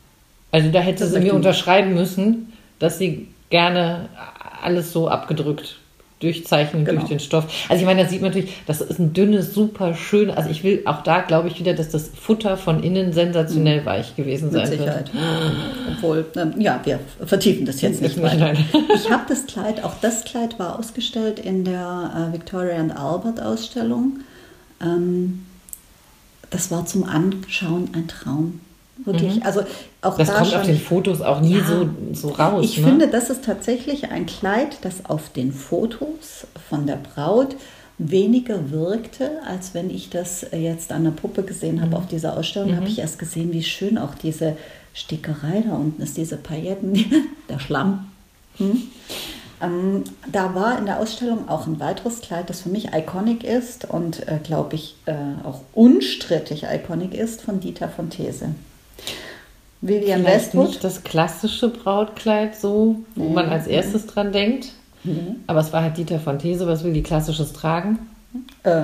Also 0.50 0.70
da 0.70 0.80
hätte 0.80 1.04
Das 1.04 1.12
sie 1.12 1.20
mir 1.20 1.34
unterschreiben 1.34 1.94
müssen, 1.94 2.52
dass 2.78 2.98
sie 2.98 3.28
gerne 3.50 4.08
alles 4.62 4.92
so 4.92 5.08
abgedrückt 5.08 5.76
durchzeichnen 6.24 6.84
Genau. 6.84 6.98
durch 7.00 7.08
den 7.10 7.20
Stoff. 7.20 7.46
Also 7.68 7.80
ich 7.80 7.86
meine, 7.86 8.02
da 8.02 8.08
sieht 8.08 8.20
man 8.20 8.30
natürlich, 8.30 8.52
das 8.66 8.80
ist 8.80 8.98
ein 8.98 9.12
dünnes, 9.12 9.54
super 9.54 9.94
schön. 9.94 10.30
Also 10.30 10.50
ich 10.50 10.64
will 10.64 10.82
auch 10.86 11.02
da 11.02 11.20
glaube 11.20 11.48
ich 11.48 11.58
wieder, 11.60 11.74
dass 11.74 11.88
das 11.90 12.08
Futter 12.08 12.56
von 12.56 12.82
innen 12.82 13.12
sensationell 13.12 13.84
weich 13.86 14.16
gewesen 14.16 14.48
Mhm. 14.48 14.54
Mit 14.54 14.66
sein 14.66 14.78
Sicherheit. 14.78 15.12
wird. 15.14 15.22
Obwohl, 15.96 16.26
ähm, 16.36 16.60
ja, 16.60 16.80
wir 16.84 16.98
vertiefen 17.24 17.66
das 17.66 17.80
jetzt 17.80 18.02
nicht 18.02 18.20
weiter. 18.20 18.36
nein. 18.36 18.64
Ich 18.94 19.10
habe 19.10 19.24
das 19.28 19.46
Kleid, 19.46 19.84
auch 19.84 19.94
das 20.00 20.24
Kleid 20.24 20.58
war 20.58 20.78
ausgestellt 20.78 21.38
in 21.38 21.64
der 21.64 22.28
äh, 22.30 22.32
Victoria 22.32 22.76
and 22.76 22.96
Albert 22.96 23.40
Ausstellung. 23.42 24.20
Ähm, 24.82 25.44
das 26.50 26.70
war 26.70 26.86
zum 26.86 27.04
Anschauen 27.04 27.90
ein 27.94 28.08
Traum. 28.08 28.60
Wirklich. 29.04 29.44
Also 29.44 29.60
auch 30.02 30.14
Mhm. 30.14 30.18
Das 30.18 30.28
da 30.28 30.34
kommt 30.34 30.46
schon, 30.48 30.60
auf 30.60 30.66
den 30.66 30.78
Fotos 30.80 31.20
auch 31.20 31.40
nie 31.40 31.58
Ja. 31.58 31.64
so, 31.64 31.88
so 32.12 32.28
raus. 32.34 32.64
Ich 32.64 32.78
ne? 32.78 32.84
finde, 32.86 33.08
das 33.08 33.30
ist 33.30 33.44
tatsächlich 33.44 34.10
ein 34.10 34.26
Kleid, 34.26 34.78
das 34.82 35.04
auf 35.04 35.30
den 35.30 35.52
Fotos 35.52 36.46
von 36.68 36.86
der 36.86 36.96
Braut 36.96 37.56
weniger 37.98 38.70
wirkte, 38.70 39.30
als 39.46 39.72
wenn 39.74 39.88
ich 39.90 40.10
das 40.10 40.44
jetzt 40.52 40.90
an 40.90 41.04
der 41.04 41.10
Puppe 41.12 41.42
gesehen 41.42 41.76
Mhm. 41.76 41.80
habe 41.82 41.96
auf 41.96 42.06
dieser 42.08 42.36
Ausstellung. 42.36 42.74
habe 42.76 42.88
ich 42.88 42.98
erst 42.98 43.18
gesehen, 43.18 43.52
wie 43.52 43.62
schön 43.62 43.98
auch 43.98 44.14
diese 44.14 44.56
Stickerei 44.94 45.62
da 45.68 45.74
unten 45.76 46.02
ist, 46.02 46.16
diese 46.16 46.36
Pailletten, 46.36 46.94
der 47.48 47.58
Schlamm. 47.58 48.06
Hm? 48.58 48.82
Ähm, 49.62 50.04
da 50.30 50.54
war 50.54 50.78
in 50.78 50.86
der 50.86 50.98
Ausstellung 51.00 51.48
auch 51.48 51.66
ein 51.68 51.78
weiteres 51.78 52.20
Kleid, 52.20 52.50
das 52.50 52.62
für 52.62 52.68
mich 52.68 52.88
iconic 52.92 53.44
ist 53.44 53.84
und, 53.88 54.26
äh, 54.28 54.38
glaube 54.42 54.74
ich, 54.74 54.96
äh, 55.06 55.14
auch 55.44 55.60
unstrittig 55.74 56.64
iconic 56.64 57.14
ist, 57.14 57.42
von 57.42 57.60
Dieter 57.60 57.88
von 57.88 58.10
These. 58.10 58.50
Vivian 59.86 60.20
Vielleicht 60.22 60.46
Westwood. 60.46 60.66
nicht 60.68 60.84
das 60.84 61.04
klassische 61.04 61.68
Brautkleid 61.68 62.56
so, 62.56 62.96
wo 63.16 63.24
Nee. 63.24 63.34
man 63.34 63.48
als 63.50 63.66
erstes 63.66 64.06
dran 64.06 64.32
denkt. 64.32 64.68
Aber 65.46 65.60
es 65.60 65.70
war 65.72 65.82
halt 65.82 65.98
Dieter 65.98 66.18
von 66.18 66.38
These, 66.38 66.66
was 66.66 66.82
will 66.82 66.94
die 66.94 67.02
klassisches 67.02 67.52
tragen? 67.52 67.98
Äh, 68.64 68.82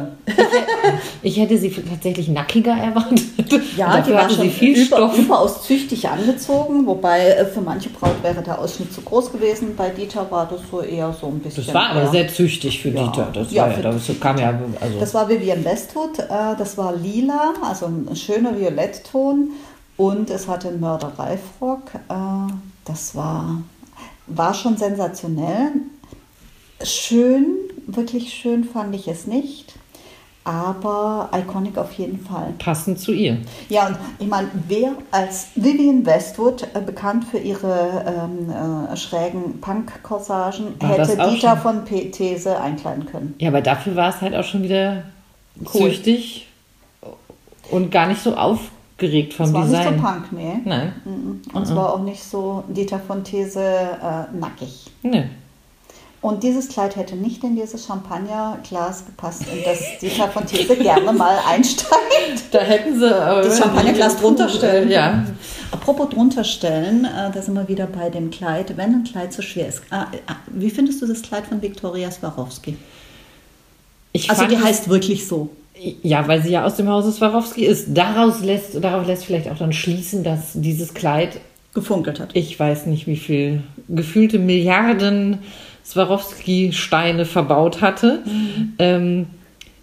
Ich 1.22 1.38
hätte 1.38 1.58
sie 1.58 1.70
tatsächlich 1.70 2.28
nackiger 2.28 2.72
erwartet. 2.72 3.22
Ja, 3.76 4.00
die 4.00 4.12
war 4.12 4.24
hatten 4.24 4.34
schon 4.34 4.42
sie 4.44 4.50
viel 4.50 4.76
über, 4.76 4.96
Stoff. 4.96 5.18
überaus 5.18 5.62
züchtig 5.66 6.08
angezogen, 6.08 6.86
wobei 6.86 7.28
äh, 7.28 7.44
für 7.46 7.60
manche 7.60 7.88
Braut 7.88 8.22
wäre 8.22 8.42
der 8.42 8.58
Ausschnitt 8.58 8.92
zu 8.92 9.00
groß 9.00 9.32
gewesen. 9.32 9.74
Bei 9.76 9.88
Dieter 9.88 10.30
war 10.30 10.46
das 10.48 10.60
so 10.70 10.80
eher 10.82 11.12
so 11.18 11.26
ein 11.28 11.38
bisschen. 11.40 11.64
Das 11.64 11.74
war 11.74 11.90
aber 11.90 12.06
sehr 12.08 12.28
züchtig 12.28 12.80
für 12.80 12.90
Ja. 12.90 13.04
Dieter. 13.06 13.28
Das, 13.32 13.50
Ja, 13.50 13.62
war 13.64 13.70
ja, 13.76 13.82
das 13.90 14.02
kam 14.20 14.38
ja, 14.38 14.58
also 14.80 15.00
Das 15.00 15.14
war 15.14 15.28
Vivian 15.28 15.64
Westwood, 15.64 16.18
äh, 16.18 16.28
das 16.58 16.76
war 16.78 16.94
lila, 16.94 17.54
also 17.66 17.86
ein 17.86 18.14
schöner 18.14 18.56
Violettton 18.58 19.50
und 20.00 20.30
es 20.30 20.48
hatte 20.48 20.68
einen 20.68 20.80
Mörder-Reifrock. 20.80 21.94
Äh, 22.08 22.52
das 22.86 23.14
war, 23.14 23.62
war 24.28 24.54
schon 24.54 24.78
sensationell. 24.78 25.72
Schön, 26.82 27.44
wirklich 27.86 28.32
schön 28.32 28.64
fand 28.64 28.94
ich 28.94 29.08
es 29.08 29.26
nicht, 29.26 29.74
aber 30.44 31.28
iconic 31.34 31.76
auf 31.76 31.92
jeden 31.92 32.18
Fall. 32.18 32.54
passend 32.58 32.98
zu 32.98 33.12
ihr. 33.12 33.36
Ja, 33.68 33.88
und 33.88 33.98
ich 34.18 34.26
meine, 34.26 34.48
wer 34.68 34.92
als 35.10 35.48
Vivian 35.54 36.06
Westwood, 36.06 36.66
äh, 36.72 36.80
bekannt 36.80 37.26
für 37.30 37.36
ihre 37.36 38.02
ähm, 38.06 38.50
äh, 38.50 38.96
schrägen 38.96 39.60
Punk-Corsagen, 39.60 40.76
hätte 40.80 41.18
Dieter 41.18 41.58
von 41.58 41.84
P 41.84 42.10
These 42.10 42.58
einkleiden 42.58 43.04
können. 43.04 43.34
Ja, 43.38 43.50
aber 43.50 43.60
dafür 43.60 43.96
war 43.96 44.08
es 44.08 44.22
halt 44.22 44.34
auch 44.34 44.44
schon 44.44 44.62
wieder 44.62 45.02
Cool. 45.74 45.94
und 47.70 47.90
gar 47.90 48.06
nicht 48.06 48.22
so 48.22 48.34
aufgeregt 49.00 49.34
vom 49.34 49.46
Es 49.46 49.52
war 49.52 49.62
Design. 49.64 49.86
nicht 49.94 49.96
so 50.02 50.06
Punk, 50.06 50.32
nee. 50.32 50.54
Nein. 50.64 50.92
Und 51.52 51.62
es 51.62 51.74
war 51.74 51.94
auch 51.94 52.00
nicht 52.02 52.22
so 52.22 52.64
Dieter 52.68 52.98
von 53.00 53.24
These 53.24 53.60
äh, 53.60 54.36
nackig. 54.36 54.86
nee. 55.02 55.24
Und 56.22 56.42
dieses 56.42 56.68
Kleid 56.68 56.96
hätte 56.96 57.16
nicht 57.16 57.42
in 57.44 57.56
dieses 57.56 57.86
Champagnerglas 57.86 59.06
gepasst, 59.06 59.44
in 59.50 59.64
das 59.64 59.78
Dieter 60.02 60.28
von 60.28 60.44
These 60.44 60.76
gerne 60.76 61.14
mal 61.14 61.38
einsteigt. 61.48 62.44
Da 62.52 62.58
hätten 62.58 62.98
sie 62.98 63.06
aber 63.18 63.40
Das 63.40 63.58
Champagnerglas 63.58 64.18
drunter 64.18 64.46
stellen. 64.50 64.90
Ja. 64.90 65.24
Apropos 65.72 66.10
drunter 66.10 66.44
stellen, 66.44 67.06
äh, 67.06 67.30
da 67.32 67.40
sind 67.40 67.54
wir 67.54 67.66
wieder 67.68 67.86
bei 67.86 68.10
dem 68.10 68.30
Kleid. 68.30 68.76
Wenn 68.76 68.96
ein 68.96 69.04
Kleid 69.04 69.32
zu 69.32 69.40
schwer 69.40 69.68
ist. 69.68 69.80
Ah, 69.88 70.08
ah, 70.26 70.34
wie 70.48 70.68
findest 70.68 71.00
du 71.00 71.06
das 71.06 71.22
Kleid 71.22 71.46
von 71.46 71.62
Viktoria 71.62 72.10
Swarovski? 72.10 72.76
Ich 74.12 74.28
Also 74.28 74.44
die 74.44 74.58
heißt 74.58 74.90
wirklich 74.90 75.26
so. 75.26 75.48
Ja, 76.02 76.28
weil 76.28 76.42
sie 76.42 76.50
ja 76.50 76.64
aus 76.64 76.76
dem 76.76 76.88
Hause 76.88 77.10
Swarovski 77.12 77.64
ist. 77.64 77.86
Daraus 77.94 78.42
lässt, 78.42 78.82
darauf 78.82 79.06
lässt 79.06 79.24
vielleicht 79.24 79.48
auch 79.48 79.56
dann 79.58 79.72
schließen, 79.72 80.24
dass 80.24 80.52
dieses 80.54 80.94
Kleid, 80.94 81.40
Gefunkelt 81.72 82.18
hat. 82.20 82.30
ich 82.34 82.58
weiß 82.58 82.86
nicht 82.86 83.06
wie 83.06 83.16
viel, 83.16 83.62
gefühlte 83.88 84.38
Milliarden 84.38 85.38
Swarovski-Steine 85.84 87.24
verbaut 87.24 87.80
hatte. 87.80 88.22
Ähm, 88.78 89.26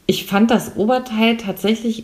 ich 0.05 0.25
fand 0.25 0.51
das 0.51 0.75
Oberteil 0.75 1.37
tatsächlich 1.37 2.03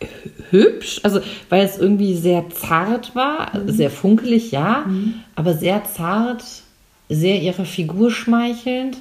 hü- 0.00 0.50
hübsch, 0.50 1.00
also 1.02 1.20
weil 1.48 1.64
es 1.64 1.78
irgendwie 1.78 2.14
sehr 2.16 2.50
zart 2.50 3.14
war, 3.14 3.52
sehr 3.66 3.90
funkelig, 3.90 4.50
ja, 4.52 4.86
aber 5.34 5.54
sehr 5.54 5.84
zart, 5.84 6.44
sehr 7.08 7.40
ihrer 7.42 7.64
Figur 7.64 8.10
schmeichelnd. 8.10 8.98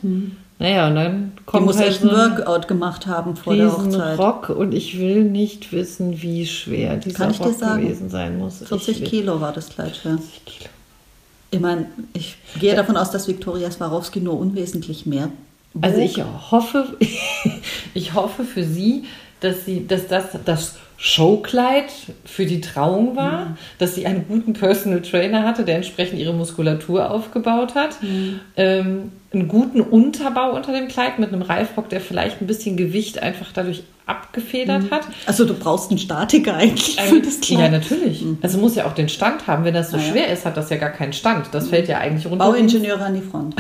Naja, 0.62 0.88
und 0.88 0.96
dann 0.96 1.32
Die 1.40 1.44
kommt 1.44 1.66
muss 1.66 1.78
halt 1.78 1.90
echt 1.90 2.02
so 2.02 2.10
ein 2.10 2.16
Workout 2.38 2.68
gemacht 2.68 3.08
haben 3.08 3.36
vor 3.36 3.56
der 3.56 3.72
Hochzeit. 3.76 4.18
Rock 4.20 4.50
und 4.50 4.74
ich 4.74 5.00
will 5.00 5.24
nicht 5.24 5.72
wissen, 5.72 6.22
wie 6.22 6.46
schwer 6.46 6.98
dieser 6.98 7.18
Kann 7.18 7.32
ich 7.32 7.38
dir 7.40 7.46
Rock 7.48 7.58
sagen? 7.60 7.82
gewesen 7.82 8.10
sein 8.10 8.38
muss. 8.38 8.60
40 8.60 8.90
ich 8.98 9.02
will- 9.02 9.10
Kilo 9.10 9.42
war 9.42 9.52
das 9.54 9.70
Kleid 9.70 9.96
schwer. 9.96 10.18
40 10.20 10.46
Kilo. 10.46 10.70
Ich 11.54 11.60
meine, 11.60 11.88
ich 12.14 12.38
gehe 12.60 12.76
davon 12.76 12.96
aus, 12.96 13.12
dass 13.12 13.28
Viktoria 13.28 13.70
Swarovski 13.72 14.22
nur 14.22 14.40
unwesentlich 14.40 15.06
mehr. 15.06 15.30
Also 15.82 15.98
wog. 15.98 16.06
ich 16.06 16.24
hoffe, 16.52 16.98
ich 17.94 18.14
hoffe 18.14 18.44
für 18.44 18.64
sie, 18.64 19.06
dass 19.40 19.66
sie, 19.66 19.88
dass 19.88 20.08
das 20.08 20.26
das 20.46 20.76
Showkleid 21.04 21.86
für 22.26 22.46
die 22.46 22.62
Trauung 22.62 23.16
war, 23.16 23.58
dass 23.80 23.96
sie 23.96 24.06
einen 24.06 24.28
guten 24.28 24.54
Personal 24.54 25.02
Trainer 25.02 25.44
hatte, 25.44 25.66
der 25.66 25.78
entsprechend 25.78 26.20
ihre 26.20 26.32
Muskulatur 26.34 27.10
aufgebaut 27.10 27.74
hat, 27.74 27.98
ähm, 28.56 29.12
einen 29.34 29.48
guten 29.48 29.82
Unterbau 29.82 30.52
unter 30.56 30.72
dem 30.74 30.88
Kleid 30.88 31.18
mit 31.18 31.34
einem 31.34 31.42
Reifrock, 31.42 31.90
der 31.90 32.02
vielleicht 32.02 32.40
ein 32.42 32.46
bisschen 32.48 32.78
Gewicht 32.78 33.22
einfach 33.24 33.52
dadurch 33.52 33.82
abgefedert 34.06 34.92
hat. 34.92 35.02
Also 35.26 35.46
du 35.46 35.56
brauchst 35.56 35.90
einen 35.90 35.98
Statiker 35.98 36.56
eigentlich 36.56 37.00
für 37.02 37.20
das 37.20 37.40
Ja, 37.50 37.58
Kleid. 37.58 37.72
natürlich. 37.72 38.24
Also 38.44 38.60
muss 38.60 38.76
ja 38.76 38.86
auch 38.86 38.94
den 38.94 39.10
Stand 39.10 39.48
haben. 39.48 39.64
Wenn 39.64 39.74
das 39.74 39.90
so 39.90 39.98
Ah, 39.98 40.02
ja. 40.02 40.06
schwer 40.12 40.28
ist, 40.32 40.46
hat 40.46 40.56
das 40.56 40.70
ja 40.70 40.78
gar 40.78 40.92
keinen 40.92 41.14
Stand. 41.14 41.48
Das 41.52 41.70
fällt 41.70 41.88
ja 41.88 41.98
eigentlich 41.98 42.26
runter. 42.28 42.46
Bauingenieure 42.46 43.04
an 43.04 43.16
die 43.16 43.22
Front. 43.22 43.56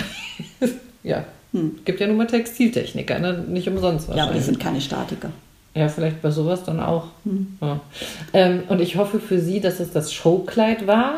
Ja. 1.03 1.23
Gibt 1.83 1.99
ja 1.99 2.05
nun 2.05 2.17
mal 2.17 2.27
Textiltechniker, 2.27 3.17
ne? 3.17 3.43
nicht 3.47 3.67
umsonst 3.67 4.07
Ja, 4.07 4.11
aber 4.13 4.15
die 4.15 4.19
wahrscheinlich. 4.19 4.45
sind 4.45 4.59
keine 4.59 4.79
Statiker. 4.81 5.31
Ja, 5.73 5.87
vielleicht 5.87 6.21
bei 6.21 6.31
sowas 6.31 6.63
dann 6.65 6.79
auch. 6.81 7.05
Hm. 7.23 7.57
Ja. 7.61 7.79
Ähm, 8.33 8.63
und 8.67 8.81
ich 8.81 8.97
hoffe 8.97 9.19
für 9.19 9.39
Sie, 9.39 9.61
dass 9.61 9.79
es 9.79 9.91
das 9.91 10.11
Showkleid 10.13 10.85
war, 10.87 11.13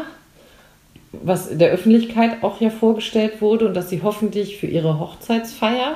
was 1.12 1.50
der 1.58 1.72
Öffentlichkeit 1.72 2.44
auch 2.44 2.60
ja 2.62 2.70
vorgestellt 2.70 3.42
wurde 3.42 3.68
und 3.68 3.74
dass 3.76 3.90
Sie 3.90 4.02
hoffentlich 4.04 4.58
für 4.58 4.68
Ihre 4.68 5.00
Hochzeitsfeier 5.00 5.96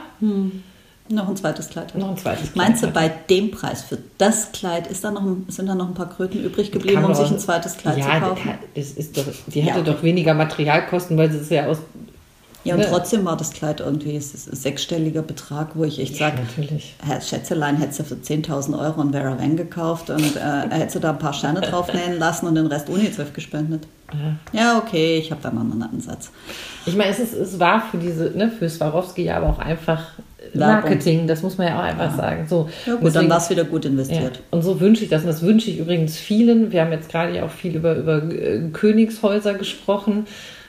Noch 1.10 1.28
ein 1.30 1.36
zweites 1.38 1.70
Kleid. 1.70 1.94
hat. 1.94 2.00
noch 2.00 2.10
ein 2.10 2.18
zweites 2.18 2.52
Kleid 2.54 2.56
Meinst 2.56 2.84
du, 2.84 2.88
bei 2.88 3.10
dem 3.30 3.50
Preis 3.52 3.82
für 3.84 3.98
das 4.18 4.52
Kleid 4.52 4.88
ist 4.88 5.04
da 5.04 5.12
noch, 5.12 5.24
ein- 5.24 5.46
sind 5.48 5.68
da 5.68 5.74
noch 5.76 5.88
ein 5.88 5.94
paar 5.94 6.10
Kröten 6.10 6.44
übrig 6.44 6.72
geblieben, 6.72 7.02
Kann 7.02 7.06
um 7.12 7.16
sich 7.16 7.30
ein 7.32 7.40
zweites 7.40 7.78
Kleid 7.78 7.98
ja, 7.98 8.06
zu 8.06 8.20
kaufen? 8.20 8.52
das 8.76 8.92
ist 8.92 9.18
doch, 9.18 9.24
die 9.48 9.62
Ja, 9.62 9.68
hatte 9.74 9.82
okay. 9.82 9.92
doch 9.92 10.04
weniger 10.04 10.34
Materialkosten, 10.34 11.18
weil 11.18 11.32
sie 11.32 11.38
es 11.40 11.50
ja 11.50 11.66
aus 11.68 11.78
Ja, 12.68 12.76
und 12.76 12.82
Ne? 12.82 12.88
trotzdem 12.90 13.26
war 13.26 13.36
das 13.38 13.52
Kleid 13.52 13.80
irgendwie 13.80 14.16
es 14.16 14.34
ist 14.34 14.52
ein 14.52 14.56
sechsstelliger 14.56 15.22
Betrag, 15.22 15.70
wo 15.76 15.84
ich 15.84 16.00
echt 16.00 16.20
Ja, 16.20 16.30
sage. 16.30 16.42
Herr 17.06 17.22
Schätzelein 17.22 17.78
hätte 17.78 17.94
sie 17.94 18.04
für 18.04 18.16
10.000 18.16 18.78
Euro 18.80 19.02
ein 19.02 19.12
Vera 19.12 19.38
Wang 19.40 19.56
gekauft 19.56 20.10
und 20.10 20.36
äh, 20.36 20.40
er 20.40 20.70
hätte 20.72 20.94
sie 20.94 21.00
da 21.00 21.12
ein 21.12 21.20
paar 21.20 21.34
Sterne 21.34 21.62
drauf 21.62 21.94
nähen 21.94 22.20
lassen 22.20 22.46
und 22.48 22.56
den 22.56 22.68
Rest 22.68 22.90
UNICEF 22.90 23.34
gespendet. 23.34 23.88
Ja. 24.54 24.60
Ja, 24.60 24.78
okay, 24.78 25.18
ich 25.18 25.32
habe 25.32 25.42
da 25.44 25.52
noch 25.52 25.62
einen 25.62 25.84
Ansatz. 25.84 26.32
Ich 26.86 26.96
meine, 26.96 27.10
es, 27.12 27.20
ist, 27.20 27.34
es 27.34 27.60
war 27.60 27.82
für 27.92 27.98
diese, 27.98 28.32
ne, 28.36 28.50
für 28.50 28.70
Swarovski 28.70 29.24
ja 29.26 29.38
aber 29.38 29.50
auch 29.50 29.60
einfach. 29.60 30.02
Marketing, 30.54 31.28
das 31.28 31.42
muss 31.44 31.58
man 31.58 31.68
ja 31.68 31.78
auch 31.80 31.84
einfach 31.84 32.16
sagen. 32.16 32.46
So, 32.48 32.70
Ja 32.86 32.94
Und 32.94 33.00
gut, 33.02 33.08
dann 33.08 33.14
deswegen- 33.14 33.30
war 33.30 33.38
es 33.38 33.50
wieder 33.50 33.64
gut 33.66 33.84
Ja, 33.84 33.92
investiert. 33.92 34.40
und 34.50 34.62
so 34.62 34.80
wünsche 34.80 35.04
ich 35.04 35.10
das. 35.10 35.22
Und 35.24 35.28
das 35.28 35.42
wünsche 35.42 35.70
ich 35.70 35.78
übrigens 35.80 36.16
vielen. 36.18 36.72
Wir 36.72 36.82
haben 36.82 36.92
jetzt 36.94 37.10
gerade 37.10 37.36
ja 37.36 37.44
auch 37.46 37.50
viel 37.52 37.76
über, 37.76 37.96
über 37.96 38.24
äh, 38.32 38.70
Königshäuser 38.72 39.56
gesprochen, 39.56 40.26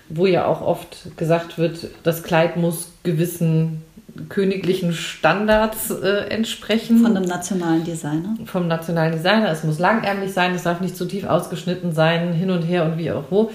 wo 0.09 0.27
ja 0.27 0.47
auch 0.47 0.61
oft 0.61 1.17
gesagt 1.17 1.59
wird, 1.59 1.89
das 2.03 2.23
Kleid 2.23 2.57
muss 2.57 2.93
gewissen 3.03 3.83
königlichen 4.29 4.93
Standards 4.93 5.91
äh, 5.91 6.29
entsprechen. 6.29 7.03
Von 7.03 7.17
einem 7.17 7.29
nationalen 7.29 7.85
Designer. 7.85 8.37
vom 8.47 8.67
nationalen 8.67 9.13
Designer. 9.13 9.51
Es 9.51 9.65
muss 9.65 9.79
langärmlich 9.79 10.33
sein, 10.33 10.55
es 10.55 10.65
darf 10.65 10.81
nicht 10.81 10.97
zu 10.97 11.05
tief 11.05 11.25
ausgeschnitten 11.25 11.93
sein, 11.93 12.33
hin 12.33 12.51
und 12.51 12.63
her 12.63 12.85
und 12.85 12.99
wie 12.99 13.13
auch 13.13 13.25
wo. 13.31 13.51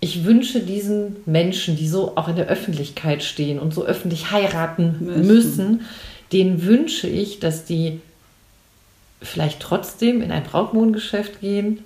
Ich 0.00 0.24
wünsche 0.24 0.60
diesen 0.60 1.16
Menschen, 1.26 1.76
die 1.76 1.86
so 1.86 2.16
auch 2.16 2.28
in 2.28 2.36
der 2.36 2.48
Öffentlichkeit 2.48 3.22
stehen 3.22 3.58
und 3.58 3.74
so 3.74 3.84
öffentlich 3.84 4.30
heiraten 4.32 4.96
Müssen. 5.00 5.26
müssen, 5.26 5.80
denen 6.32 6.64
wünsche 6.64 7.06
ich, 7.06 7.38
dass 7.38 7.64
die 7.64 8.00
vielleicht 9.20 9.60
trotzdem 9.60 10.22
in 10.22 10.32
ein 10.32 10.42
Brautmodengeschäft 10.42 11.40
gehen, 11.40 11.84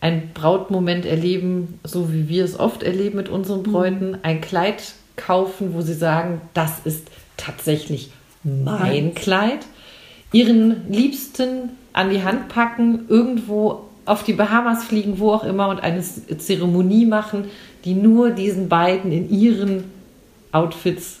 einen 0.00 0.30
Brautmoment 0.32 1.04
erleben, 1.04 1.78
so 1.84 2.12
wie 2.12 2.28
wir 2.28 2.44
es 2.44 2.58
oft 2.58 2.82
erleben 2.82 3.16
mit 3.16 3.28
unseren 3.28 3.62
Bräuten, 3.62 4.18
ein 4.22 4.40
Kleid 4.40 4.94
kaufen, 5.16 5.74
wo 5.74 5.82
sie 5.82 5.94
sagen, 5.94 6.40
das 6.54 6.80
ist 6.84 7.08
tatsächlich 7.36 8.10
mein 8.42 8.64
Meins. 8.64 9.14
Kleid, 9.16 9.66
ihren 10.32 10.90
Liebsten 10.90 11.70
an 11.92 12.10
die 12.10 12.22
Hand 12.22 12.48
packen, 12.48 13.06
irgendwo 13.08 13.84
auf 14.06 14.24
die 14.24 14.32
Bahamas 14.32 14.84
fliegen, 14.84 15.18
wo 15.18 15.32
auch 15.32 15.44
immer 15.44 15.68
und 15.68 15.80
eine 15.80 16.02
Zeremonie 16.02 17.04
machen, 17.04 17.44
die 17.84 17.94
nur 17.94 18.30
diesen 18.30 18.68
beiden 18.68 19.12
in 19.12 19.30
ihren 19.30 19.84
Outfits, 20.52 21.20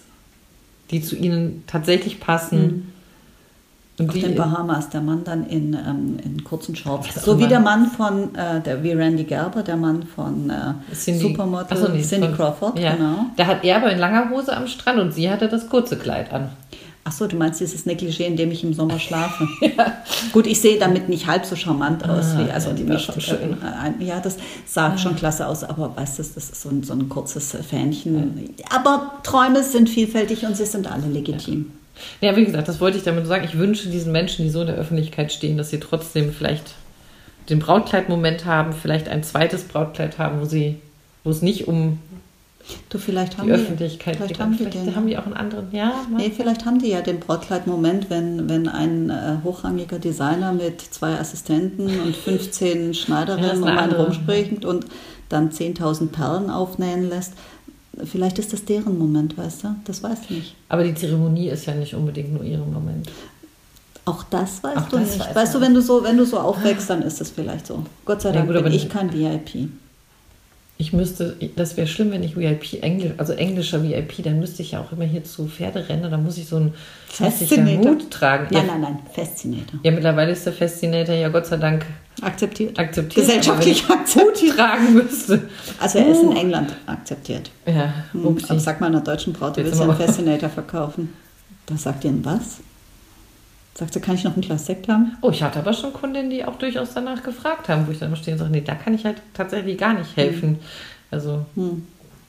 die 0.90 1.02
zu 1.02 1.16
ihnen 1.16 1.64
tatsächlich 1.66 2.18
passen, 2.20 2.92
und 4.00 4.08
Auf 4.10 4.14
den 4.14 4.34
Bahamas, 4.34 4.88
der 4.90 5.00
Mann 5.00 5.22
dann 5.24 5.46
in, 5.46 5.74
ähm, 5.74 6.16
in 6.24 6.42
kurzen 6.44 6.74
Shorts. 6.74 7.16
Auch 7.18 7.22
So 7.22 7.38
wie 7.38 7.46
der 7.46 7.60
Mann 7.60 7.86
von, 7.86 8.34
äh, 8.34 8.60
der, 8.60 8.82
wie 8.82 8.92
Randy 8.92 9.24
Gerber, 9.24 9.62
der 9.62 9.76
Mann 9.76 10.02
von 10.04 10.50
äh, 10.50 10.94
Cindy, 10.94 11.20
Supermodel 11.20 11.76
so, 11.76 11.88
nee, 11.88 12.02
Cindy 12.02 12.26
von- 12.28 12.36
Crawford, 12.36 12.78
ja. 12.78 12.94
genau. 12.94 13.26
Da 13.36 13.46
hat 13.46 13.64
er 13.64 13.76
aber 13.76 13.92
in 13.92 13.98
langer 13.98 14.30
Hose 14.30 14.56
am 14.56 14.66
Strand 14.66 14.98
und 14.98 15.12
sie 15.14 15.30
hatte 15.30 15.48
das 15.48 15.68
kurze 15.68 15.96
Kleid 15.96 16.32
an. 16.32 16.48
Ach 17.02 17.12
so, 17.12 17.26
du 17.26 17.34
meinst 17.34 17.58
dieses 17.60 17.86
Negligé, 17.86 18.24
in 18.24 18.36
dem 18.36 18.50
ich 18.52 18.62
im 18.62 18.74
Sommer 18.74 18.98
schlafe. 18.98 19.48
Gut, 20.32 20.46
ich 20.46 20.60
sehe 20.60 20.78
damit 20.78 21.08
nicht 21.08 21.26
halb 21.26 21.46
so 21.46 21.56
charmant 21.56 22.06
aus 22.08 22.36
wie, 22.36 22.50
also 22.50 22.68
Ah, 22.68 22.72
ja, 22.72 22.76
die 22.76 22.88
war 22.88 22.94
nicht, 22.96 23.06
schon 23.06 23.20
schön. 23.20 23.56
äh, 24.00 24.04
ja, 24.04 24.20
das 24.20 24.36
sah 24.66 24.96
schon 24.98 25.16
klasse 25.16 25.46
aus, 25.46 25.64
aber 25.64 25.96
weißt 25.96 26.18
du, 26.18 26.22
das 26.22 26.36
ist 26.36 26.60
so 26.62 26.68
ein, 26.68 26.82
so 26.82 26.92
ein 26.92 27.08
kurzes 27.08 27.56
Fähnchen. 27.68 28.50
Aber 28.72 29.12
Träume 29.22 29.62
sind 29.62 29.88
vielfältig 29.88 30.44
und 30.44 30.56
sie 30.56 30.66
sind 30.66 30.92
alle 30.92 31.06
legitim. 31.06 31.72
Ja, 32.20 32.36
wie 32.36 32.44
gesagt, 32.44 32.68
das 32.68 32.80
wollte 32.80 32.98
ich 32.98 33.04
damit 33.04 33.26
sagen. 33.26 33.44
Ich 33.44 33.58
wünsche 33.58 33.88
diesen 33.88 34.12
Menschen, 34.12 34.44
die 34.44 34.50
so 34.50 34.60
in 34.60 34.68
der 34.68 34.76
Öffentlichkeit 34.76 35.32
stehen, 35.32 35.56
dass 35.56 35.70
sie 35.70 35.80
trotzdem 35.80 36.32
vielleicht 36.32 36.74
den 37.48 37.58
Brautkleidmoment 37.58 38.44
haben, 38.44 38.72
vielleicht 38.72 39.08
ein 39.08 39.22
zweites 39.22 39.64
Brautkleid 39.64 40.18
haben, 40.18 40.40
wo 40.40 40.44
sie, 40.44 40.76
wo 41.24 41.30
es 41.30 41.42
nicht 41.42 41.68
um 41.68 41.98
Du, 42.88 42.98
vielleicht 42.98 43.38
haben 43.38 43.48
die 43.48 43.54
die, 43.54 43.60
Öffentlichkeit 43.60 44.16
vielleicht 44.16 44.34
geht. 44.34 44.40
haben 44.40 44.54
vielleicht 44.54 44.86
den. 44.86 44.94
haben 44.94 45.06
die 45.06 45.18
auch 45.18 45.24
einen 45.24 45.34
anderen. 45.34 45.68
Ja, 45.72 46.06
Nee, 46.16 46.30
vielleicht 46.34 46.64
haben 46.66 46.78
die 46.78 46.88
ja 46.88 47.00
den 47.00 47.18
Brautkleid-Moment, 47.18 48.10
wenn, 48.10 48.48
wenn 48.48 48.68
ein 48.68 49.10
äh, 49.10 49.36
hochrangiger 49.42 49.98
Designer 49.98 50.52
mit 50.52 50.80
zwei 50.80 51.18
Assistenten 51.18 52.00
und 52.00 52.14
15 52.14 52.78
Ja, 52.78 52.88
das 52.88 52.98
Schneiderinnen 52.98 53.50
ist 53.50 53.62
um 53.62 53.68
eine 53.68 53.80
einen 53.80 53.92
rumspringt 53.92 54.64
und 54.64 54.86
dann 55.28 55.50
10.000 55.50 56.08
Perlen 56.08 56.50
aufnähen 56.50 57.08
lässt. 57.08 57.34
Vielleicht 58.04 58.38
ist 58.38 58.52
das 58.52 58.64
deren 58.64 58.98
Moment, 58.98 59.36
weißt 59.36 59.64
du? 59.64 59.74
Das 59.84 60.02
weißt 60.02 60.30
du 60.30 60.34
nicht. 60.34 60.54
aber 60.68 60.84
die 60.84 60.94
Zeremonie 60.94 61.48
ist 61.48 61.66
ja 61.66 61.74
nicht 61.74 61.94
unbedingt 61.94 62.32
nur 62.32 62.44
ihr 62.44 62.58
Moment. 62.58 63.08
Auch 64.04 64.22
das 64.24 64.62
weißt 64.62 64.76
Auch 64.78 64.88
du 64.88 64.98
das 64.98 65.10
nicht. 65.16 65.20
weiß 65.20 65.34
weißt 65.36 65.54
du, 65.54 65.60
wenn 65.60 65.74
du 65.74 65.82
so, 65.82 66.02
wenn 66.04 66.16
du 66.16 66.24
so 66.24 66.38
aufwächst, 66.38 66.88
dann 66.88 67.02
ist 67.02 67.20
es 67.20 67.30
vielleicht 67.30 67.66
so. 67.66 67.84
Gott 68.04 68.22
sei 68.22 68.30
Ja, 68.30 68.36
Dank 68.36 68.52
gut, 68.52 68.62
bin 68.64 68.72
ich 68.72 68.88
kein 68.88 69.12
VIP. 69.12 69.68
Ich 70.78 70.94
müsste, 70.94 71.36
das 71.56 71.76
wäre 71.76 71.86
schlimm, 71.86 72.10
wenn 72.10 72.22
ich 72.22 72.36
VIP, 72.38 72.82
Englisch, 72.82 73.12
also 73.18 73.34
englischer 73.34 73.82
VIP, 73.82 74.22
dann 74.24 74.40
müsste 74.40 74.62
ich 74.62 74.70
ja 74.70 74.80
auch 74.80 74.90
immer 74.92 75.04
hier 75.04 75.22
zu 75.24 75.46
Pferderennen, 75.46 76.10
da 76.10 76.16
muss 76.16 76.38
ich 76.38 76.46
so 76.46 76.56
einen 76.56 76.72
hässlicher 77.18 77.56
Fascinator. 77.56 77.90
Hut 77.92 78.10
tragen. 78.10 78.46
Nein, 78.50 78.66
ja, 78.66 78.72
nein, 78.72 78.80
nein, 78.80 78.98
Fascinator. 79.12 79.78
ja, 79.82 79.90
mittlerweile 79.90 80.32
ist 80.32 80.46
der 80.46 80.54
Fascinator 80.54 81.14
ja 81.14 81.28
Gott 81.28 81.44
sei 81.46 81.58
Dank 81.58 81.84
Akzeptiert. 82.22 82.78
akzeptiert. 82.78 83.26
Gesellschaftlich 83.26 83.84
ich 83.88 83.88
Hut 84.16 84.56
tragen 84.56 84.94
müsste. 84.94 85.48
Also 85.80 85.98
er 85.98 86.08
ist 86.08 86.22
in 86.22 86.28
Uh. 86.28 86.36
England 86.38 86.74
akzeptiert. 86.86 87.50
Ja, 87.66 87.92
Hm, 88.12 88.26
upsi. 88.26 88.46
Aber 88.50 88.60
sag 88.60 88.80
mal 88.80 88.86
einer 88.88 89.00
deutschen 89.00 89.32
Braut, 89.32 89.56
du 89.56 89.60
Jetzt 89.60 89.70
willst 89.72 89.80
ja 89.80 89.88
einen 89.88 89.96
Fascinator 89.98 90.48
verkaufen. 90.50 91.12
Da 91.66 91.76
sagt 91.76 92.04
ihr 92.04 92.12
was? 92.24 92.58
Sagt 93.74 93.94
sie, 93.94 94.00
kann 94.00 94.16
ich 94.16 94.24
noch 94.24 94.36
ein 94.36 94.40
Glas 94.42 94.66
Sekt 94.66 94.88
haben? 94.88 95.16
Oh, 95.22 95.30
ich 95.30 95.42
hatte 95.42 95.60
aber 95.60 95.72
schon 95.72 95.92
Kundinnen, 95.92 96.28
die 96.30 96.44
auch 96.44 96.56
durchaus 96.56 96.88
danach 96.94 97.22
gefragt 97.22 97.68
haben, 97.68 97.86
wo 97.86 97.92
ich 97.92 97.98
dann 97.98 98.08
immer 98.08 98.16
stehe 98.16 98.34
und 98.34 98.38
sage, 98.38 98.50
nee, 98.50 98.60
da 98.60 98.74
kann 98.74 98.92
ich 98.94 99.04
halt 99.04 99.22
tatsächlich 99.32 99.78
gar 99.78 99.94
nicht 99.94 100.16
helfen. 100.16 100.58
Also, 101.10 101.46
Hm. 101.54 101.86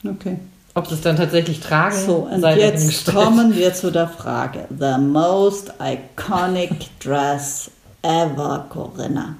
Okay. 0.08 0.38
ob 0.74 0.86
sie 0.86 0.94
es 0.94 1.00
dann 1.02 1.16
tatsächlich 1.16 1.60
tragen, 1.60 1.96
So, 2.06 2.28
und 2.32 2.42
jetzt 2.56 3.06
kommen 3.12 3.54
wir 3.54 3.74
zu 3.74 3.90
der 3.90 4.08
Frage. 4.08 4.66
The 4.78 4.98
most 5.00 5.72
iconic 5.80 6.70
dress 7.00 7.70
ever, 8.02 8.66
Corinna. 8.70 9.36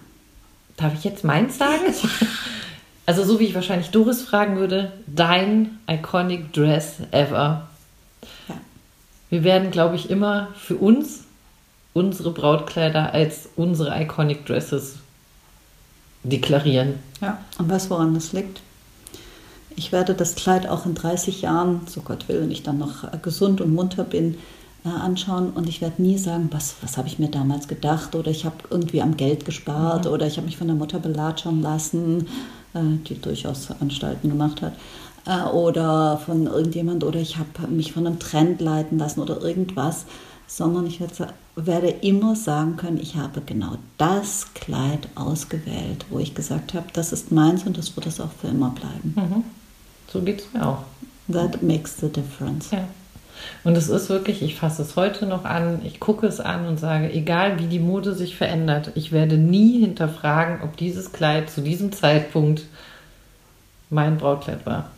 Darf 0.76 0.94
ich 0.94 1.04
jetzt 1.04 1.24
meins 1.24 1.58
sagen? 1.58 1.84
Also 3.04 3.24
so 3.24 3.40
wie 3.40 3.46
ich 3.46 3.54
wahrscheinlich 3.56 3.90
Doris 3.90 4.22
fragen 4.22 4.56
würde, 4.56 4.92
dein 5.08 5.80
iconic 5.90 6.52
dress 6.52 6.98
ever. 7.10 7.66
Ja. 8.48 8.54
Wir 9.28 9.42
werden, 9.42 9.72
glaube 9.72 9.96
ich, 9.96 10.08
immer 10.08 10.48
für 10.54 10.76
uns 10.76 11.24
unsere 11.94 12.30
Brautkleider 12.30 13.12
als 13.12 13.48
unsere 13.56 14.00
iconic 14.00 14.46
dresses 14.46 14.96
deklarieren. 16.22 17.00
Ja. 17.20 17.38
Und 17.58 17.68
weißt 17.68 17.90
woran 17.90 18.14
das 18.14 18.32
liegt? 18.32 18.60
Ich 19.74 19.90
werde 19.90 20.14
das 20.14 20.34
Kleid 20.34 20.68
auch 20.68 20.86
in 20.86 20.94
30 20.94 21.42
Jahren, 21.42 21.80
so 21.86 22.02
Gott 22.02 22.28
will, 22.28 22.40
wenn 22.40 22.50
ich 22.50 22.62
dann 22.62 22.78
noch 22.78 23.10
gesund 23.22 23.60
und 23.60 23.74
munter 23.74 24.04
bin, 24.04 24.38
anschauen 24.91 25.51
und 25.51 25.68
ich 25.68 25.80
werde 25.80 26.03
nie 26.03 26.18
sagen, 26.18 26.49
was, 26.51 26.74
was 26.83 26.97
habe 26.97 27.07
ich 27.07 27.18
mir 27.18 27.28
damals 27.28 27.68
gedacht 27.68 28.16
oder 28.16 28.30
ich 28.30 28.45
habe 28.45 28.57
irgendwie 28.70 29.01
am 29.01 29.16
Geld 29.16 29.45
gespart 29.45 30.07
oder 30.07 30.26
ich 30.26 30.37
habe 30.37 30.47
mich 30.47 30.57
von 30.57 30.66
der 30.66 30.76
Mutter 30.76 30.99
belatschern 30.99 31.62
lassen, 31.62 32.26
äh, 32.74 32.80
die 33.09 33.20
durchaus 33.20 33.68
Anstalten 33.80 34.28
gemacht 34.28 34.61
hat, 34.61 34.72
äh, 35.26 35.45
oder 35.51 36.18
von 36.18 36.47
irgendjemand 36.47 37.05
oder 37.05 37.20
ich 37.20 37.39
habe 37.39 37.68
mich 37.68 37.93
von 37.93 38.07
einem 38.07 38.18
Trend 38.18 38.61
leiten 38.61 38.99
lassen 38.99 39.20
oder 39.20 39.41
irgendwas, 39.41 40.05
sondern 40.49 40.87
ich 40.87 41.01
werde 41.55 41.89
immer 41.89 42.35
sagen 42.35 42.76
können, 42.76 42.99
ich 43.01 43.14
habe 43.14 43.41
genau 43.41 43.76
das 43.99 44.53
Kleid 44.55 45.09
ausgewählt, 45.14 46.05
wo 46.11 46.18
ich 46.18 46.35
gesagt 46.35 46.74
habe, 46.74 46.87
das 46.93 47.12
ist 47.12 47.30
meins 47.30 47.64
und 47.64 47.78
das 47.78 47.95
wird 47.97 48.07
es 48.07 48.20
auch 48.20 48.33
für 48.41 48.49
immer 48.49 48.70
bleiben. 48.70 49.14
Mhm. 49.14 49.45
So 50.12 50.20
geht 50.20 50.41
es 50.41 50.53
mir 50.53 50.66
auch. 50.66 50.83
That 51.30 51.62
makes 51.62 51.97
the 52.01 52.09
difference. 52.09 52.70
Ja. 52.72 52.87
Und 53.64 53.76
es 53.76 53.88
ist 53.88 54.09
wirklich, 54.09 54.43
ich 54.43 54.57
fasse 54.57 54.82
es 54.82 54.97
heute 54.97 55.26
noch 55.26 55.45
an, 55.45 55.80
ich 55.84 56.01
gucke 56.01 56.26
es 56.26 56.40
an 56.40 56.66
und 56.66 56.78
sage, 56.78 57.12
egal 57.12 57.59
wie 57.59 57.66
die 57.66 57.78
Mode 57.78 58.14
sich 58.14 58.36
verändert, 58.36 58.90
ich 58.95 59.12
werde 59.12 59.36
nie 59.36 59.80
hinterfragen, 59.80 60.62
ob 60.62 60.76
dieses 60.76 61.12
Kleid 61.12 61.49
zu 61.51 61.61
diesem 61.61 61.93
Zeitpunkt 61.93 62.62
mein 63.90 64.16
Brautkleid 64.18 64.64
war. 64.66 64.90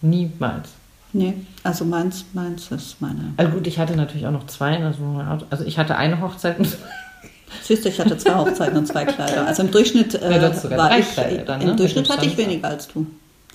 Niemals. 0.00 0.68
Nee, 1.14 1.34
also 1.62 1.84
meins, 1.84 2.24
meins 2.32 2.70
ist 2.70 3.00
meine. 3.00 3.34
Also 3.36 3.52
gut, 3.52 3.66
ich 3.66 3.78
hatte 3.78 3.94
natürlich 3.96 4.26
auch 4.26 4.30
noch 4.32 4.46
zwei. 4.46 4.82
Also, 4.82 5.02
also 5.50 5.64
ich 5.64 5.78
hatte 5.78 5.96
eine 5.96 6.20
Hochzeit. 6.20 6.58
und- 6.58 6.76
Siehst 7.62 7.84
du, 7.84 7.90
ich 7.90 8.00
hatte 8.00 8.16
zwei 8.16 8.34
Hochzeiten 8.34 8.78
und 8.78 8.86
zwei 8.86 9.04
Kleider. 9.04 9.46
Also 9.46 9.62
im 9.62 9.70
Durchschnitt 9.70 10.14
äh, 10.14 10.40
Ja, 10.40 10.76
war 10.78 10.98
ich, 10.98 11.06
dann, 11.46 11.60
im 11.60 11.68
ne? 11.68 11.76
Durchschnitt 11.76 12.04
Mit 12.04 12.08
dem 12.08 12.16
hatte 12.16 12.26
ich 12.26 12.38
weniger 12.38 12.68
als 12.68 12.88
du. 12.88 13.06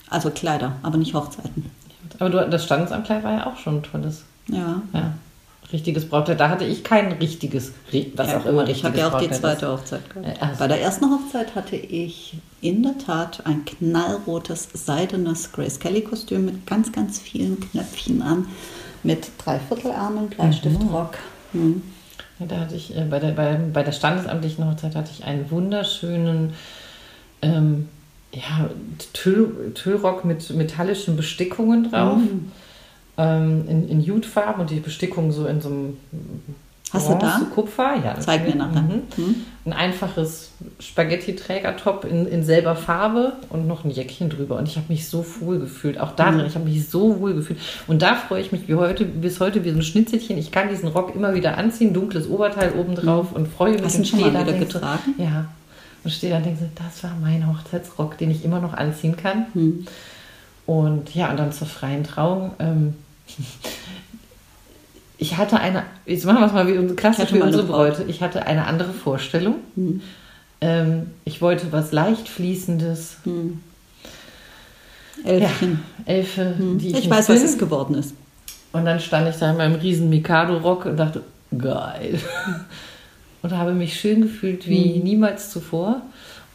Also 0.08 0.30
Kleider, 0.30 0.76
aber 0.82 0.96
nicht 0.98 1.14
Hochzeiten. 1.14 1.68
Aber 2.20 2.30
du, 2.30 2.48
das 2.48 2.64
Standesamtkleid 2.64 3.24
war 3.24 3.32
ja 3.32 3.46
auch 3.46 3.56
schon 3.58 3.78
ein 3.78 3.82
tolles. 3.82 4.22
Ja. 4.48 4.82
Ja. 4.92 5.14
Richtiges 5.72 6.08
Brautkleid. 6.08 6.40
Da 6.40 6.48
hatte 6.48 6.64
ich 6.64 6.82
kein 6.82 7.12
richtiges, 7.12 7.72
ri- 7.92 8.06
was 8.16 8.28
ja, 8.28 8.38
auch 8.38 8.46
immer 8.46 8.66
richtiges 8.66 8.78
ich 8.78 8.84
habe 8.84 8.98
ja 8.98 9.06
auch 9.08 9.18
die 9.20 9.26
Brautkleid 9.28 9.30
ist. 9.32 9.40
zweite 9.60 9.68
Hochzeit 9.72 10.10
gehabt. 10.14 10.42
Also- 10.42 10.58
Bei 10.60 10.68
der 10.68 10.80
ersten 10.80 11.04
Hochzeit 11.10 11.54
hatte 11.54 11.76
ich 11.76 12.38
in 12.62 12.82
der 12.82 12.96
Tat 12.96 13.42
ein 13.46 13.64
knallrotes, 13.66 14.68
seidenes 14.72 15.52
Grace 15.52 15.78
Kelly 15.78 16.00
Kostüm 16.02 16.46
mit 16.46 16.66
ganz, 16.66 16.90
ganz 16.90 17.18
vielen 17.20 17.60
Knöpfchen 17.60 18.22
an, 18.22 18.46
mit 19.02 19.30
Dreiviertelärmeln, 19.44 20.28
Bleistiftrock. 20.30 21.18
Hm. 21.52 21.82
Ja, 22.38 22.46
da 22.46 22.60
hatte 22.60 22.74
ich 22.76 22.96
äh, 22.96 23.04
bei, 23.04 23.18
der, 23.18 23.32
bei, 23.32 23.56
bei 23.72 23.82
der 23.82 23.92
standesamtlichen 23.92 24.64
Hochzeit 24.66 24.94
hatte 24.94 25.10
ich 25.12 25.24
einen 25.24 25.50
wunderschönen 25.50 26.54
ähm, 27.42 27.88
ja, 28.32 28.70
Tüll, 29.12 29.72
Tüllrock 29.74 30.24
mit 30.24 30.48
metallischen 30.50 31.16
Bestickungen 31.16 31.90
drauf. 31.90 32.18
Ähm, 33.18 33.68
in, 33.68 33.88
in 33.88 34.00
Jutefarben 34.00 34.62
und 34.62 34.70
die 34.70 34.80
Bestickung 34.80 35.32
so 35.32 35.46
in 35.46 35.60
so 35.60 35.68
einem 35.68 35.96
Hast 36.92 37.10
du 37.10 37.14
da? 37.16 37.42
Kupfer, 37.54 37.96
ja. 38.02 38.18
Zeig 38.18 38.46
mir 38.46 38.54
nachher. 38.54 38.80
Mhm. 38.80 39.02
Hm? 39.16 39.34
Ein 39.66 39.72
einfaches 39.74 40.52
Spaghetti-Trägertop 40.80 42.06
in, 42.06 42.26
in 42.26 42.44
selber 42.44 42.76
Farbe 42.76 43.34
und 43.50 43.66
noch 43.66 43.84
ein 43.84 43.90
Jäckchen 43.90 44.30
drüber. 44.30 44.56
Und 44.56 44.68
ich 44.68 44.76
habe 44.76 44.86
mich 44.88 45.06
so 45.06 45.24
wohl 45.40 45.58
gefühlt. 45.58 46.00
Auch 46.00 46.12
da 46.12 46.30
drin, 46.30 46.46
ich 46.46 46.54
habe 46.54 46.64
mich 46.64 46.88
so 46.88 47.20
wohl 47.20 47.34
gefühlt. 47.34 47.58
Und 47.86 48.00
da 48.00 48.14
freue 48.14 48.40
ich 48.40 48.52
mich 48.52 48.68
wie 48.68 48.76
heute, 48.76 49.04
bis 49.04 49.38
heute 49.40 49.64
wie 49.64 49.70
so 49.70 49.76
ein 49.76 49.82
Schnitzelchen. 49.82 50.38
Ich 50.38 50.50
kann 50.50 50.70
diesen 50.70 50.88
Rock 50.88 51.14
immer 51.14 51.34
wieder 51.34 51.58
anziehen, 51.58 51.92
dunkles 51.92 52.26
Oberteil 52.26 52.72
oben 52.72 52.94
drauf 52.94 53.32
und 53.34 53.48
freue 53.48 53.72
mich. 53.72 53.82
Hast 53.82 53.96
du 53.96 53.98
ihn 53.98 54.04
schon 54.06 54.20
mal 54.20 54.30
wieder 54.30 54.40
und 54.40 54.46
denk 54.46 54.58
so, 54.60 54.78
getragen? 54.78 55.14
Ja. 55.18 55.44
Und 56.04 56.10
stehe 56.10 56.32
da 56.32 56.38
und 56.38 56.46
denke 56.46 56.70
das 56.74 57.04
war 57.04 57.12
mein 57.20 57.46
Hochzeitsrock, 57.46 58.16
den 58.16 58.30
ich 58.30 58.46
immer 58.46 58.60
noch 58.60 58.72
anziehen 58.72 59.16
kann. 59.16 59.46
Hm. 59.52 59.86
Und 60.64 61.14
ja, 61.14 61.30
und 61.30 61.38
dann 61.38 61.52
zur 61.52 61.66
freien 61.66 62.04
Trauung. 62.04 62.52
Ähm, 62.60 62.94
ich 65.18 65.36
hatte 65.36 65.58
eine, 65.60 65.84
jetzt 66.06 66.24
machen 66.24 66.38
wir 66.40 66.46
es 66.46 66.52
mal 66.52 66.66
wie 66.68 66.78
unsere 66.78 66.94
klassisch 66.96 67.32
wie 67.32 67.40
unsere. 67.40 67.64
Bräute. 67.64 68.04
Ich 68.04 68.20
hatte 68.22 68.46
eine 68.46 68.66
andere 68.66 68.92
Vorstellung. 68.92 69.56
Hm. 69.74 70.00
Ähm, 70.60 71.10
ich 71.24 71.40
wollte 71.40 71.70
was 71.72 71.92
leicht 71.92 72.28
fließendes. 72.28 73.18
Hm. 73.24 73.60
Ja, 75.24 75.30
Elfchen. 75.32 75.80
Elfe, 76.04 76.54
Hm. 76.56 76.78
die 76.78 76.90
Ich, 76.90 76.98
ich, 77.04 77.10
weiß, 77.10 77.28
was 77.28 77.38
bin. 77.40 77.48
es 77.48 77.58
geworden 77.58 77.94
ist. 77.94 78.14
Und 78.72 78.84
dann 78.84 79.00
stand 79.00 79.28
ich 79.28 79.36
da 79.36 79.50
in 79.50 79.56
meinem 79.56 79.74
riesen 79.76 80.08
Mikado-Rock 80.10 80.86
und 80.86 80.96
dachte, 80.96 81.22
geil. 81.56 82.20
Und 83.40 83.52
habe 83.52 83.72
mich 83.72 83.98
schön 84.00 84.22
gefühlt 84.22 84.66
wie 84.68 84.96
Mhm. 84.98 85.04
niemals 85.04 85.50
zuvor. 85.50 86.02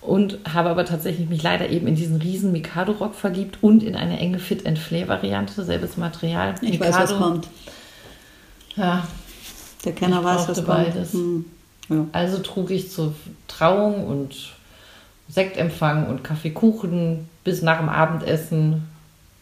Und 0.05 0.39
habe 0.53 0.69
aber 0.69 0.85
tatsächlich 0.85 1.29
mich 1.29 1.41
leider 1.43 1.69
eben 1.69 1.87
in 1.87 1.95
diesen 1.95 2.17
riesen 2.17 2.51
Mikado-Rock 2.51 3.15
verliebt 3.15 3.59
und 3.61 3.83
in 3.83 3.95
eine 3.95 4.19
enge 4.19 4.39
Fit-and-Flare-Variante, 4.39 5.63
selbes 5.63 5.95
Material. 5.95 6.55
Ich 6.61 6.79
weiß, 6.79 6.95
was 6.97 7.17
kommt. 7.17 7.47
Ja, 8.75 9.07
Der 9.85 9.93
Kenner 9.93 10.23
weiß, 10.23 10.47
was 10.49 10.61
brauchte 10.61 10.63
kommt. 10.63 10.93
beides. 10.93 11.13
Hm. 11.13 11.45
Ja. 11.89 12.05
also 12.13 12.39
trug 12.39 12.71
ich 12.71 12.91
zur 12.91 13.13
Trauung 13.47 14.07
und 14.07 14.53
Sektempfang 15.29 16.07
und 16.07 16.23
Kaffeekuchen 16.23 17.29
bis 17.43 17.61
nach 17.61 17.79
dem 17.79 17.89
Abendessen 17.89 18.87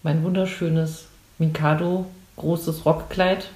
mein 0.04 0.24
wunderschönes 0.24 1.06
Mikado 1.38 2.06
großes 2.38 2.86
Rockkleid 2.86 3.50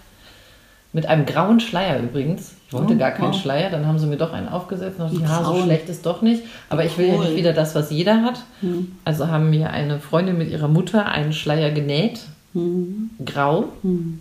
mit 0.93 1.07
einem 1.07 1.25
grauen 1.25 1.59
Schleier 1.59 1.99
übrigens. 1.99 2.54
Ich 2.67 2.73
wollte 2.73 2.93
Oh, 2.93 2.97
gar 2.97 3.11
keinen 3.11 3.31
wow. 3.33 3.39
Schleier, 3.41 3.69
dann 3.69 3.85
haben 3.85 3.99
sie 3.99 4.07
mir 4.07 4.17
doch 4.17 4.33
einen 4.33 4.49
aufgesetzt 4.49 4.99
und 4.99 5.21
ja, 5.21 5.43
so 5.43 5.51
grauen. 5.51 5.63
schlecht 5.63 5.87
ist 5.87 6.05
doch 6.05 6.21
nicht. 6.21 6.43
Aber 6.69 6.83
ich 6.83 6.97
will 6.97 7.07
ja 7.07 7.17
nicht 7.17 7.35
wieder 7.35 7.53
das, 7.53 7.75
was 7.75 7.91
jeder 7.91 8.23
hat. 8.23 8.39
Hm. 8.61 8.93
Also 9.05 9.27
haben 9.27 9.49
mir 9.51 9.69
eine 9.69 9.99
Freundin 9.99 10.37
mit 10.37 10.49
ihrer 10.49 10.67
Mutter 10.67 11.05
einen 11.05 11.31
Schleier 11.33 11.71
genäht, 11.71 12.21
Hm. 12.53 13.11
grau. 13.23 13.65
Hm. 13.83 14.19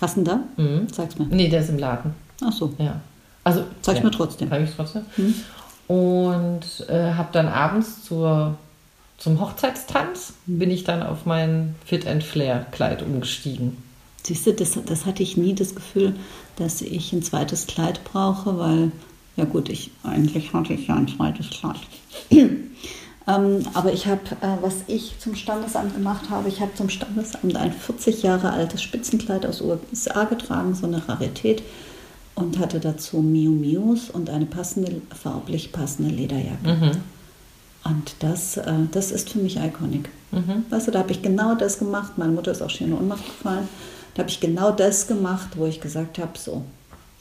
Hast 0.00 0.16
du 0.16 0.20
ihn 0.20 0.24
da? 0.24 0.40
Mhm. 0.56 0.86
Sag's 0.92 1.18
mir. 1.18 1.26
Nee, 1.28 1.48
der 1.48 1.60
ist 1.60 1.70
im 1.70 1.78
Laden. 1.78 2.14
Ach 2.44 2.52
so. 2.52 2.72
Ja. 2.78 3.00
Also, 3.44 3.64
Zeig's 3.82 3.98
ja. 3.98 4.04
mir 4.04 4.10
trotzdem. 4.12 4.48
Zeig 4.48 4.62
ich 4.64 4.74
trotzdem. 4.74 5.02
Hm. 5.16 5.34
Und 5.88 6.60
äh, 6.88 7.14
habe 7.14 7.28
dann 7.32 7.48
abends 7.48 8.04
zur, 8.04 8.56
zum 9.18 9.40
Hochzeitstanz 9.40 10.34
bin 10.46 10.70
ich 10.70 10.84
dann 10.84 11.02
auf 11.02 11.26
mein 11.26 11.74
Fit 11.84 12.06
and 12.06 12.22
Flair 12.22 12.66
Kleid 12.70 13.02
umgestiegen. 13.02 13.76
Siehst 14.28 14.46
du, 14.46 14.52
das, 14.52 14.78
das 14.84 15.06
hatte 15.06 15.22
ich 15.22 15.38
nie 15.38 15.54
das 15.54 15.74
Gefühl, 15.74 16.14
dass 16.56 16.82
ich 16.82 17.14
ein 17.14 17.22
zweites 17.22 17.66
Kleid 17.66 18.04
brauche, 18.04 18.58
weil, 18.58 18.92
ja 19.36 19.46
gut, 19.46 19.70
ich 19.70 19.90
eigentlich 20.02 20.52
hatte 20.52 20.74
ich 20.74 20.86
ja 20.86 20.96
ein 20.96 21.08
zweites 21.08 21.48
Kleid. 21.48 21.78
ähm, 22.30 23.62
aber 23.72 23.90
ich 23.90 24.06
habe, 24.06 24.20
äh, 24.42 24.58
was 24.60 24.74
ich 24.86 25.14
zum 25.18 25.34
Standesamt 25.34 25.94
gemacht 25.94 26.28
habe, 26.28 26.50
ich 26.50 26.60
habe 26.60 26.74
zum 26.74 26.90
Standesamt 26.90 27.56
ein 27.56 27.72
40 27.72 28.22
Jahre 28.22 28.50
altes 28.50 28.82
Spitzenkleid 28.82 29.46
aus 29.46 29.62
USA 29.62 30.24
getragen, 30.24 30.74
so 30.74 30.86
eine 30.86 31.08
Rarität, 31.08 31.62
und 32.34 32.58
hatte 32.58 32.80
dazu 32.80 33.22
Miu 33.22 33.52
Mius 33.52 34.10
und 34.10 34.28
eine 34.28 34.44
passende, 34.44 35.00
farblich 35.18 35.72
passende 35.72 36.14
Lederjacke. 36.14 36.68
Mhm. 36.68 36.90
Und 37.84 38.14
das, 38.18 38.58
äh, 38.58 38.72
das 38.92 39.10
ist 39.10 39.30
für 39.30 39.38
mich 39.38 39.56
iconic. 39.56 40.10
Mhm. 40.32 40.66
Weißt 40.68 40.86
du, 40.86 40.90
da 40.90 40.98
habe 40.98 41.12
ich 41.12 41.22
genau 41.22 41.54
das 41.54 41.78
gemacht. 41.78 42.18
Meine 42.18 42.32
Mutter 42.32 42.52
ist 42.52 42.60
auch 42.60 42.68
schon 42.68 42.88
in 42.88 42.92
Ohnmacht 42.92 43.24
gefallen. 43.24 43.66
Da 44.18 44.22
habe 44.24 44.30
ich 44.32 44.40
genau 44.40 44.72
das 44.72 45.06
gemacht, 45.06 45.50
wo 45.54 45.64
ich 45.66 45.80
gesagt 45.80 46.18
habe, 46.18 46.36
so, 46.36 46.62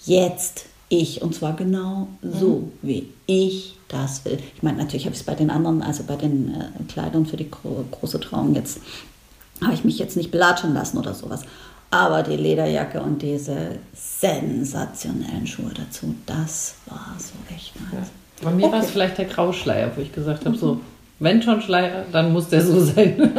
jetzt 0.04 0.66
ich. 0.90 1.22
Und 1.22 1.36
zwar 1.36 1.54
genau 1.56 2.08
so, 2.24 2.72
wie 2.82 3.10
ich 3.28 3.78
das 3.88 4.26
will. 4.26 4.40
Ich 4.56 4.64
meine, 4.64 4.80
natürlich 4.80 5.06
habe 5.06 5.14
ich 5.14 5.20
es 5.20 5.26
bei 5.28 5.36
den 5.36 5.52
anderen, 5.52 5.84
also 5.84 6.02
bei 6.08 6.16
den 6.16 6.56
äh, 6.56 6.92
Kleidern 6.92 7.28
für 7.28 7.38
die 7.38 7.52
gro 7.52 7.86
große 7.92 8.20
Trauung 8.20 8.56
jetzt, 8.56 8.80
habe 9.62 9.76
ich 9.76 9.84
mich 9.84 10.00
jetzt 10.00 10.18
nicht 10.18 10.32
belatschen 10.32 10.74
lassen 10.74 10.98
oder 10.98 11.14
sowas. 11.14 11.42
Aber 11.92 12.24
die 12.24 12.36
Lederjacke 12.36 13.00
und 13.00 13.22
diese 13.22 13.78
sensationellen 13.94 15.46
Schuhe 15.46 15.74
dazu, 15.76 16.16
das 16.26 16.78
war 16.88 17.16
so 17.20 17.34
echt 17.56 17.74
nice. 17.94 18.08
Bei 18.42 18.50
mir 18.50 18.72
war 18.72 18.80
es 18.80 18.86
Okay. 18.86 18.94
vielleicht 18.94 19.18
der 19.20 19.26
Grauschleier, 19.26 19.92
wo 19.96 20.02
ich 20.02 20.12
gesagt 20.12 20.48
habe, 20.48 20.58
so, 20.58 20.82
wenn 21.20 21.44
schon 21.44 21.62
Schleier, 21.62 22.06
dann 22.12 22.34
muss 22.34 22.50
der 22.50 22.66
so 22.66 22.84
sein. 22.84 23.32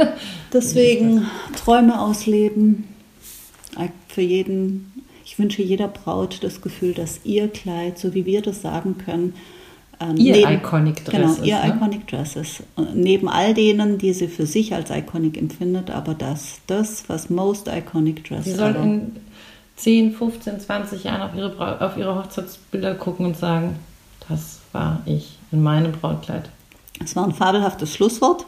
Deswegen 0.53 1.27
Träume 1.57 2.01
ausleben. 2.01 2.85
Für 4.09 4.23
jeden, 4.23 4.93
ich 5.25 5.39
wünsche 5.39 5.63
jeder 5.63 5.89
Braut 5.89 6.43
das 6.43 6.61
Gefühl, 6.61 6.95
dass 6.95 7.21
ihr 7.25 7.49
Kleid, 7.49 7.99
so 7.99 8.15
wie 8.15 8.27
wir 8.27 8.43
das 8.43 8.63
sagen 8.63 8.97
können, 8.99 9.35
ähm, 10.01 10.17
Ihr 10.17 10.49
Iconic 10.49 11.05
Dress 11.05 11.15
genau, 11.15 11.33
ist, 11.33 11.45
ihr 11.45 11.59
ne? 11.59 11.75
Iconic 11.75 12.07
Dress 12.07 12.37
ist. 12.37 12.63
Und 12.77 12.97
Neben 12.97 13.29
all 13.29 13.55
denen, 13.55 13.99
die 13.99 14.13
sie 14.13 14.29
für 14.29 14.47
sich 14.47 14.75
als 14.75 14.91
iconic 14.91 15.37
empfindet, 15.37 15.91
aber 15.91 16.15
das, 16.15 16.61
das 16.67 17.09
was 17.09 17.31
most 17.31 17.69
iconic 17.69 18.25
Dress 18.25 18.45
Sie 18.45 18.53
soll 18.53 18.71
ever. 18.71 18.83
in 18.83 19.17
10, 19.77 20.13
15, 20.13 20.61
20 20.61 21.05
Jahren 21.05 21.23
auf 21.23 21.35
ihre, 21.35 21.81
auf 21.81 21.97
ihre 21.97 22.15
Hochzeitsbilder 22.15 22.95
gucken 22.95 23.27
und 23.27 23.37
sagen, 23.37 23.77
das 24.29 24.61
war 24.73 25.03
ich 25.07 25.39
in 25.51 25.63
meinem 25.63 25.93
Brautkleid. 25.93 26.49
Es 27.03 27.17
war 27.17 27.25
ein 27.25 27.33
fabelhaftes 27.33 27.95
Schlusswort. 27.95 28.45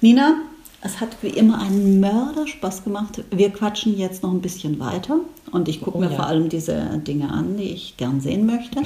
Nina, 0.00 0.36
es 0.84 1.00
hat 1.00 1.16
wie 1.22 1.28
immer 1.28 1.60
einen 1.60 1.98
Mörderspaß 2.00 2.84
gemacht. 2.84 3.24
Wir 3.30 3.50
quatschen 3.50 3.96
jetzt 3.96 4.22
noch 4.22 4.30
ein 4.32 4.40
bisschen 4.42 4.78
weiter 4.78 5.16
und 5.50 5.68
ich 5.68 5.80
gucke 5.80 5.96
Oh 5.96 6.00
mir 6.00 6.10
ja. 6.10 6.16
vor 6.16 6.26
allem 6.26 6.48
diese 6.50 6.76
Dinge 7.06 7.30
an, 7.30 7.56
die 7.56 7.64
ich 7.70 7.96
gern 7.96 8.20
sehen 8.20 8.44
möchte. 8.46 8.82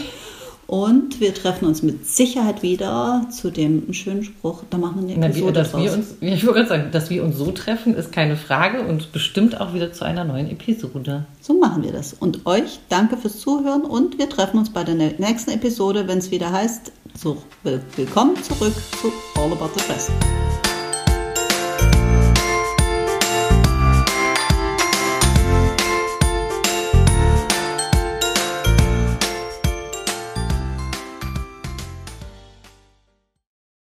Und 0.69 1.19
wir 1.21 1.35
treffen 1.35 1.65
uns 1.67 1.83
mit 1.83 2.07
Sicherheit 2.07 2.63
wieder 2.63 3.27
zu 3.31 3.51
dem 3.51 3.93
schönen 3.95 4.23
Spruch. 4.23 4.65
Da 4.69 4.77
machen 4.77 5.09
wir 5.09 5.17
eine 5.17 5.29
Na, 5.29 5.35
wie, 5.35 5.39
Episode 5.39 5.53
dass 5.55 5.71
draus. 5.73 5.83
wir 5.83 5.93
uns, 5.95 6.07
ich 6.21 6.45
wollte 6.47 6.59
gerade 6.59 6.69
sagen, 6.69 6.89
dass 6.93 7.09
wir 7.11 7.25
uns 7.25 7.37
so 7.39 7.51
treffen, 7.53 7.95
ist 7.95 8.13
keine 8.13 8.37
Frage 8.37 8.83
und 8.83 9.11
bestimmt 9.13 9.61
auch 9.61 9.73
wieder 9.73 9.93
zu 9.95 10.05
einer 10.05 10.25
neuen 10.25 10.51
Episode. 10.51 11.25
So 11.41 11.55
machen 11.59 11.83
wir 11.83 11.93
das. 11.93 12.13
Und 12.13 12.45
euch 12.47 12.81
danke 12.91 13.17
fürs 13.17 13.41
Zuhören 13.41 13.83
und 13.83 14.19
wir 14.19 14.29
treffen 14.29 14.59
uns 14.59 14.71
bei 14.71 14.85
der 14.85 14.95
nächsten 14.95 15.51
Episode, 15.53 16.07
wenn 16.07 16.19
es 16.19 16.31
wieder 16.31 16.53
heißt, 16.53 16.93
so, 17.19 17.39
will- 17.65 17.81
willkommen 17.97 18.37
zurück 18.43 18.75
zu 19.01 19.11
All 19.41 19.51
About 19.53 19.71
the 19.75 19.81
Dress. 19.87 20.11